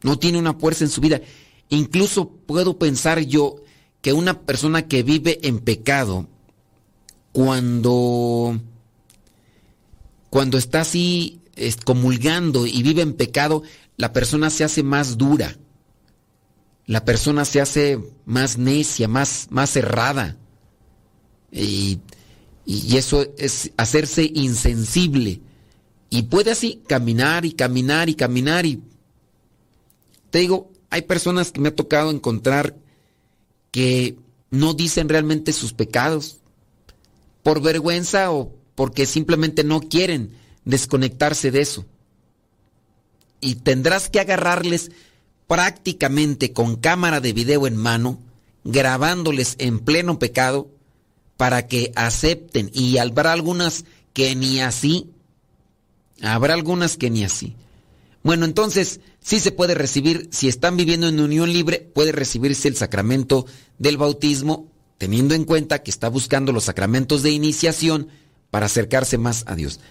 No 0.04 0.18
tiene 0.18 0.40
una 0.40 0.54
fuerza 0.54 0.84
en 0.84 0.90
su 0.90 1.00
vida. 1.00 1.22
Incluso 1.70 2.30
puedo 2.30 2.78
pensar 2.78 3.20
yo 3.22 3.58
que 4.02 4.14
una 4.14 4.42
persona 4.42 4.88
que 4.88 5.04
vive 5.04 5.40
en 5.44 5.60
pecado, 5.60 6.28
cuando, 7.32 8.60
cuando 10.30 10.58
está 10.58 10.82
así 10.82 11.40
comulgando 11.86 12.66
y 12.66 12.82
vive 12.84 13.04
en 13.04 13.14
pecado, 13.14 13.64
la 13.98 14.12
persona 14.12 14.50
se 14.50 14.64
hace 14.64 14.84
más 14.84 15.18
dura. 15.18 15.56
La 16.92 17.06
persona 17.06 17.46
se 17.46 17.62
hace 17.62 18.04
más 18.26 18.58
necia, 18.58 19.08
más, 19.08 19.48
más 19.50 19.70
cerrada. 19.70 20.36
Y, 21.50 22.02
y 22.66 22.98
eso 22.98 23.34
es 23.38 23.72
hacerse 23.78 24.30
insensible. 24.34 25.40
Y 26.10 26.24
puede 26.24 26.52
así 26.52 26.82
caminar 26.90 27.46
y 27.46 27.54
caminar 27.54 28.10
y 28.10 28.16
caminar 28.16 28.66
y... 28.66 28.84
Te 30.32 30.40
digo, 30.40 30.70
hay 30.90 31.04
personas 31.04 31.54
que 31.54 31.62
me 31.62 31.70
ha 31.70 31.76
tocado 31.78 32.12
encontrar 32.12 32.76
que 33.72 34.18
no 34.50 34.74
dicen 34.74 35.08
realmente 35.08 35.54
sus 35.54 35.72
pecados 35.72 36.40
por 37.42 37.62
vergüenza 37.62 38.34
o 38.34 38.54
porque 38.76 39.06
simplemente 39.06 39.64
no 39.64 39.80
quieren 39.80 40.34
desconectarse 40.66 41.52
de 41.52 41.62
eso. 41.62 41.86
Y 43.40 43.56
tendrás 43.56 44.10
que 44.10 44.20
agarrarles 44.20 44.92
prácticamente 45.52 46.54
con 46.54 46.78
cámara 46.78 47.20
de 47.20 47.34
video 47.34 47.68
en 47.68 47.76
mano, 47.76 48.20
grabándoles 48.64 49.58
en 49.60 49.80
pleno 49.80 50.18
pecado, 50.18 50.70
para 51.36 51.68
que 51.68 51.92
acepten. 51.98 52.72
Y 52.74 53.00
habrá 53.00 53.34
algunas 53.34 53.84
que 54.14 54.34
ni 54.34 54.62
así. 54.62 55.10
Habrá 56.22 56.54
algunas 56.54 56.96
que 56.96 57.10
ni 57.10 57.26
así. 57.26 57.54
Bueno, 58.24 58.46
entonces 58.46 59.02
sí 59.20 59.42
se 59.42 59.52
puede 59.52 59.76
recibir, 59.76 60.30
si 60.32 60.48
están 60.48 60.78
viviendo 60.78 61.10
en 61.10 61.20
unión 61.20 61.52
libre, 61.52 61.80
puede 61.80 62.14
recibirse 62.14 62.70
el 62.70 62.78
sacramento 62.78 63.46
del 63.78 63.98
bautismo, 63.98 64.72
teniendo 64.98 65.36
en 65.36 65.44
cuenta 65.44 65.84
que 65.84 65.92
está 65.92 66.08
buscando 66.08 66.54
los 66.54 66.64
sacramentos 66.64 67.24
de 67.24 67.32
iniciación 67.32 68.08
para 68.52 68.68
acercarse 68.68 69.18
más 69.18 69.44
a 69.48 69.56
Dios. 69.56 69.82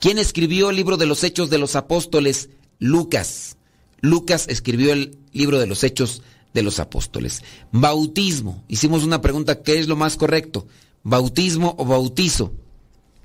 ¿Quién 0.00 0.18
escribió 0.18 0.70
el 0.70 0.76
libro 0.76 0.96
de 0.96 1.06
los 1.06 1.22
Hechos 1.22 1.50
de 1.50 1.58
los 1.58 1.76
Apóstoles? 1.76 2.48
Lucas. 2.80 3.56
Lucas 4.04 4.44
escribió 4.48 4.92
el 4.92 5.16
libro 5.32 5.58
de 5.58 5.66
los 5.66 5.82
Hechos 5.82 6.20
de 6.52 6.62
los 6.62 6.78
Apóstoles. 6.78 7.42
Bautismo. 7.72 8.62
Hicimos 8.68 9.02
una 9.02 9.22
pregunta, 9.22 9.62
¿qué 9.62 9.78
es 9.78 9.88
lo 9.88 9.96
más 9.96 10.16
correcto? 10.16 10.66
¿Bautismo 11.02 11.74
o 11.78 11.86
bautizo? 11.86 12.52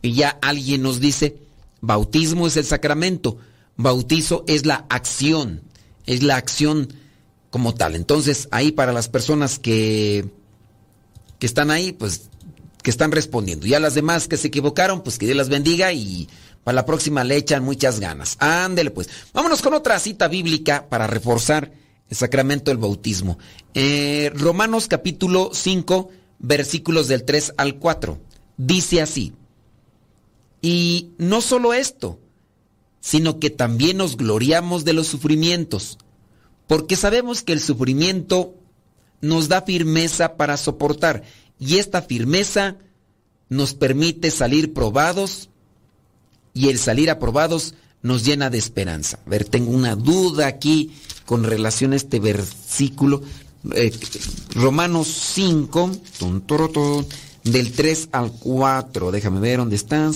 Y 0.02 0.14
ya 0.14 0.40
alguien 0.42 0.82
nos 0.82 1.02
dice, 1.02 1.36
bautismo 1.82 2.48
es 2.48 2.56
el 2.56 2.64
sacramento, 2.64 3.38
bautizo 3.76 4.46
es 4.48 4.66
la 4.66 4.86
acción, 4.90 5.64
es 6.06 6.24
la 6.24 6.38
acción 6.38 6.94
como 7.50 7.74
tal. 7.74 7.96
Entonces, 7.96 8.48
ahí 8.52 8.72
para 8.72 8.94
las 8.94 9.10
personas 9.10 9.60
que, 9.60 10.30
que 11.40 11.46
están 11.46 11.72
ahí, 11.72 11.92
pues 11.92 12.30
que 12.82 12.90
están 12.90 13.12
respondiendo. 13.12 13.68
Ya 13.68 13.82
las 13.82 13.96
demás 13.96 14.30
que 14.30 14.38
se 14.38 14.48
equivocaron, 14.48 15.04
pues 15.04 15.18
que 15.18 15.26
Dios 15.26 15.38
las 15.38 15.50
bendiga 15.50 15.92
y 15.92 16.30
para 16.64 16.76
la 16.76 16.86
próxima 16.86 17.24
le 17.24 17.38
echan 17.38 17.64
muchas 17.64 18.00
ganas. 18.00 18.36
Ándele 18.40 18.92
pues. 18.92 19.10
Vámonos 19.34 19.62
con 19.62 19.74
otra 19.74 20.00
cita 20.00 20.28
bíblica 20.28 20.88
para 20.90 21.08
reforzar 21.08 21.72
el 22.10 22.18
sacramento 22.18 22.72
del 22.72 22.78
bautismo. 22.78 23.38
Eh, 23.74 24.32
Romanos 24.36 24.88
capítulo 24.88 25.52
5, 25.54 26.10
versículos 26.40 27.08
del 27.08 27.24
3 27.24 27.54
al 27.58 27.78
4. 27.78 28.20
Dice 28.58 29.02
así. 29.02 29.34
Y 30.62 31.12
no 31.18 31.42
solo 31.42 31.74
esto, 31.74 32.20
sino 33.00 33.40
que 33.40 33.50
también 33.50 33.98
nos 33.98 34.18
gloriamos 34.18 34.84
de 34.84 34.94
los 34.94 35.08
sufrimientos, 35.08 35.98
porque 36.68 36.96
sabemos 36.96 37.44
que 37.44 37.54
el 37.54 37.62
sufrimiento 37.62 38.56
nos 39.22 39.48
da 39.48 39.62
firmeza 39.62 40.36
para 40.36 40.58
soportar, 40.58 41.24
y 41.60 41.78
esta 41.78 42.02
firmeza 42.02 42.78
nos 43.48 43.74
permite 43.74 44.32
salir 44.32 44.74
probados 44.74 45.50
y 46.54 46.70
el 46.70 46.80
salir 46.80 47.10
aprobados 47.10 47.76
nos 48.02 48.24
llena 48.24 48.50
de 48.50 48.58
esperanza. 48.58 49.20
A 49.26 49.30
ver, 49.30 49.46
tengo 49.46 49.72
una 49.72 49.96
duda 49.96 50.48
aquí 50.48 50.92
con 51.26 51.44
relación 51.44 51.94
a 51.94 51.96
este 51.96 52.20
versículo. 52.20 53.22
Eh, 53.74 53.92
Romanos 54.56 55.08
5, 55.34 55.92
del 57.44 57.72
3 57.72 58.10
al 58.12 58.32
4. 58.32 59.12
Déjame 59.12 59.40
ver 59.40 59.60
dónde 59.60 59.76
están. 59.76 60.14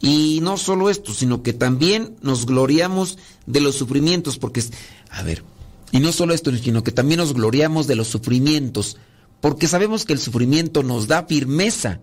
y 0.00 0.40
no 0.42 0.56
solo 0.56 0.88
esto, 0.88 1.12
sino 1.12 1.42
que 1.42 1.52
también 1.52 2.16
nos 2.22 2.46
gloriamos 2.46 3.18
de 3.46 3.60
los 3.60 3.74
sufrimientos, 3.74 4.38
porque, 4.38 4.64
a 5.10 5.22
ver, 5.22 5.44
y 5.92 6.00
no 6.00 6.12
solo 6.12 6.32
esto, 6.32 6.56
sino 6.56 6.82
que 6.82 6.92
también 6.92 7.18
nos 7.18 7.34
gloriamos 7.34 7.86
de 7.86 7.96
los 7.96 8.08
sufrimientos, 8.08 8.96
porque 9.40 9.68
sabemos 9.68 10.04
que 10.04 10.14
el 10.14 10.18
sufrimiento 10.18 10.82
nos 10.82 11.06
da 11.06 11.24
firmeza 11.24 12.00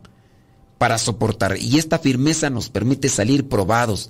para 0.78 0.97
soportar. 0.97 1.57
Y 1.59 1.78
esta 1.78 1.99
firmeza 1.99 2.49
nos 2.49 2.69
permite 2.69 3.09
salir 3.09 3.47
probados. 3.47 4.09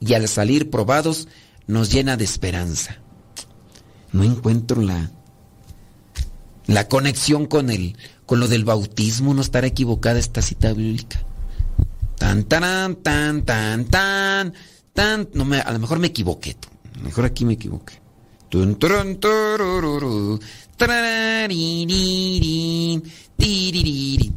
Y 0.00 0.14
al 0.14 0.28
salir 0.28 0.70
probados 0.70 1.28
nos 1.66 1.90
llena 1.90 2.16
de 2.16 2.24
esperanza. 2.24 2.98
No 4.12 4.24
encuentro 4.24 4.80
la, 4.80 5.10
la 6.66 6.88
conexión 6.88 7.46
con 7.46 7.70
el, 7.70 7.96
con 8.26 8.40
lo 8.40 8.48
del 8.48 8.64
bautismo. 8.64 9.34
No 9.34 9.42
estará 9.42 9.66
equivocada 9.66 10.18
esta 10.18 10.42
cita 10.42 10.72
bíblica. 10.72 11.24
Tan, 12.16 12.44
tan, 12.44 12.96
tan, 12.96 13.42
tan, 13.42 13.84
tan, 13.84 14.54
tan. 14.92 15.28
No 15.34 15.44
me, 15.44 15.60
a 15.60 15.72
lo 15.72 15.78
mejor 15.78 15.98
me 15.98 16.08
equivoqué. 16.08 16.56
A 16.94 16.98
lo 16.98 17.04
mejor 17.04 17.24
aquí 17.24 17.44
me 17.44 17.54
equivoqué. 17.54 18.00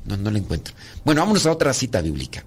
No, 0.05 0.17
no 0.17 0.31
la 0.31 0.37
encuentro. 0.37 0.73
Bueno, 1.03 1.21
vámonos 1.21 1.45
a 1.45 1.51
otra 1.51 1.73
cita 1.73 2.01
bíblica. 2.01 2.45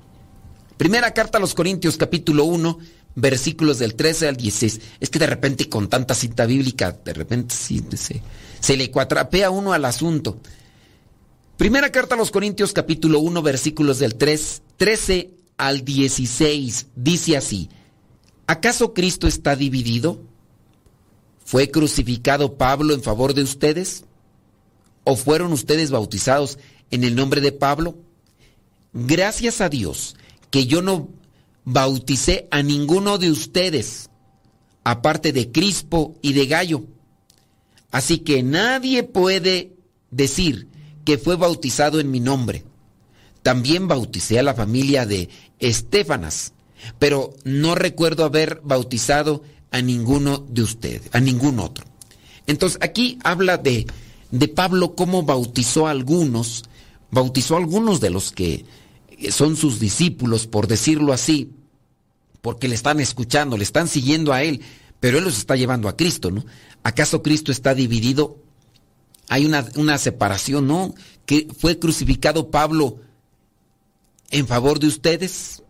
Primera 0.76 1.12
carta 1.12 1.38
a 1.38 1.40
los 1.40 1.54
Corintios, 1.54 1.96
capítulo 1.96 2.44
1, 2.44 2.78
versículos 3.14 3.78
del 3.78 3.94
13 3.94 4.28
al 4.28 4.36
16. 4.36 4.80
Es 5.00 5.10
que 5.10 5.18
de 5.18 5.26
repente 5.26 5.68
con 5.68 5.88
tanta 5.88 6.14
cita 6.14 6.46
bíblica, 6.46 6.92
de 6.92 7.12
repente 7.12 7.54
sí, 7.54 7.84
se, 7.96 8.22
se 8.60 8.76
le 8.76 8.90
cuatrapea 8.90 9.50
uno 9.50 9.72
al 9.72 9.84
asunto. 9.84 10.38
Primera 11.56 11.92
carta 11.92 12.14
a 12.14 12.18
los 12.18 12.30
Corintios, 12.30 12.72
capítulo 12.72 13.20
1, 13.20 13.42
versículos 13.42 13.98
del 13.98 14.16
3, 14.16 14.62
13 14.76 15.30
al 15.56 15.84
16. 15.84 16.86
Dice 16.96 17.36
así, 17.36 17.68
¿acaso 18.46 18.92
Cristo 18.92 19.28
está 19.28 19.54
dividido? 19.54 20.20
¿Fue 21.44 21.70
crucificado 21.70 22.54
Pablo 22.54 22.94
en 22.94 23.02
favor 23.02 23.34
de 23.34 23.42
ustedes? 23.42 24.04
¿O 25.04 25.16
fueron 25.16 25.52
ustedes 25.52 25.90
bautizados 25.90 26.58
en 26.90 27.04
el 27.04 27.14
nombre 27.14 27.40
de 27.40 27.52
Pablo? 27.52 27.96
Gracias 28.92 29.60
a 29.60 29.68
Dios 29.68 30.16
que 30.50 30.66
yo 30.66 30.82
no 30.82 31.08
bauticé 31.64 32.48
a 32.50 32.62
ninguno 32.62 33.18
de 33.18 33.30
ustedes, 33.30 34.10
aparte 34.84 35.32
de 35.32 35.50
Crispo 35.50 36.14
y 36.22 36.32
de 36.32 36.46
Gallo. 36.46 36.84
Así 37.90 38.18
que 38.18 38.42
nadie 38.42 39.02
puede 39.02 39.72
decir 40.10 40.68
que 41.04 41.18
fue 41.18 41.36
bautizado 41.36 42.00
en 42.00 42.10
mi 42.10 42.20
nombre. 42.20 42.64
También 43.42 43.88
bauticé 43.88 44.38
a 44.38 44.42
la 44.42 44.54
familia 44.54 45.06
de 45.06 45.28
Estefanas, 45.58 46.54
pero 46.98 47.34
no 47.44 47.74
recuerdo 47.74 48.24
haber 48.24 48.60
bautizado 48.64 49.42
a 49.70 49.82
ninguno 49.82 50.46
de 50.48 50.62
ustedes, 50.62 51.02
a 51.12 51.20
ningún 51.20 51.58
otro. 51.58 51.84
Entonces 52.46 52.78
aquí 52.80 53.18
habla 53.24 53.58
de, 53.58 53.86
de 54.34 54.48
Pablo 54.48 54.96
cómo 54.96 55.22
bautizó 55.22 55.86
a 55.86 55.92
algunos, 55.92 56.64
bautizó 57.12 57.54
a 57.54 57.58
algunos 57.58 58.00
de 58.00 58.10
los 58.10 58.32
que 58.32 58.64
son 59.30 59.56
sus 59.56 59.78
discípulos, 59.78 60.48
por 60.48 60.66
decirlo 60.66 61.12
así, 61.12 61.52
porque 62.42 62.66
le 62.66 62.74
están 62.74 62.98
escuchando, 62.98 63.56
le 63.56 63.62
están 63.62 63.86
siguiendo 63.86 64.32
a 64.32 64.42
él, 64.42 64.60
pero 64.98 65.18
él 65.18 65.24
los 65.24 65.38
está 65.38 65.54
llevando 65.54 65.88
a 65.88 65.96
Cristo, 65.96 66.32
¿no? 66.32 66.44
¿Acaso 66.82 67.22
Cristo 67.22 67.52
está 67.52 67.76
dividido? 67.76 68.36
Hay 69.28 69.46
una, 69.46 69.64
una 69.76 69.98
separación, 69.98 70.66
¿no? 70.66 70.94
Que 71.26 71.46
fue 71.56 71.78
crucificado 71.78 72.50
Pablo 72.50 72.98
en 74.32 74.48
favor 74.48 74.80
de 74.80 74.88
ustedes, 74.88 75.62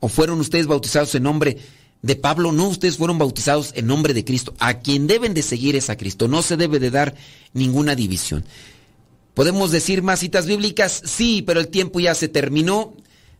o 0.00 0.08
fueron 0.08 0.40
ustedes 0.40 0.66
bautizados 0.66 1.14
en 1.14 1.22
nombre 1.22 1.58
de 2.02 2.16
Pablo, 2.16 2.52
no, 2.52 2.68
ustedes 2.68 2.96
fueron 2.96 3.18
bautizados 3.18 3.72
en 3.74 3.86
nombre 3.86 4.14
de 4.14 4.24
Cristo. 4.24 4.54
A 4.58 4.80
quien 4.80 5.06
deben 5.06 5.34
de 5.34 5.42
seguir 5.42 5.76
es 5.76 5.90
a 5.90 5.96
Cristo, 5.96 6.28
no 6.28 6.42
se 6.42 6.56
debe 6.56 6.78
de 6.78 6.90
dar 6.90 7.14
ninguna 7.52 7.94
división. 7.94 8.44
¿Podemos 9.34 9.70
decir 9.70 10.02
más 10.02 10.20
citas 10.20 10.46
bíblicas? 10.46 11.02
Sí, 11.04 11.42
pero 11.42 11.60
el 11.60 11.68
tiempo 11.68 12.00
ya 12.00 12.14
se 12.14 12.28
terminó. 12.28 12.94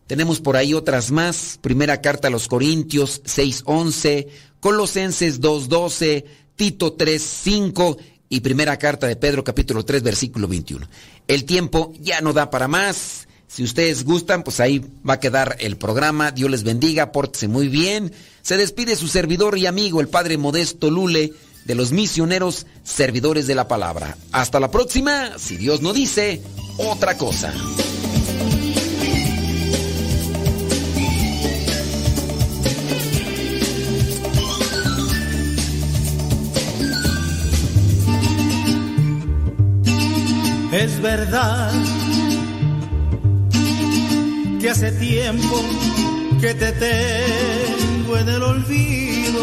Tenemos 0.07 0.39
por 0.39 0.57
ahí 0.57 0.73
otras 0.73 1.11
más. 1.11 1.59
Primera 1.61 2.01
carta 2.01 2.29
a 2.29 2.31
los 2.31 2.47
Corintios 2.47 3.21
6:11, 3.25 4.27
Colosenses 4.59 5.39
2:12, 5.41 6.25
Tito 6.55 6.95
3:5 6.95 7.97
y 8.29 8.39
primera 8.41 8.77
carta 8.77 9.07
de 9.07 9.15
Pedro 9.15 9.43
capítulo 9.43 9.83
3 9.83 10.03
versículo 10.03 10.47
21. 10.47 10.87
El 11.27 11.45
tiempo 11.45 11.93
ya 11.99 12.21
no 12.21 12.33
da 12.33 12.49
para 12.49 12.67
más. 12.67 13.27
Si 13.49 13.63
ustedes 13.63 14.03
gustan, 14.05 14.43
pues 14.43 14.59
ahí 14.59 14.85
va 15.07 15.15
a 15.15 15.19
quedar 15.19 15.57
el 15.59 15.75
programa. 15.75 16.29
Dios 16.31 16.51
les 16.51 16.63
bendiga, 16.63 17.11
pórtese 17.11 17.47
muy 17.47 17.67
bien. 17.67 18.13
Se 18.43 18.57
despide 18.57 18.95
su 18.95 19.07
servidor 19.07 19.57
y 19.57 19.65
amigo, 19.65 20.01
el 20.01 20.07
Padre 20.07 20.37
Modesto 20.37 20.91
Lule, 20.91 21.33
de 21.65 21.75
los 21.75 21.91
misioneros 21.91 22.67
servidores 22.83 23.47
de 23.47 23.55
la 23.55 23.67
palabra. 23.67 24.15
Hasta 24.31 24.59
la 24.59 24.69
próxima, 24.69 25.39
si 25.39 25.57
Dios 25.57 25.81
no 25.81 25.93
dice 25.93 26.43
otra 26.77 27.17
cosa. 27.17 27.51
Es 40.71 41.01
verdad 41.01 41.98
que 44.59 44.69
hace 44.69 44.91
tiempo 44.91 45.61
que 46.41 46.53
te 46.53 46.71
tengo 46.73 48.17
en 48.17 48.29
el 48.29 48.43
olvido, 48.43 49.41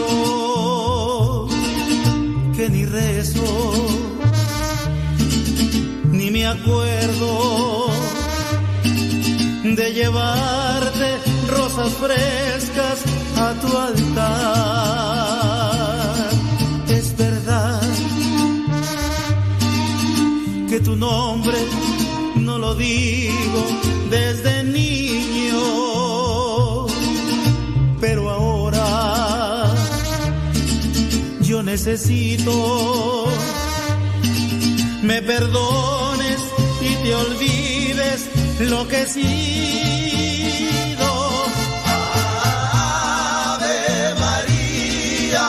que 2.55 2.69
ni 2.69 2.85
rezo, 2.85 3.87
ni 6.11 6.31
me 6.31 6.47
acuerdo 6.47 7.87
de 9.65 9.93
llevarte 9.93 11.17
rosas 11.49 11.93
frescas 11.95 13.03
a 13.37 13.55
tu 13.61 13.77
altar. 13.89 15.17
Es 16.89 17.17
verdad 17.17 17.81
que 20.69 20.81
tu 20.81 20.95
nombre 20.95 21.57
no 22.37 22.59
lo 22.59 22.75
digo 22.75 23.65
desde 24.11 24.66
necesito 31.77 33.27
me 35.03 35.21
perdones 35.21 36.41
y 36.81 36.95
te 37.03 37.15
olvides 37.15 38.31
lo 38.61 38.89
que 38.89 39.03
he 39.03 39.07
sido. 39.07 39.27
Ave 43.53 44.15
María. 44.25 45.47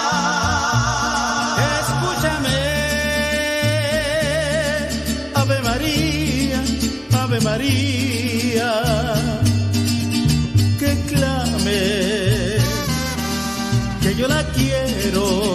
Escúchame, 1.79 2.59
Ave 5.33 5.61
María, 5.61 6.59
Ave 7.21 7.39
María, 7.39 8.71
que 10.77 10.91
clame, 11.09 11.83
que 14.01 14.09
yo 14.15 14.27
la 14.27 14.43
quiero 14.51 15.46